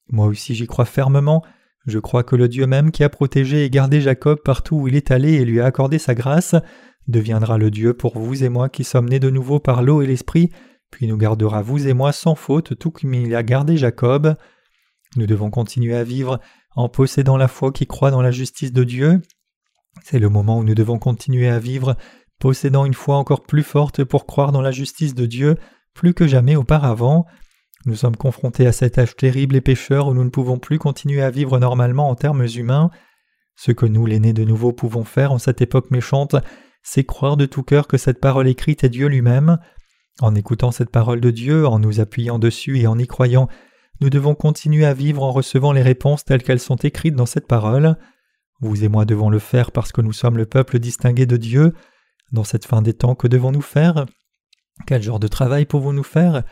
Moi 0.09 0.27
aussi 0.27 0.55
j'y 0.55 0.67
crois 0.67 0.87
fermement, 0.87 1.45
je 1.87 1.99
crois 1.99 2.23
que 2.23 2.37
le 2.37 2.49
Dieu 2.49 2.67
même 2.67 2.91
qui 2.91 3.05
a 3.05 3.09
protégé 3.09 3.65
et 3.65 3.71
gardé 3.71 4.01
Jacob 4.01 4.41
partout 4.43 4.77
où 4.77 4.89
il 4.89 4.97
est 4.97 5.11
allé 5.11 5.35
et 5.35 5.45
lui 5.45 5.61
a 5.61 5.67
accordé 5.67 5.99
sa 5.99 6.15
grâce 6.15 6.55
deviendra 7.09 7.59
le 7.59 7.71
Dieu 7.71 7.95
pour 7.95 8.19
vous 8.19 8.45
et 8.45 8.49
moi 8.49 8.69
qui 8.69 8.85
sommes 8.85 9.09
nés 9.09 9.21
de 9.21 9.31
nouveau 9.31 9.61
par 9.61 9.83
l'eau 9.83 10.03
et 10.03 10.07
l'esprit, 10.07 10.51
puis 10.91 11.07
nous 11.07 11.17
gardera 11.17 11.63
vous 11.63 11.87
et 11.87 11.93
moi 11.93 12.13
sans 12.13 12.35
faute 12.35 12.79
tout 12.79 12.91
comme 12.91 13.15
il 13.15 13.35
a 13.35 13.43
gardé 13.43 13.77
Jacob. 13.77 14.37
Nous 15.17 15.27
devons 15.27 15.51
continuer 15.51 15.95
à 15.95 16.05
vivre 16.05 16.41
en 16.77 16.89
possédant 16.89 17.37
la 17.37 17.49
foi 17.49 17.73
qui 17.73 17.87
croit 17.87 18.11
dans 18.11 18.23
la 18.23 18.31
justice 18.31 18.73
de 18.73 18.85
Dieu. 18.85 19.21
C'est 20.03 20.19
le 20.19 20.29
moment 20.29 20.59
où 20.59 20.65
nous 20.65 20.75
devons 20.75 20.99
continuer 20.99 21.49
à 21.49 21.59
vivre 21.59 21.97
possédant 22.41 22.85
une 22.85 22.95
foi 22.95 23.17
encore 23.17 23.43
plus 23.43 23.63
forte 23.63 24.03
pour 24.03 24.27
croire 24.27 24.51
dans 24.51 24.63
la 24.63 24.73
justice 24.73 25.15
de 25.15 25.27
Dieu 25.27 25.57
plus 25.95 26.15
que 26.15 26.27
jamais 26.27 26.57
auparavant. 26.57 27.27
Nous 27.87 27.97
sommes 27.97 28.17
confrontés 28.17 28.67
à 28.67 28.73
cet 28.73 28.99
âge 28.99 29.15
terrible 29.15 29.57
et 29.57 29.61
pécheur 29.61 30.09
où 30.09 30.15
nous 30.15 30.25
ne 30.25 30.31
pouvons 30.31 30.59
plus 30.59 30.79
continuer 30.79 31.23
à 31.23 31.31
vivre 31.31 31.59
normalement 31.59 32.09
en 32.09 32.15
termes 32.15 32.47
humains. 32.57 32.91
Ce 33.57 33.73
que 33.73 33.85
nous, 33.85 34.07
les 34.07 34.21
nés 34.21 34.33
de 34.33 34.45
nouveau, 34.45 34.73
pouvons 34.73 35.05
faire 35.05 35.33
en 35.33 35.39
cette 35.39 35.61
époque 35.61 35.91
méchante, 35.91 36.37
c'est 36.83 37.05
croire 37.05 37.37
de 37.37 37.47
tout 37.47 37.63
cœur 37.63 37.87
que 37.87 37.99
cette 37.99 38.21
parole 38.21 38.49
écrite 38.49 38.85
est 38.85 38.89
Dieu 38.89 39.07
lui-même. 39.09 39.59
En 40.21 40.35
écoutant 40.35 40.71
cette 40.71 40.91
parole 40.91 41.21
de 41.21 41.31
Dieu, 41.31 41.67
en 41.67 41.79
nous 41.79 42.01
appuyant 42.01 42.39
dessus 42.39 42.79
et 42.79 42.87
en 42.87 42.99
y 42.99 43.07
croyant, 43.07 43.49
nous 44.01 44.11
devons 44.11 44.35
continuer 44.35 44.87
à 44.87 44.95
vivre 44.95 45.23
en 45.23 45.33
recevant 45.33 45.73
les 45.73 45.83
réponses 45.83 46.25
telles 46.25 46.43
qu'elles 46.43 46.61
sont 46.61 46.77
écrites 46.77 47.15
dans 47.15 47.27
cette 47.27 47.47
parole. 47.47 47.97
Vous 48.61 48.83
et 48.85 48.89
moi 48.89 49.05
devons 49.05 49.29
le 49.29 49.39
faire 49.39 49.73
parce 49.73 49.93
que 49.93 50.01
nous 50.01 50.13
sommes 50.13 50.37
le 50.37 50.47
peuple 50.47 50.79
distingué 50.79 51.27
de 51.27 51.37
Dieu. 51.37 51.75
Dans 52.33 52.45
cette 52.45 52.65
fin 52.65 52.81
des 52.81 52.95
temps, 52.95 53.15
que 53.15 53.29
devons-nous 53.29 53.63
faire? 53.63 54.07
Quel 54.87 55.03
genre 55.03 55.21
de 55.21 55.29
travail 55.29 55.67
pouvons-nous 55.67 56.03
faire? 56.03 56.45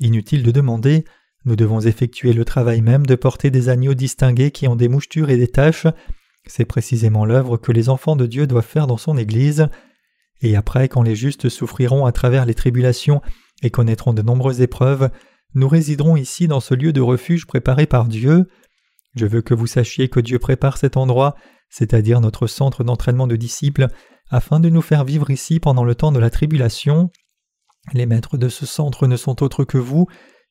Inutile 0.00 0.42
de 0.42 0.50
demander, 0.50 1.04
nous 1.44 1.56
devons 1.56 1.80
effectuer 1.80 2.32
le 2.32 2.44
travail 2.44 2.80
même 2.80 3.06
de 3.06 3.14
porter 3.14 3.50
des 3.50 3.68
agneaux 3.68 3.94
distingués 3.94 4.50
qui 4.50 4.68
ont 4.68 4.76
des 4.76 4.88
mouchetures 4.88 5.30
et 5.30 5.36
des 5.36 5.48
taches, 5.48 5.86
c'est 6.46 6.64
précisément 6.64 7.24
l'œuvre 7.24 7.56
que 7.56 7.72
les 7.72 7.88
enfants 7.88 8.16
de 8.16 8.26
Dieu 8.26 8.46
doivent 8.46 8.64
faire 8.64 8.86
dans 8.86 8.96
son 8.96 9.18
Église. 9.18 9.68
Et 10.42 10.56
après, 10.56 10.88
quand 10.88 11.02
les 11.02 11.16
justes 11.16 11.48
souffriront 11.48 12.06
à 12.06 12.12
travers 12.12 12.46
les 12.46 12.54
tribulations 12.54 13.20
et 13.62 13.70
connaîtront 13.70 14.14
de 14.14 14.22
nombreuses 14.22 14.60
épreuves, 14.60 15.10
nous 15.54 15.68
résiderons 15.68 16.16
ici 16.16 16.46
dans 16.46 16.60
ce 16.60 16.74
lieu 16.74 16.92
de 16.92 17.00
refuge 17.00 17.46
préparé 17.46 17.86
par 17.86 18.04
Dieu. 18.04 18.46
Je 19.14 19.26
veux 19.26 19.42
que 19.42 19.54
vous 19.54 19.66
sachiez 19.66 20.08
que 20.08 20.20
Dieu 20.20 20.38
prépare 20.38 20.76
cet 20.76 20.96
endroit, 20.96 21.34
c'est-à-dire 21.68 22.20
notre 22.20 22.46
centre 22.46 22.84
d'entraînement 22.84 23.26
de 23.26 23.36
disciples, 23.36 23.88
afin 24.30 24.60
de 24.60 24.68
nous 24.68 24.82
faire 24.82 25.04
vivre 25.04 25.30
ici 25.30 25.58
pendant 25.58 25.84
le 25.84 25.94
temps 25.94 26.12
de 26.12 26.18
la 26.18 26.30
tribulation. 26.30 27.10
Les 27.92 28.06
maîtres 28.06 28.36
de 28.36 28.48
ce 28.48 28.66
centre 28.66 29.06
ne 29.06 29.16
sont 29.16 29.42
autres 29.42 29.64
que 29.64 29.78
vous, 29.78 30.06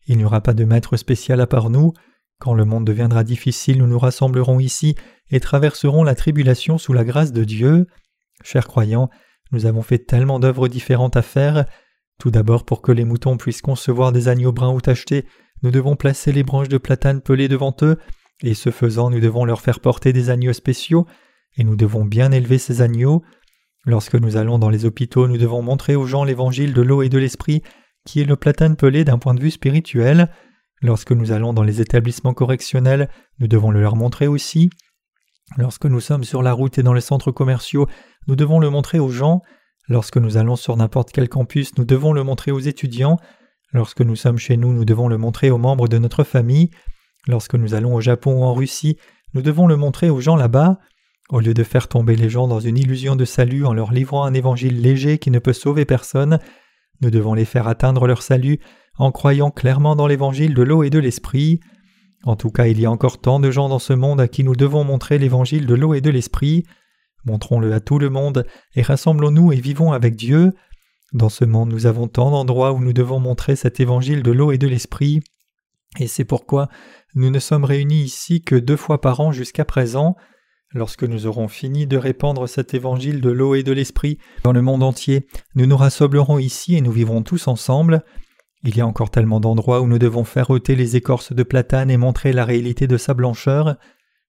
il 0.07 0.17
n'y 0.17 0.25
aura 0.25 0.41
pas 0.41 0.53
de 0.53 0.65
maître 0.65 0.97
spécial 0.97 1.41
à 1.41 1.47
part 1.47 1.69
nous. 1.69 1.93
Quand 2.39 2.53
le 2.53 2.65
monde 2.65 2.85
deviendra 2.85 3.23
difficile, 3.23 3.79
nous 3.79 3.87
nous 3.87 3.99
rassemblerons 3.99 4.59
ici 4.59 4.95
et 5.31 5.39
traverserons 5.39 6.03
la 6.03 6.15
tribulation 6.15 6.77
sous 6.77 6.93
la 6.93 7.03
grâce 7.03 7.31
de 7.31 7.43
Dieu. 7.43 7.87
Chers 8.43 8.67
croyants, 8.67 9.09
nous 9.51 9.65
avons 9.65 9.81
fait 9.81 9.99
tellement 9.99 10.39
d'œuvres 10.39 10.67
différentes 10.67 11.17
à 11.17 11.21
faire. 11.21 11.65
Tout 12.19 12.31
d'abord, 12.31 12.65
pour 12.65 12.81
que 12.81 12.91
les 12.91 13.05
moutons 13.05 13.37
puissent 13.37 13.61
concevoir 13.61 14.11
des 14.11 14.27
agneaux 14.27 14.51
bruns 14.51 14.73
ou 14.73 14.81
tachetés, 14.81 15.25
nous 15.63 15.71
devons 15.71 15.95
placer 15.95 16.31
les 16.31 16.43
branches 16.43 16.69
de 16.69 16.77
platane 16.77 17.21
pelées 17.21 17.47
devant 17.47 17.75
eux, 17.81 17.97
et 18.43 18.53
ce 18.53 18.69
faisant, 18.69 19.09
nous 19.09 19.19
devons 19.19 19.45
leur 19.45 19.61
faire 19.61 19.79
porter 19.79 20.13
des 20.13 20.29
agneaux 20.29 20.53
spéciaux, 20.53 21.07
et 21.57 21.63
nous 21.63 21.75
devons 21.75 22.05
bien 22.05 22.31
élever 22.31 22.57
ces 22.57 22.81
agneaux. 22.81 23.23
Lorsque 23.85 24.15
nous 24.15 24.35
allons 24.35 24.57
dans 24.57 24.69
les 24.69 24.85
hôpitaux, 24.85 25.27
nous 25.27 25.37
devons 25.37 25.61
montrer 25.61 25.95
aux 25.95 26.07
gens 26.07 26.23
l'évangile 26.23 26.73
de 26.73 26.81
l'eau 26.81 27.03
et 27.03 27.09
de 27.09 27.19
l'esprit, 27.19 27.61
qui 28.05 28.19
est 28.19 28.25
le 28.25 28.35
platane 28.35 28.75
pelé 28.75 29.03
d'un 29.03 29.19
point 29.19 29.35
de 29.35 29.41
vue 29.41 29.51
spirituel. 29.51 30.29
Lorsque 30.81 31.11
nous 31.11 31.31
allons 31.31 31.53
dans 31.53 31.63
les 31.63 31.81
établissements 31.81 32.33
correctionnels, 32.33 33.09
nous 33.39 33.47
devons 33.47 33.69
le 33.69 33.81
leur 33.81 33.95
montrer 33.95 34.27
aussi. 34.27 34.69
Lorsque 35.57 35.85
nous 35.85 35.99
sommes 35.99 36.23
sur 36.23 36.41
la 36.41 36.53
route 36.53 36.79
et 36.79 36.83
dans 36.83 36.93
les 36.93 37.01
centres 37.01 37.31
commerciaux, 37.31 37.87
nous 38.27 38.35
devons 38.35 38.59
le 38.59 38.71
montrer 38.71 38.99
aux 38.99 39.09
gens. 39.09 39.41
Lorsque 39.87 40.17
nous 40.17 40.37
allons 40.37 40.55
sur 40.55 40.75
n'importe 40.75 41.11
quel 41.11 41.29
campus, 41.29 41.77
nous 41.77 41.85
devons 41.85 42.11
le 42.11 42.23
montrer 42.23 42.51
aux 42.51 42.59
étudiants. 42.59 43.19
Lorsque 43.71 44.01
nous 44.01 44.15
sommes 44.15 44.39
chez 44.39 44.57
nous, 44.57 44.73
nous 44.73 44.85
devons 44.85 45.07
le 45.07 45.19
montrer 45.19 45.51
aux 45.51 45.59
membres 45.59 45.87
de 45.87 45.99
notre 45.99 46.23
famille. 46.23 46.71
Lorsque 47.27 47.53
nous 47.55 47.75
allons 47.75 47.93
au 47.93 48.01
Japon 48.01 48.39
ou 48.39 48.43
en 48.43 48.53
Russie, 48.55 48.97
nous 49.33 49.43
devons 49.43 49.67
le 49.67 49.77
montrer 49.77 50.09
aux 50.09 50.21
gens 50.21 50.35
là-bas. 50.35 50.79
Au 51.29 51.39
lieu 51.39 51.53
de 51.55 51.63
faire 51.63 51.87
tomber 51.87 52.15
les 52.15 52.29
gens 52.29 52.47
dans 52.47 52.59
une 52.59 52.77
illusion 52.77 53.15
de 53.15 53.25
salut 53.25 53.65
en 53.65 53.73
leur 53.73 53.91
livrant 53.91 54.25
un 54.25 54.33
évangile 54.33 54.79
léger 54.79 55.17
qui 55.17 55.31
ne 55.31 55.39
peut 55.39 55.53
sauver 55.53 55.83
personne, 55.83 56.39
nous 57.01 57.09
devons 57.09 57.33
les 57.33 57.45
faire 57.45 57.67
atteindre 57.67 58.05
leur 58.05 58.21
salut 58.21 58.59
en 58.97 59.11
croyant 59.11 59.49
clairement 59.49 59.95
dans 59.95 60.07
l'évangile 60.07 60.53
de 60.53 60.61
l'eau 60.61 60.83
et 60.83 60.89
de 60.89 60.99
l'esprit. 60.99 61.59
En 62.23 62.35
tout 62.35 62.51
cas, 62.51 62.67
il 62.67 62.79
y 62.79 62.85
a 62.85 62.91
encore 62.91 63.19
tant 63.19 63.39
de 63.39 63.49
gens 63.49 63.69
dans 63.69 63.79
ce 63.79 63.93
monde 63.93 64.21
à 64.21 64.27
qui 64.27 64.43
nous 64.43 64.55
devons 64.55 64.83
montrer 64.83 65.17
l'évangile 65.17 65.65
de 65.65 65.73
l'eau 65.73 65.93
et 65.93 66.01
de 66.01 66.11
l'esprit. 66.11 66.63
Montrons-le 67.25 67.73
à 67.73 67.79
tout 67.79 67.97
le 67.97 68.09
monde 68.09 68.45
et 68.75 68.83
rassemblons-nous 68.83 69.51
et 69.51 69.59
vivons 69.59 69.93
avec 69.93 70.15
Dieu. 70.15 70.53
Dans 71.13 71.29
ce 71.29 71.43
monde, 71.43 71.69
nous 71.69 71.87
avons 71.87 72.07
tant 72.07 72.29
d'endroits 72.29 72.71
où 72.71 72.79
nous 72.79 72.93
devons 72.93 73.19
montrer 73.19 73.55
cet 73.55 73.79
évangile 73.79 74.21
de 74.21 74.31
l'eau 74.31 74.51
et 74.51 74.57
de 74.57 74.67
l'esprit. 74.67 75.21
Et 75.99 76.07
c'est 76.07 76.25
pourquoi 76.25 76.69
nous 77.15 77.29
ne 77.29 77.39
sommes 77.39 77.63
réunis 77.63 78.03
ici 78.03 78.41
que 78.41 78.55
deux 78.55 78.75
fois 78.75 79.01
par 79.01 79.21
an 79.21 79.31
jusqu'à 79.31 79.65
présent. 79.65 80.15
Lorsque 80.75 81.05
nous 81.05 81.25
aurons 81.25 81.47
fini 81.47 81.87
de 81.87 81.95
répandre 81.95 82.49
cet 82.49 82.73
évangile 82.73 83.21
de 83.21 83.29
l'eau 83.29 83.55
et 83.55 83.63
de 83.63 83.71
l'esprit 83.71 84.17
dans 84.43 84.51
le 84.51 84.61
monde 84.61 84.83
entier, 84.83 85.25
nous 85.55 85.67
nous 85.67 85.77
rassemblerons 85.77 86.37
ici 86.37 86.75
et 86.75 86.81
nous 86.81 86.91
vivrons 86.91 87.23
tous 87.23 87.47
ensemble. 87.47 88.03
Il 88.65 88.75
y 88.75 88.81
a 88.81 88.85
encore 88.85 89.09
tellement 89.09 89.39
d'endroits 89.39 89.79
où 89.79 89.87
nous 89.87 89.99
devons 89.99 90.25
faire 90.25 90.49
ôter 90.49 90.75
les 90.75 90.97
écorces 90.97 91.31
de 91.31 91.43
platane 91.43 91.89
et 91.89 91.95
montrer 91.95 92.33
la 92.33 92.43
réalité 92.43 92.87
de 92.87 92.97
sa 92.97 93.13
blancheur. 93.13 93.77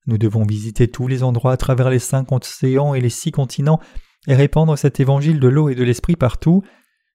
Nous 0.06 0.18
devons 0.18 0.44
visiter 0.44 0.86
tous 0.86 1.08
les 1.08 1.24
endroits 1.24 1.50
à 1.50 1.56
travers 1.56 1.90
les 1.90 1.98
cinq 1.98 2.30
océans 2.30 2.94
et 2.94 3.00
les 3.00 3.10
six 3.10 3.32
continents 3.32 3.80
et 4.28 4.36
répandre 4.36 4.78
cet 4.78 5.00
évangile 5.00 5.40
de 5.40 5.48
l'eau 5.48 5.68
et 5.68 5.74
de 5.74 5.82
l'esprit 5.82 6.14
partout. 6.14 6.62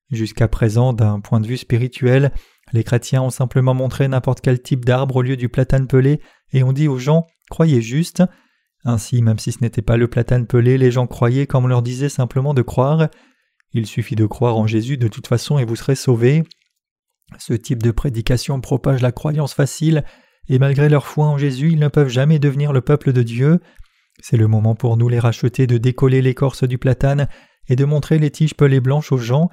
Jusqu'à 0.09 0.49
présent, 0.49 0.91
d'un 0.91 1.21
point 1.21 1.39
de 1.39 1.47
vue 1.47 1.55
spirituel, 1.55 2.33
les 2.73 2.83
chrétiens 2.83 3.21
ont 3.21 3.29
simplement 3.29 3.73
montré 3.73 4.09
n'importe 4.09 4.41
quel 4.41 4.61
type 4.61 4.83
d'arbre 4.83 5.15
au 5.15 5.21
lieu 5.21 5.37
du 5.37 5.47
platane 5.47 5.87
pelé 5.87 6.19
et 6.51 6.63
ont 6.63 6.73
dit 6.73 6.89
aux 6.89 6.99
gens 6.99 7.27
Croyez 7.49 7.81
juste. 7.81 8.23
Ainsi, 8.83 9.21
même 9.21 9.39
si 9.39 9.51
ce 9.51 9.59
n'était 9.61 9.81
pas 9.81 9.97
le 9.97 10.07
platane 10.07 10.47
pelé, 10.47 10.77
les 10.77 10.91
gens 10.91 11.07
croyaient 11.07 11.47
comme 11.47 11.65
on 11.65 11.67
leur 11.67 11.81
disait 11.81 12.09
simplement 12.09 12.53
de 12.53 12.61
croire. 12.61 13.09
Il 13.73 13.85
suffit 13.85 14.15
de 14.15 14.25
croire 14.25 14.57
en 14.57 14.67
Jésus 14.67 14.97
de 14.97 15.07
toute 15.07 15.27
façon 15.27 15.59
et 15.59 15.65
vous 15.65 15.75
serez 15.75 15.95
sauvés. 15.95 16.43
Ce 17.37 17.53
type 17.53 17.83
de 17.83 17.91
prédication 17.91 18.59
propage 18.59 19.01
la 19.01 19.11
croyance 19.11 19.53
facile, 19.53 20.03
et 20.49 20.59
malgré 20.59 20.89
leur 20.89 21.05
foi 21.05 21.27
en 21.27 21.37
Jésus, 21.37 21.69
ils 21.71 21.79
ne 21.79 21.87
peuvent 21.87 22.09
jamais 22.09 22.39
devenir 22.39 22.73
le 22.73 22.81
peuple 22.81 23.13
de 23.13 23.23
Dieu. 23.23 23.59
C'est 24.21 24.37
le 24.37 24.47
moment 24.47 24.75
pour 24.75 24.97
nous 24.97 25.07
les 25.07 25.19
racheter 25.19 25.67
de 25.67 25.77
décoller 25.77 26.21
l'écorce 26.21 26.63
du 26.63 26.77
platane 26.77 27.27
et 27.69 27.75
de 27.75 27.85
montrer 27.85 28.19
les 28.19 28.31
tiges 28.31 28.55
pelées 28.55 28.81
blanches 28.81 29.11
aux 29.11 29.17
gens. 29.17 29.49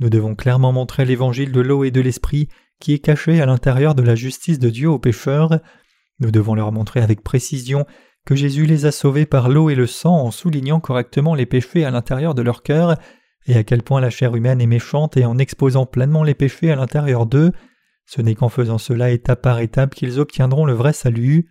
Nous 0.00 0.08
devons 0.08 0.34
clairement 0.34 0.72
montrer 0.72 1.04
l'évangile 1.04 1.52
de 1.52 1.60
l'eau 1.60 1.84
et 1.84 1.90
de 1.90 2.00
l'esprit 2.00 2.48
qui 2.80 2.94
est 2.94 2.98
caché 3.00 3.40
à 3.40 3.46
l'intérieur 3.46 3.94
de 3.94 4.02
la 4.02 4.14
justice 4.14 4.58
de 4.58 4.70
Dieu 4.70 4.88
aux 4.88 4.98
pécheurs. 4.98 5.60
Nous 6.20 6.30
devons 6.30 6.54
leur 6.54 6.72
montrer 6.72 7.00
avec 7.00 7.22
précision 7.22 7.84
que 8.28 8.36
Jésus 8.36 8.66
les 8.66 8.84
a 8.84 8.92
sauvés 8.92 9.24
par 9.24 9.48
l'eau 9.48 9.70
et 9.70 9.74
le 9.74 9.86
sang 9.86 10.14
en 10.14 10.30
soulignant 10.30 10.80
correctement 10.80 11.34
les 11.34 11.46
péchés 11.46 11.86
à 11.86 11.90
l'intérieur 11.90 12.34
de 12.34 12.42
leur 12.42 12.62
cœur 12.62 12.98
et 13.46 13.56
à 13.56 13.64
quel 13.64 13.82
point 13.82 14.02
la 14.02 14.10
chair 14.10 14.36
humaine 14.36 14.60
est 14.60 14.66
méchante 14.66 15.16
et 15.16 15.24
en 15.24 15.38
exposant 15.38 15.86
pleinement 15.86 16.24
les 16.24 16.34
péchés 16.34 16.70
à 16.70 16.76
l'intérieur 16.76 17.24
d'eux. 17.24 17.52
Ce 18.04 18.20
n'est 18.20 18.34
qu'en 18.34 18.50
faisant 18.50 18.76
cela 18.76 19.12
étape 19.12 19.40
par 19.40 19.60
étape 19.60 19.94
qu'ils 19.94 20.20
obtiendront 20.20 20.66
le 20.66 20.74
vrai 20.74 20.92
salut. 20.92 21.48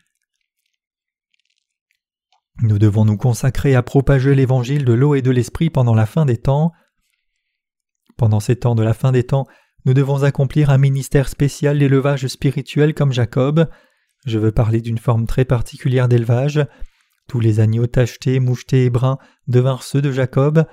Nous 2.62 2.78
devons 2.78 3.06
nous 3.06 3.18
consacrer 3.18 3.74
à 3.74 3.82
propager 3.82 4.36
l'évangile 4.36 4.86
de 4.86 4.94
l'eau 4.94 5.16
et 5.16 5.24
de 5.24 5.32
l'esprit 5.32 5.72
pendant 5.72 5.96
la 5.96 6.06
fin 6.06 6.28
des 6.28 6.38
temps. 6.38 6.74
Pendant 8.18 8.40
ces 8.40 8.56
temps 8.56 8.76
de 8.76 8.84
la 8.84 8.94
fin 8.94 9.12
des 9.12 9.24
temps, 9.24 9.48
nous 9.86 9.96
devons 9.96 10.22
accomplir 10.22 10.70
un 10.70 10.78
ministère 10.78 11.28
spécial 11.28 11.80
d'élevage 11.80 12.28
spirituel 12.28 12.94
comme 12.94 13.14
Jacob. 13.14 13.68
Je 14.28 14.40
veux 14.40 14.52
parler 14.52 14.82
d'une 14.82 14.98
forme 14.98 15.26
très 15.26 15.46
particulière 15.46 16.10
d'élevage. 16.10 16.60
Tous 17.30 17.40
les 17.40 17.62
agneaux 17.62 17.88
tachetés, 17.88 18.42
mouchetés 18.42 18.84
et 18.84 18.90
bruns 18.90 19.18
devinrent 19.48 19.84
ceux 19.84 20.02
de 20.02 20.12
Jacob. 20.12 20.66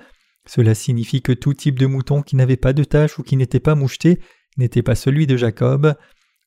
Cela 0.45 0.75
signifie 0.75 1.21
que 1.21 1.31
tout 1.31 1.53
type 1.53 1.79
de 1.79 1.85
mouton 1.85 2.21
qui 2.21 2.35
n'avait 2.35 2.57
pas 2.57 2.73
de 2.73 2.83
taches 2.83 3.17
ou 3.17 3.23
qui 3.23 3.37
n'était 3.37 3.61
pas 3.61 3.73
moucheté 3.73 4.19
n'était 4.57 4.83
pas 4.83 4.93
celui 4.93 5.25
de 5.25 5.37
Jacob. 5.37 5.95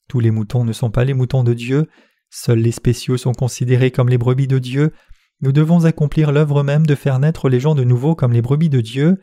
Tous 0.06 0.20
les 0.20 0.30
moutons 0.30 0.64
ne 0.64 0.72
sont 0.74 0.90
pas 0.90 1.04
les 1.04 1.14
moutons 1.14 1.44
de 1.44 1.54
Dieu. 1.54 1.86
Seuls 2.28 2.58
les 2.58 2.72
spéciaux 2.72 3.16
sont 3.16 3.32
considérés 3.32 3.90
comme 3.90 4.10
les 4.10 4.18
brebis 4.18 4.46
de 4.46 4.58
Dieu. 4.58 4.92
Nous 5.40 5.52
devons 5.52 5.86
accomplir 5.86 6.30
l'œuvre 6.30 6.62
même 6.62 6.84
de 6.84 6.94
faire 6.94 7.18
naître 7.20 7.48
les 7.48 7.58
gens 7.58 7.74
de 7.74 7.84
nouveau 7.84 8.14
comme 8.16 8.34
les 8.34 8.42
brebis 8.42 8.68
de 8.68 8.82
Dieu. 8.82 9.16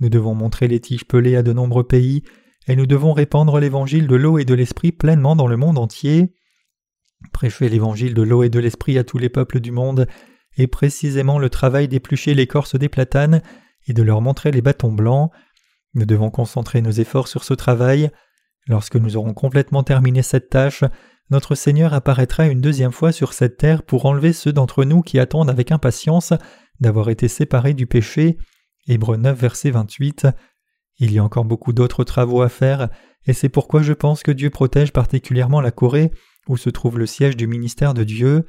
Nous 0.00 0.08
devons 0.08 0.34
montrer 0.34 0.68
les 0.68 0.80
tiges 0.80 1.04
pelées 1.04 1.36
à 1.36 1.42
de 1.42 1.52
nombreux 1.52 1.86
pays, 1.86 2.22
et 2.66 2.76
nous 2.76 2.86
devons 2.86 3.12
répandre 3.12 3.60
l'évangile 3.60 4.06
de 4.06 4.16
l'eau 4.16 4.38
et 4.38 4.46
de 4.46 4.54
l'esprit 4.54 4.92
pleinement 4.92 5.36
dans 5.36 5.46
le 5.46 5.58
monde 5.58 5.76
entier. 5.76 6.32
Prêcher 7.32 7.68
l'évangile 7.68 8.14
de 8.14 8.22
l'eau 8.22 8.42
et 8.42 8.50
de 8.50 8.58
l'esprit 8.58 8.98
à 8.98 9.04
tous 9.04 9.18
les 9.18 9.28
peuples 9.28 9.60
du 9.60 9.72
monde 9.72 10.06
est 10.56 10.66
précisément 10.66 11.38
le 11.38 11.50
travail 11.50 11.88
d'éplucher 11.88 12.34
l'écorce 12.34 12.76
des 12.76 12.88
platanes 12.88 13.42
et 13.86 13.92
de 13.92 14.02
leur 14.02 14.20
montrer 14.20 14.50
les 14.50 14.62
bâtons 14.62 14.92
blancs. 14.92 15.30
Nous 15.94 16.06
devons 16.06 16.30
concentrer 16.30 16.82
nos 16.82 16.90
efforts 16.90 17.28
sur 17.28 17.44
ce 17.44 17.54
travail. 17.54 18.10
Lorsque 18.66 18.96
nous 18.96 19.16
aurons 19.16 19.34
complètement 19.34 19.82
terminé 19.82 20.22
cette 20.22 20.50
tâche, 20.50 20.84
notre 21.30 21.54
Seigneur 21.54 21.92
apparaîtra 21.94 22.46
une 22.46 22.60
deuxième 22.60 22.92
fois 22.92 23.12
sur 23.12 23.32
cette 23.32 23.56
terre 23.56 23.82
pour 23.82 24.06
enlever 24.06 24.32
ceux 24.32 24.52
d'entre 24.52 24.84
nous 24.84 25.02
qui 25.02 25.18
attendent 25.18 25.50
avec 25.50 25.72
impatience 25.72 26.32
d'avoir 26.80 27.08
été 27.08 27.28
séparés 27.28 27.74
du 27.74 27.86
péché. 27.86 28.38
Hébreux 28.86 29.16
9, 29.16 29.38
verset 29.38 29.70
28. 29.70 30.28
Il 30.98 31.12
y 31.12 31.18
a 31.18 31.24
encore 31.24 31.44
beaucoup 31.44 31.72
d'autres 31.72 32.04
travaux 32.04 32.42
à 32.42 32.48
faire, 32.48 32.88
et 33.26 33.32
c'est 33.32 33.48
pourquoi 33.48 33.82
je 33.82 33.92
pense 33.92 34.22
que 34.22 34.30
Dieu 34.30 34.50
protège 34.50 34.92
particulièrement 34.92 35.60
la 35.60 35.72
Corée, 35.72 36.12
où 36.48 36.56
se 36.56 36.70
trouve 36.70 36.98
le 36.98 37.06
siège 37.06 37.36
du 37.36 37.46
ministère 37.46 37.94
de 37.94 38.04
Dieu. 38.04 38.46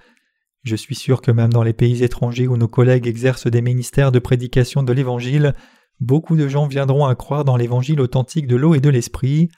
Je 0.64 0.76
suis 0.76 0.96
sûr 0.96 1.22
que 1.22 1.32
même 1.32 1.54
dans 1.54 1.64
les 1.64 1.74
pays 1.74 2.04
étrangers 2.04 2.48
où 2.48 2.58
nos 2.58 2.68
collègues 2.68 3.08
exercent 3.08 3.48
des 3.48 3.62
ministères 3.62 4.12
de 4.12 4.20
prédication 4.20 4.84
de 4.84 4.94
l'Évangile, 4.94 5.54
beaucoup 6.00 6.36
de 6.36 6.48
gens 6.48 6.68
viendront 6.68 7.06
à 7.06 7.16
croire 7.16 7.46
dans 7.46 7.58
l'Évangile 7.58 8.02
authentique 8.02 8.48
de 8.48 8.56
l'eau 8.56 8.76
et 8.76 8.80
de 8.80 8.90
l'Esprit. 8.90 9.50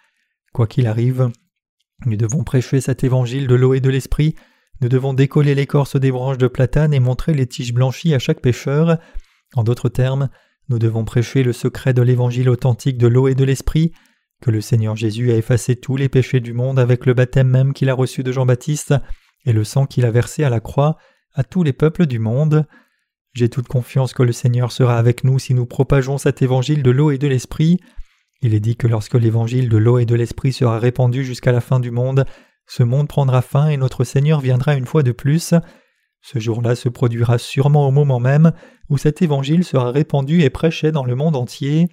Quoi 0.54 0.68
qu'il 0.68 0.88
arrive, 0.88 1.32
nous 2.06 2.16
devons 2.16 2.44
prêcher 2.44 2.80
cet 2.80 3.04
évangile 3.04 3.48
de 3.48 3.56
l'eau 3.56 3.74
et 3.74 3.82
de 3.82 3.90
l'esprit, 3.90 4.36
nous 4.82 4.88
devons 4.88 5.14
décoller 5.14 5.56
l'écorce 5.56 5.98
des 5.98 6.12
branches 6.12 6.38
de 6.38 6.48
platane 6.48 6.94
et 6.94 7.02
montrer 7.02 7.34
les 7.34 7.48
tiges 7.48 7.74
blanchies 7.74 8.14
à 8.14 8.20
chaque 8.20 8.42
pécheur. 8.42 8.98
En 9.56 9.64
d'autres 9.64 9.90
termes, 9.90 10.30
nous 10.70 10.80
devons 10.80 11.04
prêcher 11.04 11.44
le 11.44 11.52
secret 11.52 11.94
de 11.94 12.02
l'évangile 12.02 12.50
authentique 12.50 12.98
de 12.98 13.08
l'eau 13.08 13.28
et 13.28 13.36
de 13.36 13.44
l'esprit, 13.44 13.92
que 14.42 14.52
le 14.52 14.62
Seigneur 14.62 14.96
Jésus 14.96 15.32
a 15.32 15.36
effacé 15.36 15.76
tous 15.76 15.98
les 15.98 16.10
péchés 16.10 16.40
du 16.40 16.54
monde 16.54 16.80
avec 16.80 17.06
le 17.06 17.14
baptême 17.14 17.50
même 17.50 17.74
qu'il 17.74 17.90
a 17.90 17.94
reçu 17.94 18.24
de 18.24 18.32
Jean-Baptiste 18.32 18.94
et 19.46 19.54
le 19.54 19.64
sang 19.64 19.86
qu'il 19.86 20.06
a 20.06 20.12
versé 20.12 20.44
à 20.44 20.50
la 20.50 20.60
croix 20.60 20.98
à 21.34 21.44
tous 21.44 21.64
les 21.64 21.74
peuples 21.74 22.06
du 22.06 22.20
monde. 22.20 22.66
J'ai 23.34 23.50
toute 23.50 23.68
confiance 23.68 24.14
que 24.14 24.24
le 24.24 24.32
Seigneur 24.32 24.72
sera 24.72 24.98
avec 24.98 25.24
nous 25.24 25.40
si 25.40 25.54
nous 25.54 25.66
propageons 25.66 26.18
cet 26.18 26.42
évangile 26.42 26.84
de 26.84 26.92
l'eau 26.92 27.12
et 27.12 27.18
de 27.18 27.28
l'esprit. 27.28 27.80
Il 28.42 28.54
est 28.54 28.60
dit 28.60 28.76
que 28.76 28.88
lorsque 28.88 29.16
l'évangile 29.16 29.70
de 29.70 29.78
l'eau 29.78 30.00
et 30.00 30.06
de 30.06 30.16
l'esprit 30.16 30.54
sera 30.54 30.80
répandu 30.80 31.24
jusqu'à 31.24 31.52
la 31.52 31.62
fin 31.62 31.80
du 31.80 31.92
monde, 31.92 32.26
ce 32.68 32.84
monde 32.84 33.08
prendra 33.08 33.42
fin 33.42 33.68
et 33.68 33.78
notre 33.78 34.04
Seigneur 34.04 34.40
viendra 34.40 34.76
une 34.76 34.86
fois 34.86 35.04
de 35.04 35.12
plus. 35.12 35.54
Ce 36.22 36.40
jour-là 36.40 36.76
se 36.76 36.90
produira 36.90 37.38
sûrement 37.38 37.88
au 37.88 37.92
moment 37.92 38.20
même 38.20 38.52
où 38.90 38.98
cet 38.98 39.22
évangile 39.22 39.64
sera 39.64 39.92
répandu 39.92 40.42
et 40.42 40.50
prêché 40.50 40.92
dans 40.92 41.06
le 41.06 41.16
monde 41.16 41.36
entier. 41.36 41.88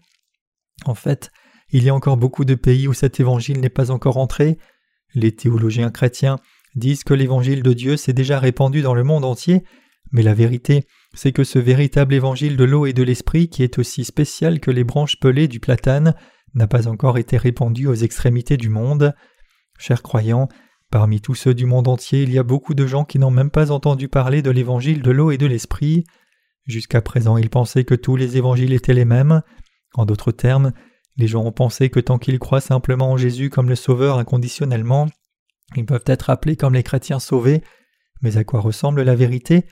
En 0.84 0.94
fait, 0.94 1.30
il 1.70 1.84
y 1.84 1.88
a 1.88 1.94
encore 1.94 2.16
beaucoup 2.16 2.44
de 2.44 2.54
pays 2.54 2.88
où 2.88 2.92
cet 2.92 3.20
évangile 3.20 3.60
n'est 3.60 3.68
pas 3.68 3.90
encore 3.90 4.16
entré. 4.16 4.58
Les 5.14 5.32
théologiens 5.32 5.90
chrétiens 5.90 6.38
disent 6.74 7.04
que 7.04 7.14
l'évangile 7.14 7.62
de 7.62 7.72
Dieu 7.72 7.96
s'est 7.96 8.12
déjà 8.12 8.38
répandu 8.38 8.82
dans 8.82 8.94
le 8.94 9.04
monde 9.04 9.24
entier, 9.24 9.64
mais 10.12 10.22
la 10.22 10.34
vérité, 10.34 10.86
c'est 11.14 11.32
que 11.32 11.44
ce 11.44 11.58
véritable 11.58 12.14
évangile 12.14 12.56
de 12.56 12.64
l'eau 12.64 12.86
et 12.86 12.92
de 12.92 13.02
l'esprit, 13.02 13.48
qui 13.48 13.62
est 13.62 13.78
aussi 13.78 14.04
spécial 14.04 14.60
que 14.60 14.70
les 14.70 14.84
branches 14.84 15.18
pelées 15.18 15.48
du 15.48 15.60
platane, 15.60 16.14
n'a 16.54 16.66
pas 16.66 16.88
encore 16.88 17.18
été 17.18 17.36
répandu 17.36 17.86
aux 17.86 17.94
extrémités 17.94 18.56
du 18.56 18.68
monde. 18.68 19.14
Chers 19.78 20.02
croyants, 20.02 20.48
parmi 20.90 21.20
tous 21.20 21.34
ceux 21.34 21.54
du 21.54 21.66
monde 21.66 21.88
entier, 21.88 22.22
il 22.22 22.32
y 22.32 22.38
a 22.38 22.42
beaucoup 22.42 22.74
de 22.74 22.86
gens 22.86 23.04
qui 23.04 23.18
n'ont 23.18 23.30
même 23.30 23.50
pas 23.50 23.70
entendu 23.70 24.08
parler 24.08 24.42
de 24.42 24.50
l'évangile 24.50 25.02
de 25.02 25.10
l'eau 25.10 25.30
et 25.30 25.38
de 25.38 25.46
l'esprit. 25.46 26.04
Jusqu'à 26.66 27.02
présent, 27.02 27.36
ils 27.36 27.50
pensaient 27.50 27.84
que 27.84 27.94
tous 27.94 28.16
les 28.16 28.36
évangiles 28.36 28.72
étaient 28.72 28.94
les 28.94 29.04
mêmes. 29.04 29.42
En 29.94 30.06
d'autres 30.06 30.32
termes, 30.32 30.72
les 31.16 31.26
gens 31.26 31.44
ont 31.44 31.52
pensé 31.52 31.88
que 31.90 32.00
tant 32.00 32.18
qu'ils 32.18 32.38
croient 32.38 32.60
simplement 32.60 33.12
en 33.12 33.16
Jésus 33.16 33.50
comme 33.50 33.68
le 33.68 33.74
Sauveur 33.76 34.18
inconditionnellement, 34.18 35.08
ils 35.74 35.86
peuvent 35.86 36.04
être 36.06 36.30
appelés 36.30 36.56
comme 36.56 36.74
les 36.74 36.82
chrétiens 36.82 37.18
sauvés. 37.18 37.62
Mais 38.22 38.36
à 38.36 38.44
quoi 38.44 38.60
ressemble 38.60 39.02
la 39.02 39.14
vérité? 39.14 39.64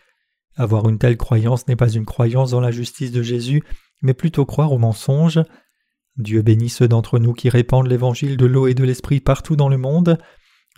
Avoir 0.57 0.89
une 0.89 0.99
telle 0.99 1.17
croyance 1.17 1.67
n'est 1.69 1.77
pas 1.77 1.91
une 1.91 2.05
croyance 2.05 2.51
dans 2.51 2.61
la 2.61 2.71
justice 2.71 3.13
de 3.13 3.23
Jésus, 3.23 3.63
mais 4.03 4.15
plutôt 4.15 4.45
croire 4.45 4.73
au 4.73 4.79
mensonge. 4.79 5.41
Dieu 6.17 6.43
bénit 6.43 6.69
ceux 6.69 6.89
d'entre 6.89 7.19
nous 7.19 7.33
qui 7.33 7.49
répandent 7.49 7.89
l'évangile 7.89 8.37
de 8.37 8.47
l'eau 8.47 8.67
et 8.67 8.75
de 8.75 8.85
l'esprit 8.85 9.21
partout 9.21 9.57
dans 9.57 9.69
le 9.69 9.79
monde. 9.79 10.19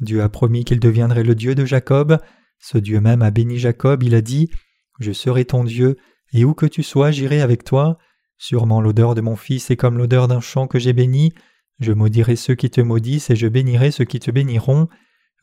Dieu 0.00 0.22
a 0.22 0.28
promis 0.28 0.64
qu'il 0.64 0.80
deviendrait 0.80 1.24
le 1.24 1.34
Dieu 1.34 1.54
de 1.54 1.64
Jacob. 1.64 2.18
Ce 2.58 2.78
Dieu 2.78 3.00
même 3.00 3.22
a 3.22 3.30
béni 3.30 3.58
Jacob, 3.58 4.02
il 4.02 4.14
a 4.14 4.22
dit 4.22 4.50
Je 4.98 5.12
serai 5.12 5.44
ton 5.44 5.64
Dieu, 5.64 5.98
et 6.32 6.44
où 6.44 6.54
que 6.54 6.66
tu 6.66 6.82
sois, 6.82 7.10
j'irai 7.10 7.40
avec 7.40 7.64
toi. 7.64 7.98
Sûrement 8.38 8.80
l'odeur 8.80 9.14
de 9.14 9.20
mon 9.20 9.36
fils 9.36 9.70
est 9.70 9.76
comme 9.76 9.98
l'odeur 9.98 10.28
d'un 10.28 10.40
champ 10.40 10.66
que 10.66 10.78
j'ai 10.78 10.92
béni. 10.92 11.32
Je 11.80 11.92
maudirai 11.92 12.36
ceux 12.36 12.54
qui 12.54 12.70
te 12.70 12.80
maudissent, 12.80 13.30
et 13.30 13.36
je 13.36 13.48
bénirai 13.48 13.90
ceux 13.90 14.04
qui 14.04 14.20
te 14.20 14.30
béniront. 14.30 14.88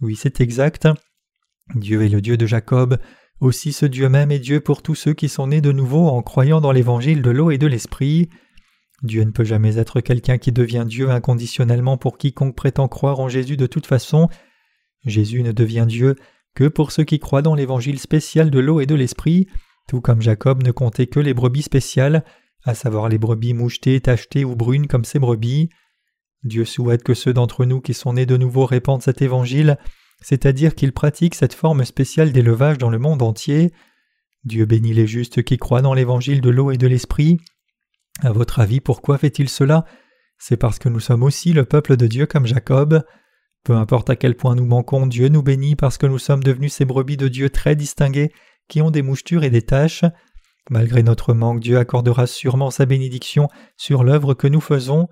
Oui, 0.01 0.15
c'est 0.15 0.41
exact. 0.41 0.87
Dieu 1.75 2.03
est 2.03 2.09
le 2.09 2.21
Dieu 2.21 2.37
de 2.37 2.45
Jacob. 2.45 2.97
Aussi 3.39 3.73
ce 3.73 3.85
Dieu 3.85 4.09
même 4.09 4.31
est 4.31 4.39
Dieu 4.39 4.61
pour 4.61 4.81
tous 4.81 4.95
ceux 4.95 5.13
qui 5.13 5.29
sont 5.29 5.47
nés 5.47 5.61
de 5.61 5.71
nouveau 5.71 6.07
en 6.07 6.21
croyant 6.21 6.61
dans 6.61 6.71
l'évangile 6.71 7.21
de 7.21 7.29
l'eau 7.29 7.51
et 7.51 7.57
de 7.57 7.67
l'esprit. 7.67 8.29
Dieu 9.01 9.23
ne 9.23 9.31
peut 9.31 9.43
jamais 9.43 9.77
être 9.77 9.99
quelqu'un 9.99 10.37
qui 10.37 10.51
devient 10.51 10.85
Dieu 10.87 11.09
inconditionnellement 11.09 11.97
pour 11.97 12.17
quiconque 12.17 12.55
prétend 12.55 12.87
croire 12.87 13.19
en 13.19 13.27
Jésus 13.27 13.57
de 13.57 13.67
toute 13.67 13.85
façon. 13.85 14.29
Jésus 15.05 15.43
ne 15.43 15.51
devient 15.51 15.85
Dieu 15.87 16.15
que 16.55 16.67
pour 16.67 16.91
ceux 16.91 17.03
qui 17.03 17.19
croient 17.19 17.41
dans 17.41 17.55
l'évangile 17.55 17.99
spécial 17.99 18.49
de 18.49 18.59
l'eau 18.59 18.79
et 18.79 18.85
de 18.85 18.95
l'esprit, 18.95 19.47
tout 19.89 19.99
comme 19.99 20.21
Jacob 20.21 20.63
ne 20.63 20.71
comptait 20.71 21.07
que 21.07 21.19
les 21.19 21.33
brebis 21.33 21.63
spéciales, 21.63 22.23
à 22.65 22.73
savoir 22.75 23.09
les 23.09 23.17
brebis 23.17 23.53
mouchetées, 23.53 23.99
tachetées 24.01 24.45
ou 24.45 24.55
brunes 24.55 24.87
comme 24.87 25.05
ses 25.05 25.19
brebis. 25.19 25.69
Dieu 26.43 26.65
souhaite 26.65 27.03
que 27.03 27.13
ceux 27.13 27.33
d'entre 27.33 27.65
nous 27.65 27.81
qui 27.81 27.93
sont 27.93 28.13
nés 28.13 28.25
de 28.25 28.37
nouveau 28.37 28.65
répandent 28.65 29.01
cet 29.01 29.21
évangile, 29.21 29.77
c'est-à-dire 30.21 30.75
qu'ils 30.75 30.93
pratiquent 30.93 31.35
cette 31.35 31.53
forme 31.53 31.85
spéciale 31.85 32.31
d'élevage 32.31 32.77
dans 32.77 32.89
le 32.89 32.99
monde 32.99 33.21
entier. 33.21 33.71
Dieu 34.43 34.65
bénit 34.65 34.93
les 34.93 35.07
justes 35.07 35.43
qui 35.43 35.57
croient 35.57 35.81
dans 35.81 35.93
l'évangile 35.93 36.41
de 36.41 36.49
l'eau 36.49 36.71
et 36.71 36.77
de 36.77 36.87
l'esprit, 36.87 37.39
à 38.21 38.31
votre 38.31 38.59
avis, 38.59 38.79
pourquoi 38.79 39.17
fait-il 39.17 39.49
cela? 39.49 39.85
C'est 40.37 40.57
parce 40.57 40.77
que 40.77 40.89
nous 40.89 40.99
sommes 40.99 41.23
aussi 41.23 41.53
le 41.53 41.65
peuple 41.65 41.97
de 41.97 42.07
Dieu 42.07 42.25
comme 42.25 42.45
Jacob. 42.45 43.03
Peu 43.63 43.73
importe 43.73 44.09
à 44.09 44.15
quel 44.15 44.35
point 44.35 44.55
nous 44.55 44.65
manquons, 44.65 45.07
Dieu 45.07 45.29
nous 45.29 45.41
bénit 45.41 45.75
parce 45.75 45.97
que 45.97 46.05
nous 46.05 46.19
sommes 46.19 46.43
devenus 46.43 46.73
ces 46.73 46.85
brebis 46.85 47.17
de 47.17 47.27
Dieu 47.27 47.49
très 47.49 47.75
distinguées 47.75 48.31
qui 48.67 48.81
ont 48.81 48.91
des 48.91 49.01
mouchetures 49.01 49.43
et 49.43 49.49
des 49.49 49.61
taches. 49.61 50.03
Malgré 50.69 51.03
notre 51.03 51.33
manque, 51.33 51.59
Dieu 51.59 51.77
accordera 51.77 52.27
sûrement 52.27 52.71
sa 52.71 52.85
bénédiction 52.85 53.49
sur 53.77 54.03
l'œuvre 54.03 54.33
que 54.33 54.47
nous 54.47 54.61
faisons. 54.61 55.07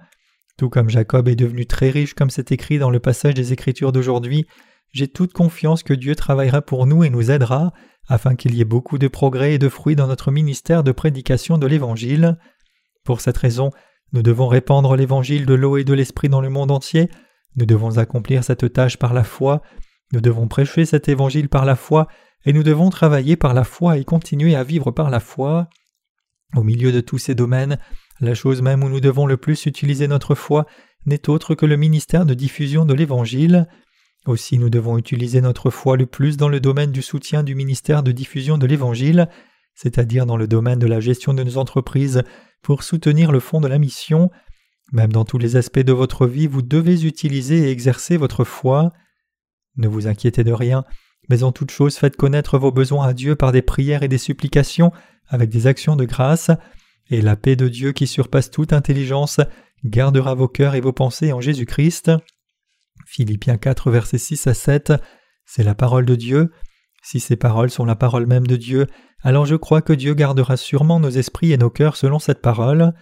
Tout 0.57 0.69
comme 0.69 0.89
Jacob 0.89 1.27
est 1.27 1.35
devenu 1.35 1.65
très 1.65 1.89
riche 1.89 2.13
comme 2.13 2.29
c'est 2.29 2.51
écrit 2.51 2.79
dans 2.79 2.89
le 2.89 2.99
passage 2.99 3.33
des 3.33 3.51
Écritures 3.53 3.91
d'aujourd'hui, 3.91 4.45
j'ai 4.91 5.07
toute 5.07 5.33
confiance 5.33 5.83
que 5.83 5.93
Dieu 5.93 6.15
travaillera 6.15 6.61
pour 6.61 6.85
nous 6.85 7.03
et 7.03 7.09
nous 7.09 7.31
aidera, 7.31 7.71
afin 8.07 8.35
qu'il 8.35 8.55
y 8.55 8.61
ait 8.61 8.65
beaucoup 8.65 8.97
de 8.97 9.07
progrès 9.07 9.53
et 9.53 9.57
de 9.57 9.69
fruits 9.69 9.95
dans 9.95 10.07
notre 10.07 10.31
ministère 10.31 10.83
de 10.83 10.91
prédication 10.91 11.57
de 11.57 11.67
l'Évangile. 11.67 12.37
Pour 13.03 13.21
cette 13.21 13.37
raison, 13.37 13.71
nous 14.11 14.21
devons 14.21 14.47
répandre 14.47 14.95
l'évangile 14.95 15.45
de 15.45 15.53
l'eau 15.53 15.77
et 15.77 15.85
de 15.85 15.93
l'esprit 15.93 16.27
dans 16.27 16.41
le 16.41 16.49
monde 16.49 16.71
entier, 16.71 17.09
nous 17.55 17.65
devons 17.65 17.97
accomplir 17.97 18.43
cette 18.43 18.71
tâche 18.71 18.97
par 18.97 19.13
la 19.13 19.23
foi, 19.23 19.61
nous 20.13 20.21
devons 20.21 20.47
prêcher 20.47 20.85
cet 20.85 21.09
évangile 21.09 21.49
par 21.49 21.65
la 21.65 21.75
foi, 21.75 22.07
et 22.45 22.53
nous 22.53 22.63
devons 22.63 22.89
travailler 22.89 23.35
par 23.35 23.53
la 23.53 23.63
foi 23.63 23.97
et 23.97 24.03
continuer 24.03 24.55
à 24.55 24.63
vivre 24.63 24.91
par 24.91 25.09
la 25.09 25.19
foi. 25.19 25.69
Au 26.55 26.63
milieu 26.63 26.91
de 26.91 27.01
tous 27.01 27.17
ces 27.17 27.35
domaines, 27.35 27.77
la 28.19 28.33
chose 28.33 28.61
même 28.61 28.83
où 28.83 28.89
nous 28.89 28.99
devons 28.99 29.25
le 29.25 29.37
plus 29.37 29.65
utiliser 29.65 30.07
notre 30.07 30.35
foi 30.35 30.65
n'est 31.05 31.29
autre 31.29 31.55
que 31.55 31.65
le 31.65 31.77
ministère 31.77 32.25
de 32.25 32.33
diffusion 32.33 32.85
de 32.85 32.93
l'Évangile. 32.93 33.67
Aussi 34.27 34.57
nous 34.59 34.69
devons 34.69 34.97
utiliser 34.97 35.41
notre 35.41 35.69
foi 35.69 35.97
le 35.97 36.05
plus 36.05 36.37
dans 36.37 36.49
le 36.49 36.59
domaine 36.59 36.91
du 36.91 37.01
soutien 37.01 37.43
du 37.43 37.55
ministère 37.55 38.03
de 38.03 38.11
diffusion 38.11 38.57
de 38.57 38.67
l'Évangile, 38.67 39.29
c'est-à-dire 39.73 40.25
dans 40.25 40.37
le 40.37 40.47
domaine 40.47 40.79
de 40.79 40.87
la 40.87 40.99
gestion 40.99 41.33
de 41.33 41.43
nos 41.43 41.57
entreprises, 41.57 42.23
pour 42.61 42.83
soutenir 42.83 43.31
le 43.31 43.39
fond 43.39 43.61
de 43.61 43.67
la 43.67 43.79
mission. 43.79 44.29
Même 44.91 45.11
dans 45.11 45.25
tous 45.25 45.37
les 45.37 45.55
aspects 45.55 45.79
de 45.79 45.93
votre 45.93 46.27
vie, 46.27 46.47
vous 46.47 46.61
devez 46.61 47.05
utiliser 47.05 47.59
et 47.59 47.71
exercer 47.71 48.17
votre 48.17 48.43
foi. 48.43 48.91
Ne 49.77 49.87
vous 49.87 50.07
inquiétez 50.07 50.43
de 50.43 50.53
rien, 50.53 50.83
mais 51.29 51.43
en 51.43 51.51
toute 51.51 51.71
chose 51.71 51.95
faites 51.95 52.17
connaître 52.17 52.57
vos 52.57 52.71
besoins 52.71 53.07
à 53.07 53.13
Dieu 53.13 53.35
par 53.35 53.51
des 53.51 53.61
prières 53.61 54.03
et 54.03 54.07
des 54.07 54.17
supplications, 54.17 54.91
avec 55.27 55.49
des 55.49 55.67
actions 55.67 55.95
de 55.95 56.05
grâce, 56.05 56.51
et 57.09 57.21
la 57.21 57.35
paix 57.35 57.55
de 57.55 57.67
Dieu 57.67 57.91
qui 57.91 58.07
surpasse 58.07 58.51
toute 58.51 58.73
intelligence 58.73 59.39
gardera 59.83 60.35
vos 60.35 60.47
cœurs 60.47 60.75
et 60.75 60.81
vos 60.81 60.93
pensées 60.93 61.33
en 61.33 61.41
Jésus-Christ. 61.41 62.11
Philippiens 63.05 63.57
4, 63.57 63.91
versets 63.91 64.17
6 64.17 64.47
à 64.47 64.53
7, 64.53 64.93
c'est 65.45 65.63
la 65.63 65.75
parole 65.75 66.05
de 66.05 66.15
Dieu. 66.15 66.51
Si 67.03 67.19
ces 67.19 67.35
paroles 67.35 67.71
sont 67.71 67.85
la 67.85 67.95
parole 67.95 68.27
même 68.27 68.45
de 68.45 68.55
Dieu, 68.55 68.87
alors 69.23 69.45
je 69.45 69.55
crois 69.55 69.81
que 69.81 69.93
Dieu 69.93 70.13
gardera 70.13 70.55
sûrement 70.55 70.99
nos 70.99 71.09
esprits 71.09 71.51
et 71.51 71.57
nos 71.57 71.69
cœurs 71.69 71.97
selon 71.97 72.19
cette 72.19 72.41
parole. 72.41 72.93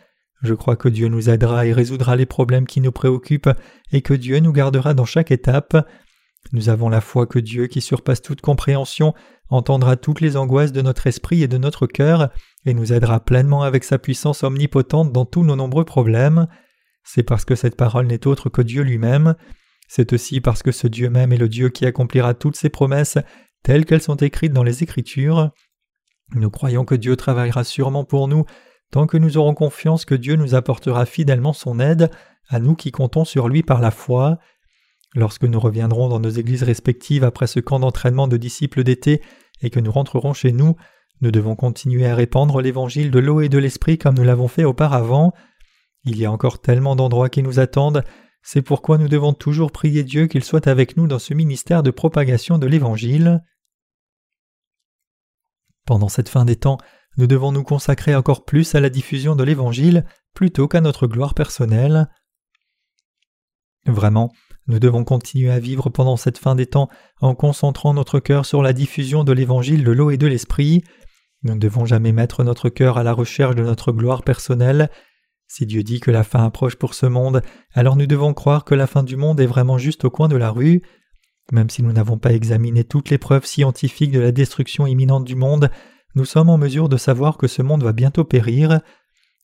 Je 0.42 0.54
crois 0.54 0.78
que 0.78 0.88
Dieu 0.88 1.10
nous 1.10 1.30
aidera 1.30 1.66
et 1.66 1.74
résoudra 1.74 2.16
les 2.16 2.26
problèmes 2.26 2.66
qui 2.66 2.80
nous 2.80 2.94
préoccupent, 2.94 3.50
et 3.92 4.02
que 4.02 4.14
Dieu 4.14 4.40
nous 4.40 4.54
gardera 4.54 4.94
dans 4.94 5.06
chaque 5.06 5.32
étape. 5.32 5.76
Nous 6.52 6.70
avons 6.70 6.90
la 6.90 7.02
foi 7.02 7.28
que 7.28 7.40
Dieu, 7.40 7.68
qui 7.68 7.82
surpasse 7.82 8.22
toute 8.22 8.42
compréhension, 8.42 9.14
entendra 9.50 9.96
toutes 9.96 10.22
les 10.22 10.38
angoisses 10.38 10.72
de 10.72 10.82
notre 10.82 11.08
esprit 11.08 11.44
et 11.44 11.48
de 11.48 11.58
notre 11.58 11.86
cœur, 11.86 12.30
et 12.66 12.74
nous 12.74 12.94
aidera 12.94 13.20
pleinement 13.20 13.64
avec 13.64 13.84
sa 13.84 14.00
puissance 14.00 14.44
omnipotente 14.44 15.12
dans 15.12 15.26
tous 15.26 15.44
nos 15.44 15.56
nombreux 15.56 15.86
problèmes. 15.86 16.48
C'est 17.04 17.24
parce 17.24 17.46
que 17.46 17.56
cette 17.56 17.76
parole 17.76 18.08
n'est 18.08 18.28
autre 18.28 18.50
que 18.50 18.62
Dieu 18.62 18.82
lui-même. 18.84 19.36
C'est 19.88 20.14
aussi 20.14 20.42
parce 20.42 20.64
que 20.64 20.72
ce 20.72 20.88
Dieu 20.88 21.10
même 21.10 21.32
est 21.32 21.38
le 21.38 21.50
Dieu 21.50 21.70
qui 21.70 21.86
accomplira 21.86 22.34
toutes 22.34 22.56
ses 22.56 22.70
promesses 22.70 23.18
telles 23.64 23.86
qu'elles 23.86 24.02
sont 24.02 24.16
écrites 24.16 24.54
dans 24.54 24.64
les 24.64 24.84
Écritures. 24.84 25.52
Nous 26.36 26.50
croyons 26.50 26.86
que 26.86 26.96
Dieu 26.96 27.16
travaillera 27.16 27.64
sûrement 27.64 28.06
pour 28.06 28.28
nous 28.28 28.46
tant 28.92 29.08
que 29.08 29.18
nous 29.18 29.38
aurons 29.38 29.54
confiance 29.54 30.06
que 30.06 30.16
Dieu 30.16 30.36
nous 30.36 30.56
apportera 30.56 31.06
fidèlement 31.06 31.54
son 31.54 31.80
aide, 31.80 32.10
à 32.48 32.60
nous 32.60 32.76
qui 32.76 32.92
comptons 32.92 33.26
sur 33.26 33.48
lui 33.48 33.64
par 33.64 33.82
la 33.82 33.92
foi. 33.92 34.40
Lorsque 35.16 35.44
nous 35.44 35.60
reviendrons 35.60 36.08
dans 36.08 36.20
nos 36.20 36.30
églises 36.30 36.64
respectives 36.64 37.24
après 37.24 37.48
ce 37.48 37.60
camp 37.60 37.80
d'entraînement 37.80 38.28
de 38.28 38.38
disciples 38.38 38.84
d'été 38.84 39.22
et 39.62 39.70
que 39.70 39.80
nous 39.80 39.92
rentrerons 39.92 40.34
chez 40.34 40.52
nous, 40.52 40.76
nous 41.22 41.32
devons 41.32 41.56
continuer 41.56 42.06
à 42.06 42.16
répandre 42.16 42.62
l'évangile 42.62 43.12
de 43.12 43.20
l'eau 43.20 43.42
et 43.42 43.50
de 43.50 43.58
l'esprit 43.58 43.98
comme 43.98 44.16
nous 44.16 44.24
l'avons 44.24 44.48
fait 44.48 44.64
auparavant. 44.64 45.34
Il 46.04 46.18
y 46.18 46.26
a 46.26 46.32
encore 46.32 46.62
tellement 46.62 46.96
d'endroits 46.96 47.30
qui 47.30 47.44
nous 47.44 47.60
attendent, 47.60 48.04
c'est 48.42 48.62
pourquoi 48.62 48.98
nous 48.98 49.10
devons 49.10 49.34
toujours 49.34 49.72
prier 49.72 50.04
Dieu 50.04 50.28
qu'il 50.28 50.44
soit 50.44 50.68
avec 50.68 50.96
nous 50.96 51.08
dans 51.08 51.20
ce 51.20 51.34
ministère 51.34 51.84
de 51.84 51.92
propagation 51.92 52.58
de 52.58 52.68
l'évangile. 52.68 53.44
Pendant 55.86 56.08
cette 56.08 56.30
fin 56.30 56.46
des 56.46 56.56
temps, 56.56 56.78
nous 57.18 57.28
devons 57.28 57.52
nous 57.52 57.64
consacrer 57.64 58.16
encore 58.16 58.46
plus 58.46 58.76
à 58.76 58.80
la 58.80 58.90
diffusion 58.90 59.36
de 59.36 59.44
l'Évangile 59.44 60.06
plutôt 60.34 60.68
qu'à 60.68 60.82
notre 60.82 61.08
gloire 61.08 61.34
personnelle. 61.34 62.08
Vraiment, 63.86 64.32
nous 64.70 64.80
devons 64.80 65.04
continuer 65.04 65.52
à 65.52 65.60
vivre 65.60 65.90
pendant 65.90 66.16
cette 66.16 66.38
fin 66.38 66.54
des 66.54 66.68
temps 66.68 66.90
en 67.22 67.34
concentrant 67.34 67.96
notre 67.96 68.20
cœur 68.20 68.46
sur 68.46 68.62
la 68.62 68.72
diffusion 68.72 69.24
de 69.24 69.34
l'Évangile 69.34 69.84
de 69.84 69.92
l'eau 69.92 70.12
et 70.12 70.18
de 70.18 70.28
l'Esprit. 70.28 70.84
Nous 71.42 71.56
ne 71.56 71.60
devons 71.60 71.86
jamais 71.86 72.12
mettre 72.12 72.44
notre 72.44 72.70
cœur 72.70 73.00
à 73.00 73.04
la 73.04 73.12
recherche 73.12 73.56
de 73.56 73.64
notre 73.64 73.92
gloire 73.92 74.22
personnelle. 74.22 74.92
Si 75.48 75.66
Dieu 75.66 75.82
dit 75.82 76.00
que 76.00 76.12
la 76.12 76.24
fin 76.24 76.46
approche 76.46 76.76
pour 76.76 76.94
ce 76.94 77.08
monde, 77.08 77.42
alors 77.74 77.96
nous 77.96 78.06
devons 78.06 78.36
croire 78.36 78.64
que 78.64 78.76
la 78.76 78.86
fin 78.86 79.02
du 79.02 79.16
monde 79.16 79.40
est 79.40 79.48
vraiment 79.48 79.80
juste 79.80 80.06
au 80.06 80.12
coin 80.12 80.28
de 80.28 80.38
la 80.38 80.52
rue. 80.52 80.84
Même 81.52 81.72
si 81.72 81.82
nous 81.82 81.92
n'avons 81.92 82.20
pas 82.20 82.34
examiné 82.34 82.84
toutes 82.84 83.10
les 83.10 83.18
preuves 83.18 83.46
scientifiques 83.46 84.12
de 84.12 84.20
la 84.20 84.32
destruction 84.32 84.86
imminente 84.86 85.26
du 85.26 85.36
monde, 85.36 85.72
nous 86.14 86.26
sommes 86.26 86.50
en 86.50 86.60
mesure 86.60 86.90
de 86.90 86.98
savoir 86.98 87.38
que 87.38 87.48
ce 87.48 87.64
monde 87.64 87.82
va 87.82 87.92
bientôt 87.92 88.24
périr. 88.24 88.82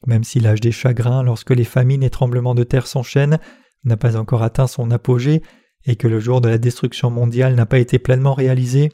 Même 0.06 0.24
si 0.24 0.40
l'âge 0.40 0.62
des 0.62 0.72
chagrins, 0.72 1.24
lorsque 1.24 1.50
les 1.50 1.64
famines 1.64 2.04
et 2.04 2.12
tremblements 2.12 2.54
de 2.54 2.64
terre 2.64 2.86
s'enchaînent, 2.86 3.40
n'a 3.86 3.98
pas 3.98 4.18
encore 4.18 4.44
atteint 4.44 4.68
son 4.68 4.92
apogée, 4.92 5.42
et 5.86 5.96
que 5.96 6.08
le 6.08 6.20
jour 6.20 6.42
de 6.42 6.50
la 6.50 6.58
destruction 6.58 7.10
mondiale 7.12 7.56
n'a 7.56 7.66
pas 7.66 7.78
été 7.78 8.00
pleinement 8.00 8.34
réalisé, 8.34 8.92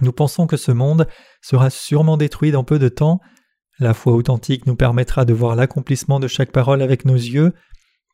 nous 0.00 0.12
pensons 0.12 0.46
que 0.46 0.56
ce 0.56 0.72
monde 0.72 1.06
sera 1.42 1.70
sûrement 1.70 2.16
détruit 2.16 2.52
dans 2.52 2.64
peu 2.64 2.78
de 2.78 2.88
temps. 2.88 3.20
La 3.78 3.94
foi 3.94 4.12
authentique 4.12 4.66
nous 4.66 4.76
permettra 4.76 5.24
de 5.24 5.32
voir 5.32 5.56
l'accomplissement 5.56 6.20
de 6.20 6.28
chaque 6.28 6.52
parole 6.52 6.82
avec 6.82 7.04
nos 7.04 7.14
yeux. 7.14 7.52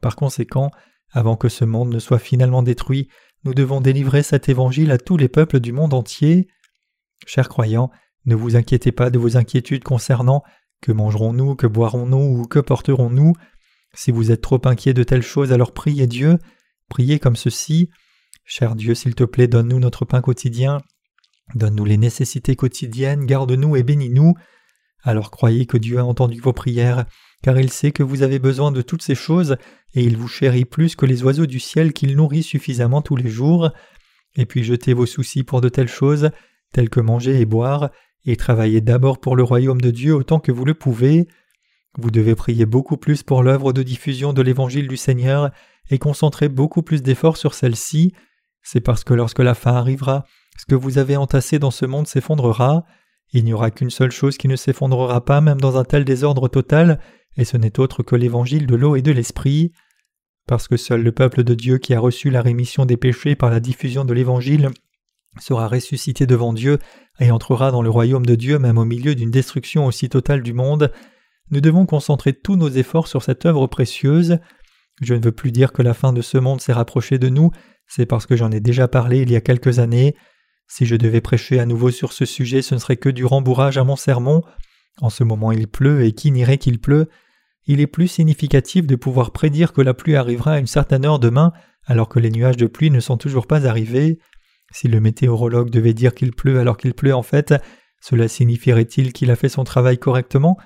Par 0.00 0.16
conséquent, 0.16 0.70
avant 1.12 1.36
que 1.36 1.48
ce 1.48 1.64
monde 1.64 1.92
ne 1.92 1.98
soit 1.98 2.18
finalement 2.18 2.62
détruit, 2.62 3.08
nous 3.44 3.54
devons 3.54 3.80
délivrer 3.80 4.22
cet 4.22 4.48
évangile 4.48 4.90
à 4.90 4.98
tous 4.98 5.16
les 5.16 5.28
peuples 5.28 5.60
du 5.60 5.72
monde 5.72 5.94
entier. 5.94 6.48
Chers 7.26 7.48
croyants, 7.48 7.90
ne 8.24 8.34
vous 8.34 8.56
inquiétez 8.56 8.90
pas 8.90 9.10
de 9.10 9.18
vos 9.18 9.36
inquiétudes 9.36 9.84
concernant 9.84 10.42
que 10.82 10.92
mangerons-nous, 10.92 11.54
que 11.54 11.66
boirons-nous 11.66 12.40
ou 12.40 12.46
que 12.46 12.58
porterons-nous. 12.58 13.34
Si 13.96 14.10
vous 14.10 14.30
êtes 14.30 14.42
trop 14.42 14.60
inquiet 14.66 14.92
de 14.92 15.02
telles 15.02 15.22
choses, 15.22 15.52
alors 15.52 15.72
priez 15.72 16.06
Dieu, 16.06 16.38
priez 16.88 17.18
comme 17.18 17.34
ceci. 17.34 17.88
Cher 18.44 18.76
Dieu, 18.76 18.94
s'il 18.94 19.14
te 19.14 19.24
plaît, 19.24 19.48
donne-nous 19.48 19.80
notre 19.80 20.04
pain 20.04 20.20
quotidien, 20.20 20.82
donne-nous 21.54 21.84
les 21.86 21.96
nécessités 21.96 22.56
quotidiennes, 22.56 23.24
garde-nous 23.24 23.74
et 23.74 23.82
bénis-nous. 23.82 24.34
Alors 25.02 25.30
croyez 25.30 25.64
que 25.64 25.78
Dieu 25.78 25.98
a 25.98 26.04
entendu 26.04 26.40
vos 26.40 26.52
prières, 26.52 27.06
car 27.42 27.58
il 27.58 27.72
sait 27.72 27.90
que 27.90 28.02
vous 28.02 28.22
avez 28.22 28.38
besoin 28.38 28.70
de 28.70 28.82
toutes 28.82 29.02
ces 29.02 29.14
choses, 29.14 29.56
et 29.94 30.04
il 30.04 30.18
vous 30.18 30.28
chérit 30.28 30.66
plus 30.66 30.94
que 30.94 31.06
les 31.06 31.22
oiseaux 31.22 31.46
du 31.46 31.58
ciel 31.58 31.94
qu'il 31.94 32.16
nourrit 32.16 32.42
suffisamment 32.42 33.00
tous 33.00 33.16
les 33.16 33.30
jours. 33.30 33.70
Et 34.36 34.44
puis 34.44 34.62
jetez 34.62 34.92
vos 34.92 35.06
soucis 35.06 35.42
pour 35.42 35.62
de 35.62 35.70
telles 35.70 35.88
choses, 35.88 36.30
telles 36.72 36.90
que 36.90 37.00
manger 37.00 37.40
et 37.40 37.46
boire, 37.46 37.90
et 38.26 38.36
travaillez 38.36 38.82
d'abord 38.82 39.20
pour 39.20 39.36
le 39.36 39.42
royaume 39.42 39.80
de 39.80 39.90
Dieu 39.90 40.14
autant 40.14 40.38
que 40.38 40.52
vous 40.52 40.66
le 40.66 40.74
pouvez. 40.74 41.26
Vous 41.98 42.10
devez 42.10 42.34
prier 42.34 42.66
beaucoup 42.66 42.96
plus 42.96 43.22
pour 43.22 43.42
l'œuvre 43.42 43.72
de 43.72 43.82
diffusion 43.82 44.32
de 44.32 44.42
l'évangile 44.42 44.88
du 44.88 44.96
Seigneur 44.96 45.50
et 45.90 45.98
concentrer 45.98 46.48
beaucoup 46.48 46.82
plus 46.82 47.02
d'efforts 47.02 47.36
sur 47.36 47.54
celle-ci. 47.54 48.12
C'est 48.62 48.80
parce 48.80 49.04
que 49.04 49.14
lorsque 49.14 49.38
la 49.38 49.54
fin 49.54 49.74
arrivera, 49.74 50.24
ce 50.58 50.66
que 50.66 50.74
vous 50.74 50.98
avez 50.98 51.16
entassé 51.16 51.58
dans 51.58 51.70
ce 51.70 51.86
monde 51.86 52.06
s'effondrera. 52.06 52.84
Il 53.32 53.44
n'y 53.44 53.52
aura 53.52 53.70
qu'une 53.70 53.90
seule 53.90 54.10
chose 54.10 54.36
qui 54.36 54.48
ne 54.48 54.56
s'effondrera 54.56 55.24
pas 55.24 55.40
même 55.40 55.60
dans 55.60 55.76
un 55.76 55.84
tel 55.84 56.04
désordre 56.04 56.48
total, 56.48 57.00
et 57.36 57.44
ce 57.44 57.56
n'est 57.56 57.78
autre 57.80 58.02
que 58.02 58.16
l'évangile 58.16 58.66
de 58.66 58.76
l'eau 58.76 58.96
et 58.96 59.02
de 59.02 59.12
l'esprit. 59.12 59.72
Parce 60.46 60.68
que 60.68 60.76
seul 60.76 61.02
le 61.02 61.12
peuple 61.12 61.42
de 61.42 61.54
Dieu 61.54 61.78
qui 61.78 61.92
a 61.92 62.00
reçu 62.00 62.30
la 62.30 62.40
rémission 62.40 62.86
des 62.86 62.96
péchés 62.96 63.34
par 63.34 63.50
la 63.50 63.60
diffusion 63.60 64.04
de 64.04 64.14
l'évangile 64.14 64.70
sera 65.40 65.68
ressuscité 65.68 66.24
devant 66.26 66.52
Dieu 66.52 66.78
et 67.20 67.30
entrera 67.30 67.70
dans 67.70 67.82
le 67.82 67.90
royaume 67.90 68.24
de 68.24 68.36
Dieu 68.36 68.58
même 68.58 68.78
au 68.78 68.84
milieu 68.84 69.14
d'une 69.14 69.30
destruction 69.30 69.84
aussi 69.84 70.08
totale 70.08 70.42
du 70.42 70.54
monde, 70.54 70.92
nous 71.50 71.60
devons 71.60 71.86
concentrer 71.86 72.32
tous 72.32 72.56
nos 72.56 72.68
efforts 72.68 73.08
sur 73.08 73.22
cette 73.22 73.46
œuvre 73.46 73.66
précieuse. 73.66 74.38
Je 75.00 75.14
ne 75.14 75.22
veux 75.22 75.32
plus 75.32 75.52
dire 75.52 75.72
que 75.72 75.82
la 75.82 75.94
fin 75.94 76.12
de 76.12 76.22
ce 76.22 76.38
monde 76.38 76.60
s'est 76.60 76.72
rapprochée 76.72 77.18
de 77.18 77.28
nous, 77.28 77.50
c'est 77.86 78.06
parce 78.06 78.26
que 78.26 78.36
j'en 78.36 78.50
ai 78.50 78.60
déjà 78.60 78.88
parlé 78.88 79.20
il 79.20 79.30
y 79.30 79.36
a 79.36 79.40
quelques 79.40 79.78
années. 79.78 80.16
Si 80.68 80.86
je 80.86 80.96
devais 80.96 81.20
prêcher 81.20 81.60
à 81.60 81.66
nouveau 81.66 81.90
sur 81.90 82.12
ce 82.12 82.24
sujet, 82.24 82.62
ce 82.62 82.74
ne 82.74 82.80
serait 82.80 82.96
que 82.96 83.08
du 83.08 83.24
rembourrage 83.24 83.78
à 83.78 83.84
mon 83.84 83.96
sermon. 83.96 84.42
En 85.00 85.10
ce 85.10 85.22
moment 85.22 85.52
il 85.52 85.68
pleut, 85.68 86.04
et 86.04 86.12
qui 86.12 86.30
n'irait 86.32 86.58
qu'il 86.58 86.80
pleut? 86.80 87.08
Il 87.66 87.80
est 87.80 87.86
plus 87.86 88.08
significatif 88.08 88.86
de 88.86 88.96
pouvoir 88.96 89.32
prédire 89.32 89.72
que 89.72 89.82
la 89.82 89.94
pluie 89.94 90.16
arrivera 90.16 90.52
à 90.52 90.58
une 90.58 90.66
certaine 90.66 91.04
heure 91.04 91.18
demain, 91.18 91.52
alors 91.84 92.08
que 92.08 92.18
les 92.18 92.30
nuages 92.30 92.56
de 92.56 92.66
pluie 92.66 92.90
ne 92.90 93.00
sont 93.00 93.16
toujours 93.16 93.46
pas 93.46 93.66
arrivés. 93.66 94.18
Si 94.72 94.88
le 94.88 95.00
météorologue 95.00 95.70
devait 95.70 95.94
dire 95.94 96.14
qu'il 96.14 96.32
pleut 96.32 96.58
alors 96.58 96.76
qu'il 96.76 96.94
pleut 96.94 97.14
en 97.14 97.22
fait, 97.22 97.54
cela 98.00 98.28
signifierait-il 98.28 99.12
qu'il 99.12 99.30
a 99.30 99.36
fait 99.36 99.48
son 99.48 99.64
travail 99.64 99.98
correctement? 99.98 100.56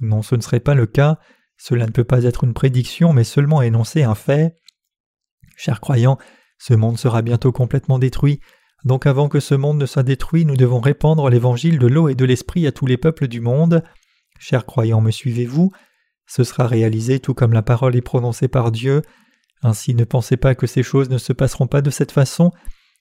Non, 0.00 0.22
ce 0.22 0.34
ne 0.34 0.40
serait 0.40 0.60
pas 0.60 0.74
le 0.74 0.86
cas. 0.86 1.18
Cela 1.56 1.86
ne 1.86 1.90
peut 1.90 2.04
pas 2.04 2.24
être 2.24 2.44
une 2.44 2.54
prédiction, 2.54 3.12
mais 3.12 3.24
seulement 3.24 3.62
énoncer 3.62 4.04
un 4.04 4.14
fait. 4.14 4.56
Chers 5.56 5.80
croyants, 5.80 6.18
ce 6.58 6.74
monde 6.74 6.98
sera 6.98 7.22
bientôt 7.22 7.52
complètement 7.52 7.98
détruit. 7.98 8.40
Donc 8.84 9.06
avant 9.06 9.28
que 9.28 9.40
ce 9.40 9.54
monde 9.54 9.78
ne 9.78 9.86
soit 9.86 10.04
détruit, 10.04 10.44
nous 10.44 10.56
devons 10.56 10.80
répandre 10.80 11.28
l'évangile 11.28 11.78
de 11.78 11.88
l'eau 11.88 12.08
et 12.08 12.14
de 12.14 12.24
l'esprit 12.24 12.66
à 12.66 12.72
tous 12.72 12.86
les 12.86 12.96
peuples 12.96 13.26
du 13.26 13.40
monde. 13.40 13.82
Chers 14.38 14.66
croyants, 14.66 15.00
me 15.00 15.10
suivez-vous? 15.10 15.72
Ce 16.26 16.44
sera 16.44 16.66
réalisé 16.66 17.18
tout 17.18 17.34
comme 17.34 17.52
la 17.52 17.62
parole 17.62 17.96
est 17.96 18.02
prononcée 18.02 18.46
par 18.46 18.70
Dieu. 18.70 19.02
Ainsi 19.62 19.94
ne 19.94 20.04
pensez 20.04 20.36
pas 20.36 20.54
que 20.54 20.68
ces 20.68 20.84
choses 20.84 21.10
ne 21.10 21.18
se 21.18 21.32
passeront 21.32 21.66
pas 21.66 21.82
de 21.82 21.90
cette 21.90 22.12
façon. 22.12 22.52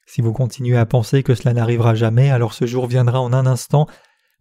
Si 0.08 0.22
vous 0.22 0.34
continuez 0.34 0.78
à 0.78 0.86
penser 0.86 1.22
que 1.22 1.36
cela 1.36 1.54
n'arrivera 1.54 1.94
jamais, 1.94 2.32
alors 2.32 2.54
ce 2.54 2.66
jour 2.66 2.88
viendra 2.88 3.20
en 3.22 3.34
un 3.34 3.46
instant. 3.46 3.86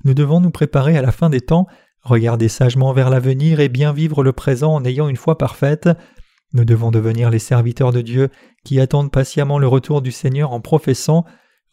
Nous 0.05 0.15
devons 0.15 0.41
nous 0.41 0.51
préparer 0.51 0.97
à 0.97 1.03
la 1.03 1.13
fin 1.13 1.29
des 1.29 1.41
temps, 1.41 1.67
regarder 2.07 2.49
sagement 2.49 2.93
vers 2.93 3.11
l'avenir 3.11 3.61
et 3.61 3.69
bien 3.69 3.93
vivre 3.93 4.23
le 4.23 4.33
présent 4.33 4.75
en 4.75 4.85
ayant 4.85 5.09
une 5.09 5.17
foi 5.17 5.39
parfaite. 5.39 5.89
Nous 6.53 6.65
devons 6.65 6.91
devenir 6.91 7.31
les 7.31 7.39
serviteurs 7.39 7.93
de 7.93 8.01
Dieu 8.01 8.29
qui 8.65 8.81
attendent 8.81 9.11
patiemment 9.11 9.59
le 9.59 9.67
retour 9.67 10.03
du 10.03 10.13
Seigneur 10.13 10.53
en 10.53 10.61
professant 10.61 11.25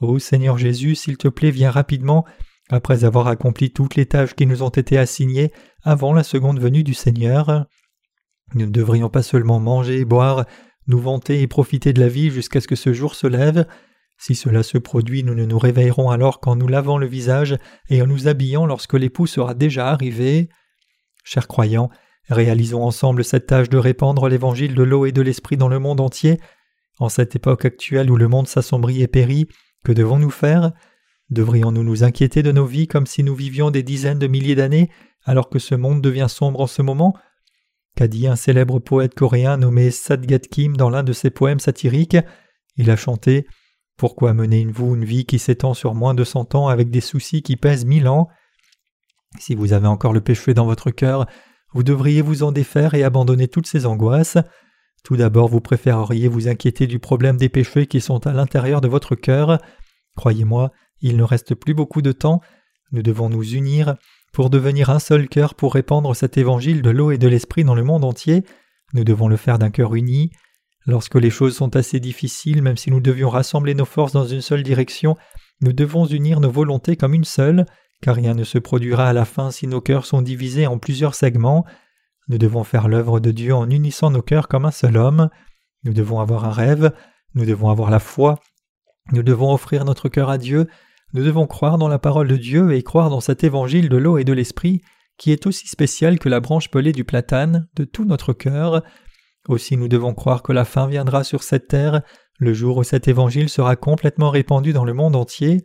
Ô 0.02 0.20
Seigneur 0.20 0.58
Jésus, 0.58 0.96
s'il 0.96 1.18
te 1.18 1.28
plaît, 1.28 1.52
viens 1.52 1.72
rapidement, 1.72 2.26
après 2.70 3.06
avoir 3.06 3.28
accompli 3.28 3.72
toutes 3.72 3.96
les 3.96 4.06
tâches 4.06 4.34
qui 4.34 4.46
nous 4.46 4.64
ont 4.64 4.70
été 4.70 4.98
assignées 4.98 5.52
avant 5.84 6.14
la 6.14 6.24
seconde 6.24 6.60
venue 6.60 6.84
du 6.84 6.94
Seigneur. 6.94 7.66
Nous 8.54 8.66
ne 8.66 8.72
devrions 8.72 9.10
pas 9.10 9.24
seulement 9.24 9.60
manger, 9.60 10.04
boire, 10.04 10.46
nous 10.88 11.00
vanter 11.00 11.42
et 11.42 11.48
profiter 11.48 11.94
de 11.94 12.02
la 12.02 12.10
vie 12.10 12.32
jusqu'à 12.32 12.60
ce 12.60 12.68
que 12.68 12.76
ce 12.76 12.92
jour 12.92 13.16
se 13.16 13.28
lève. 13.28 13.66
Si 14.26 14.36
cela 14.36 14.64
se 14.64 14.78
produit, 14.78 15.22
nous 15.26 15.36
ne 15.36 15.44
nous 15.44 15.60
réveillerons 15.60 16.10
alors 16.10 16.40
qu'en 16.40 16.56
nous 16.56 16.70
lavant 16.70 16.98
le 16.98 17.06
visage 17.06 17.58
et 17.90 18.02
en 18.02 18.08
nous 18.08 18.30
habillant 18.30 18.66
lorsque 18.66 18.94
l'époux 18.94 19.28
sera 19.28 19.54
déjà 19.54 19.90
arrivé. 19.90 20.48
Chers 21.26 21.50
croyants, 21.50 21.90
réalisons 22.30 22.86
ensemble 22.86 23.26
cette 23.26 23.48
tâche 23.48 23.68
de 23.68 23.78
répandre 23.78 24.30
l'évangile 24.30 24.76
de 24.76 24.84
l'eau 24.84 25.06
et 25.06 25.12
de 25.12 25.22
l'esprit 25.22 25.58
dans 25.58 25.68
le 25.68 25.78
monde 25.78 26.00
entier. 26.00 26.40
En 27.00 27.10
cette 27.10 27.36
époque 27.36 27.66
actuelle 27.66 28.10
où 28.10 28.16
le 28.16 28.30
monde 28.30 28.48
s'assombrit 28.48 29.02
et 29.02 29.10
périt, 29.10 29.50
que 29.84 29.92
devons-nous 29.92 30.30
faire? 30.30 30.72
Devrions-nous 31.30 31.84
nous 31.84 32.06
inquiéter 32.06 32.44
de 32.44 32.54
nos 32.54 32.66
vies 32.66 32.88
comme 32.88 33.08
si 33.08 33.24
nous 33.24 33.36
vivions 33.36 33.72
des 33.72 33.84
dizaines 33.84 34.20
de 34.20 34.28
milliers 34.28 34.56
d'années 34.56 34.90
alors 35.26 35.50
que 35.50 35.60
ce 35.60 35.76
monde 35.76 36.02
devient 36.02 36.28
sombre 36.30 36.62
en 36.62 36.68
ce 36.68 36.82
moment? 36.82 37.14
Qu'a 37.98 38.08
dit 38.08 38.28
un 38.28 38.38
célèbre 38.38 38.80
poète 38.80 39.16
coréen 39.16 39.58
nommé 39.58 39.92
Sadgat 39.92 40.40
Kim 40.40 40.78
dans 40.78 40.90
l'un 40.90 41.04
de 41.04 41.12
ses 41.12 41.30
poèmes 41.30 41.60
satiriques 41.60 42.16
Il 42.78 42.90
a 42.90 42.96
chanté 42.96 43.46
Pourquoi 43.98 44.34
menez-vous 44.34 44.96
une 44.96 45.06
vie 45.06 45.26
qui 45.26 45.40
s'étend 45.40 45.74
sur 45.74 45.94
moins 45.94 46.14
de 46.14 46.24
cent 46.24 46.56
ans 46.56 46.68
avec 46.68 46.90
des 46.90 47.02
soucis 47.02 47.42
qui 47.42 47.56
pèsent 47.56 47.86
mille 47.86 48.08
ans? 48.08 48.28
Si 49.40 49.56
vous 49.56 49.74
avez 49.74 49.88
encore 49.88 50.14
le 50.14 50.22
péché 50.22 50.54
dans 50.54 50.66
votre 50.66 50.92
cœur, 50.92 51.26
vous 51.74 51.84
devriez 51.84 52.22
vous 52.22 52.44
en 52.44 52.52
défaire 52.52 52.94
et 52.94 53.04
abandonner 53.04 53.48
toutes 53.48 53.68
ces 53.68 53.86
angoisses. 53.86 54.38
Tout 55.04 55.18
d'abord, 55.18 55.48
vous 55.48 55.62
préféreriez 55.62 56.28
vous 56.28 56.48
inquiéter 56.48 56.88
du 56.88 57.00
problème 57.00 57.38
des 57.38 57.50
péchés 57.50 57.88
qui 57.88 58.00
sont 58.00 58.26
à 58.28 58.34
l'intérieur 58.34 58.80
de 58.80 58.88
votre 58.88 59.16
cœur. 59.16 59.60
Croyez-moi, 60.16 60.72
il 61.02 61.18
ne 61.18 61.24
reste 61.24 61.56
plus 61.56 61.74
beaucoup 61.74 62.02
de 62.02 62.12
temps. 62.12 62.42
Nous 62.92 63.02
devons 63.02 63.30
nous 63.30 63.44
unir 63.44 63.96
pour 64.34 64.50
devenir 64.50 64.90
un 64.90 65.00
seul 65.00 65.28
cœur 65.28 65.56
pour 65.56 65.74
répandre 65.74 66.16
cet 66.16 66.38
évangile 66.38 66.82
de 66.82 66.90
l'eau 66.90 67.12
et 67.12 67.18
de 67.18 67.28
l'esprit 67.28 67.64
dans 67.64 67.76
le 67.76 67.84
monde 67.84 68.06
entier. 68.06 68.44
Nous 68.94 69.04
devons 69.04 69.28
le 69.28 69.38
faire 69.38 69.60
d'un 69.60 69.72
cœur 69.72 69.96
uni. 69.96 70.32
Lorsque 70.86 71.16
les 71.16 71.30
choses 71.30 71.56
sont 71.56 71.76
assez 71.76 72.00
difficiles, 72.00 72.62
même 72.62 72.78
si 72.78 72.92
nous 72.92 73.00
devions 73.00 73.30
rassembler 73.30 73.74
nos 73.74 73.86
forces 73.86 74.12
dans 74.12 74.26
une 74.26 74.42
seule 74.42 74.64
direction, 74.64 75.16
nous 75.62 75.74
devons 75.74 76.06
unir 76.06 76.40
nos 76.40 76.52
volontés 76.52 76.98
comme 76.98 77.14
une 77.14 77.24
seule, 77.24 77.66
car 78.02 78.16
rien 78.16 78.34
ne 78.34 78.44
se 78.44 78.58
produira 78.58 79.08
à 79.08 79.14
la 79.14 79.24
fin 79.24 79.50
si 79.50 79.66
nos 79.66 79.80
cœurs 79.80 80.06
sont 80.06 80.22
divisés 80.22 80.68
en 80.68 80.78
plusieurs 80.78 81.16
segments. 81.16 81.66
Nous 82.28 82.38
devons 82.38 82.64
faire 82.64 82.90
l'œuvre 82.90 83.20
de 83.20 83.32
Dieu 83.32 83.56
en 83.56 83.70
unissant 83.70 84.12
nos 84.12 84.22
cœurs 84.22 84.50
comme 84.50 84.66
un 84.66 84.72
seul 84.72 84.98
homme. 84.98 85.30
Nous 85.84 85.94
devons 85.94 86.20
avoir 86.20 86.46
un 86.46 86.52
rêve, 86.52 86.92
nous 87.34 87.46
devons 87.46 87.70
avoir 87.70 87.90
la 87.90 88.00
foi, 88.00 88.40
nous 89.12 89.24
devons 89.24 89.54
offrir 89.54 89.86
notre 89.86 90.10
cœur 90.10 90.30
à 90.30 90.38
Dieu, 90.38 90.68
nous 91.14 91.24
devons 91.24 91.48
croire 91.48 91.78
dans 91.78 91.88
la 91.88 92.00
parole 92.00 92.28
de 92.28 92.38
Dieu 92.38 92.74
et 92.74 92.84
croire 92.84 93.10
dans 93.10 93.22
cet 93.22 93.44
évangile 93.44 93.88
de 93.88 93.98
l'eau 93.98 94.18
et 94.18 94.24
de 94.24 94.34
l'esprit 94.34 94.82
qui 95.18 95.32
est 95.32 95.46
aussi 95.46 95.68
spécial 95.68 96.20
que 96.20 96.30
la 96.30 96.40
branche 96.40 96.70
pelée 96.70 96.92
du 96.92 97.04
platane 97.04 97.68
de 97.76 97.84
tout 97.84 98.06
notre 98.06 98.34
cœur. 98.34 98.84
Aussi 99.48 99.78
nous 99.78 99.88
devons 99.88 100.14
croire 100.14 100.42
que 100.42 100.54
la 100.54 100.66
fin 100.66 100.88
viendra 100.88 101.24
sur 101.24 101.44
cette 101.44 101.68
terre, 101.68 102.02
le 102.40 102.54
jour 102.54 102.78
où 102.78 102.84
cet 102.84 103.08
évangile 103.08 103.50
sera 103.50 103.76
complètement 103.76 104.30
répandu 104.30 104.74
dans 104.74 104.86
le 104.86 104.94
monde 104.94 105.16
entier. 105.16 105.64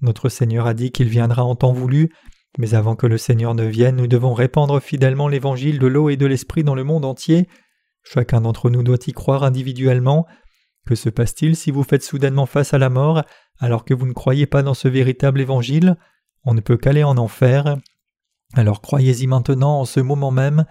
Notre 0.00 0.28
Seigneur 0.28 0.66
a 0.66 0.74
dit 0.74 0.90
qu'il 0.90 1.08
viendra 1.08 1.44
en 1.44 1.54
temps 1.54 1.72
voulu, 1.72 2.12
mais 2.58 2.74
avant 2.74 2.96
que 2.96 3.06
le 3.06 3.18
Seigneur 3.18 3.54
ne 3.54 3.64
vienne, 3.64 3.96
nous 3.96 4.06
devons 4.06 4.34
répandre 4.34 4.80
fidèlement 4.80 5.28
l'évangile 5.28 5.78
de 5.78 5.86
l'eau 5.86 6.10
et 6.10 6.16
de 6.16 6.26
l'esprit 6.26 6.64
dans 6.64 6.74
le 6.74 6.84
monde 6.84 7.04
entier. 7.04 7.48
Chacun 8.02 8.40
d'entre 8.40 8.68
nous 8.68 8.82
doit 8.82 8.98
y 9.06 9.12
croire 9.12 9.44
individuellement. 9.44 10.26
Que 10.84 10.96
se 10.96 11.08
passe-t-il 11.08 11.54
si 11.54 11.70
vous 11.70 11.84
faites 11.84 12.02
soudainement 12.02 12.46
face 12.46 12.74
à 12.74 12.78
la 12.78 12.90
mort 12.90 13.22
alors 13.60 13.84
que 13.84 13.94
vous 13.94 14.06
ne 14.06 14.12
croyez 14.12 14.46
pas 14.46 14.62
dans 14.62 14.74
ce 14.74 14.88
véritable 14.88 15.40
évangile? 15.40 15.96
On 16.44 16.54
ne 16.54 16.60
peut 16.60 16.76
qu'aller 16.76 17.04
en 17.04 17.16
enfer. 17.16 17.76
Alors 18.54 18.80
croyez-y 18.82 19.28
maintenant 19.28 19.78
en 19.78 19.84
ce 19.84 20.00
moment 20.00 20.32
même, 20.32 20.66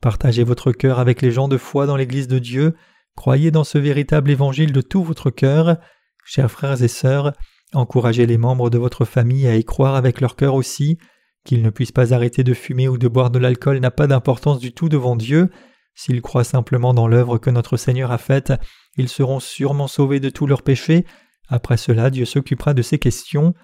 partagez 0.00 0.44
votre 0.44 0.72
cœur 0.72 0.98
avec 0.98 1.22
les 1.22 1.30
gens 1.30 1.48
de 1.48 1.56
foi 1.56 1.86
dans 1.86 1.96
l'Église 1.96 2.28
de 2.28 2.38
Dieu, 2.38 2.74
croyez 3.16 3.50
dans 3.50 3.64
ce 3.64 3.78
véritable 3.78 4.30
évangile 4.30 4.72
de 4.72 4.80
tout 4.80 5.02
votre 5.02 5.30
cœur. 5.30 5.78
Chers 6.24 6.50
frères 6.50 6.82
et 6.82 6.88
sœurs, 6.88 7.32
encouragez 7.72 8.26
les 8.26 8.38
membres 8.38 8.70
de 8.70 8.78
votre 8.78 9.04
famille 9.04 9.46
à 9.46 9.56
y 9.56 9.64
croire 9.64 9.94
avec 9.94 10.20
leur 10.20 10.36
cœur 10.36 10.54
aussi. 10.54 10.98
Qu'ils 11.44 11.62
ne 11.62 11.70
puissent 11.70 11.92
pas 11.92 12.12
arrêter 12.12 12.42
de 12.42 12.54
fumer 12.54 12.88
ou 12.88 12.98
de 12.98 13.06
boire 13.06 13.30
de 13.30 13.38
l'alcool 13.38 13.78
n'a 13.78 13.92
pas 13.92 14.08
d'importance 14.08 14.58
du 14.58 14.72
tout 14.72 14.88
devant 14.88 15.14
Dieu. 15.14 15.50
S'ils 15.94 16.20
croient 16.20 16.44
simplement 16.44 16.92
dans 16.92 17.08
l'œuvre 17.08 17.38
que 17.38 17.50
notre 17.50 17.76
Seigneur 17.76 18.10
a 18.10 18.18
faite, 18.18 18.52
ils 18.96 19.08
seront 19.08 19.40
sûrement 19.40 19.86
sauvés 19.86 20.20
de 20.20 20.28
tous 20.28 20.46
leurs 20.46 20.62
péchés. 20.62 21.06
Après 21.48 21.76
cela, 21.76 22.10
Dieu 22.10 22.24
s'occupera 22.24 22.74
de 22.74 22.82
ces 22.82 22.98
questions. 22.98 23.54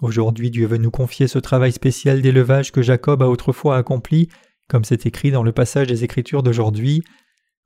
Aujourd'hui, 0.00 0.50
Dieu 0.50 0.66
veut 0.66 0.78
nous 0.78 0.90
confier 0.90 1.28
ce 1.28 1.38
travail 1.38 1.70
spécial 1.70 2.20
d'élevage 2.20 2.72
que 2.72 2.82
Jacob 2.82 3.22
a 3.22 3.28
autrefois 3.28 3.76
accompli, 3.76 4.28
comme 4.68 4.84
c'est 4.84 5.06
écrit 5.06 5.30
dans 5.30 5.42
le 5.42 5.52
passage 5.52 5.88
des 5.88 6.04
Écritures 6.04 6.42
d'aujourd'hui. 6.42 7.02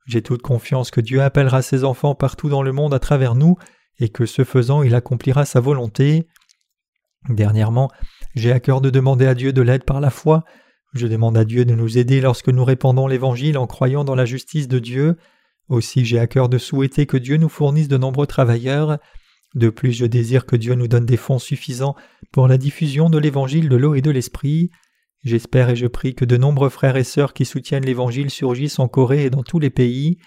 J'ai 0.07 0.21
toute 0.21 0.41
confiance 0.41 0.91
que 0.91 1.01
Dieu 1.01 1.21
appellera 1.21 1.61
ses 1.61 1.83
enfants 1.83 2.15
partout 2.15 2.49
dans 2.49 2.63
le 2.63 2.71
monde 2.71 2.93
à 2.93 2.99
travers 2.99 3.35
nous, 3.35 3.57
et 3.99 4.09
que 4.09 4.25
ce 4.25 4.43
faisant 4.43 4.83
il 4.83 4.95
accomplira 4.95 5.45
sa 5.45 5.59
volonté. 5.59 6.27
Dernièrement, 7.29 7.89
j'ai 8.35 8.51
à 8.51 8.59
cœur 8.59 8.79
de 8.81 8.89
demander 8.89 9.25
à 9.25 9.35
Dieu 9.35 9.51
de 9.51 9.61
l'aide 9.61 9.83
par 9.83 9.99
la 9.99 10.09
foi. 10.09 10.43
Je 10.93 11.07
demande 11.07 11.37
à 11.37 11.45
Dieu 11.45 11.65
de 11.65 11.75
nous 11.75 11.97
aider 11.97 12.21
lorsque 12.21 12.49
nous 12.49 12.63
répandons 12.63 13.07
l'Évangile 13.07 13.57
en 13.57 13.67
croyant 13.67 14.03
dans 14.03 14.15
la 14.15 14.25
justice 14.25 14.67
de 14.67 14.79
Dieu. 14.79 15.17
Aussi 15.67 16.05
j'ai 16.05 16.19
à 16.19 16.27
cœur 16.27 16.47
de 16.47 16.57
souhaiter 16.57 17.05
que 17.05 17.17
Dieu 17.17 17.37
nous 17.37 17.49
fournisse 17.49 17.89
de 17.89 17.97
nombreux 17.97 18.27
travailleurs. 18.27 18.97
De 19.55 19.69
plus, 19.69 19.91
je 19.91 20.05
désire 20.05 20.45
que 20.45 20.55
Dieu 20.55 20.75
nous 20.75 20.87
donne 20.87 21.05
des 21.05 21.17
fonds 21.17 21.39
suffisants 21.39 21.95
pour 22.31 22.47
la 22.47 22.57
diffusion 22.57 23.09
de 23.09 23.17
l'Évangile 23.17 23.69
de 23.69 23.75
l'eau 23.75 23.95
et 23.95 24.01
de 24.01 24.11
l'Esprit. 24.11 24.69
J'espère 25.23 25.69
et 25.69 25.75
je 25.75 25.87
prie 25.87 26.15
que 26.15 26.25
de 26.25 26.37
nombreux 26.37 26.69
frères 26.69 26.95
et 26.95 27.03
sœurs 27.03 27.33
qui 27.33 27.45
soutiennent 27.45 27.85
l'Évangile 27.85 28.29
surgissent 28.29 28.79
en 28.79 28.87
Corée 28.87 29.25
et 29.25 29.29
dans 29.29 29.43
tous 29.43 29.59
les 29.59 29.69
pays. 29.69 30.17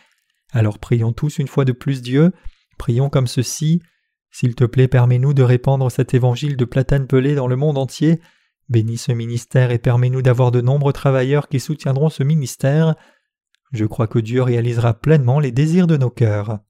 Alors 0.52 0.78
prions 0.78 1.12
tous 1.12 1.38
une 1.38 1.48
fois 1.48 1.64
de 1.64 1.72
plus 1.72 2.02
Dieu, 2.02 2.32
prions 2.78 3.08
comme 3.08 3.26
ceci. 3.26 3.80
S'il 4.30 4.54
te 4.54 4.64
plaît, 4.64 4.88
permets-nous 4.88 5.34
de 5.34 5.42
répandre 5.42 5.90
cet 5.90 6.14
évangile 6.14 6.56
de 6.56 6.64
platane 6.64 7.06
pelé 7.06 7.34
dans 7.34 7.46
le 7.46 7.56
monde 7.56 7.78
entier. 7.78 8.20
Bénis 8.68 8.98
ce 8.98 9.12
ministère 9.12 9.72
et 9.72 9.78
permets-nous 9.78 10.22
d'avoir 10.22 10.52
de 10.52 10.60
nombreux 10.60 10.92
travailleurs 10.92 11.48
qui 11.48 11.58
soutiendront 11.58 12.10
ce 12.10 12.22
ministère. 12.22 12.94
Je 13.72 13.84
crois 13.84 14.06
que 14.06 14.18
Dieu 14.18 14.42
réalisera 14.42 14.94
pleinement 14.94 15.40
les 15.40 15.52
désirs 15.52 15.86
de 15.86 15.96
nos 15.96 16.10
cœurs. 16.10 16.60